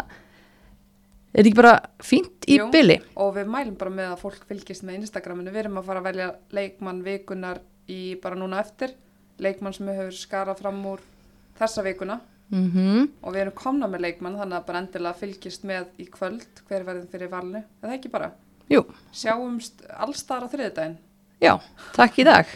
er 1.36 1.42
þetta 1.42 1.50
ekki 1.50 1.58
bara 1.58 1.74
fínt 2.02 2.46
í 2.48 2.60
Jú, 2.60 2.68
byli 2.72 2.96
og 3.20 3.34
við 3.36 3.50
mælum 3.52 3.74
bara 3.78 3.92
með 3.98 4.14
að 4.14 4.22
fólk 4.22 4.46
fylgist 4.48 4.86
með 4.86 5.02
Instagraminu, 5.02 5.52
við 5.52 5.66
erum 5.66 5.82
að 5.82 5.90
fara 5.90 6.02
að 6.02 6.08
velja 6.10 6.30
leikmann 6.56 7.02
vikunar 7.06 7.60
í 7.92 8.00
bara 8.22 8.38
núna 8.38 8.62
eftir. 8.62 8.96
Leikmann 9.42 9.74
sem 9.76 9.90
hefur 9.92 10.16
skarað 10.16 10.62
fram 10.62 10.80
úr 10.94 11.04
þessa 11.58 11.84
vikuna. 11.84 12.20
Mm 12.46 12.70
-hmm. 12.70 13.08
og 13.22 13.32
við 13.34 13.40
erum 13.40 13.54
komna 13.58 13.86
með 13.90 14.00
leikmann 14.04 14.36
þannig 14.38 14.56
að 14.56 14.66
bara 14.66 14.78
endilega 14.78 15.18
fylgist 15.18 15.64
með 15.66 15.86
í 15.98 16.04
kvöld 16.06 16.60
hver 16.68 16.84
verðin 16.86 17.08
fyrir 17.10 17.28
valinu, 17.28 17.62
eða 17.82 17.94
ekki 17.96 18.08
bara 18.08 18.30
Jú. 18.70 18.82
sjáumst 19.14 19.84
allstar 19.94 20.42
á 20.42 20.48
þriðdægin 20.50 20.96
Já, 21.42 21.54
takk 21.94 22.18
í 22.18 22.24
dag 22.26 22.46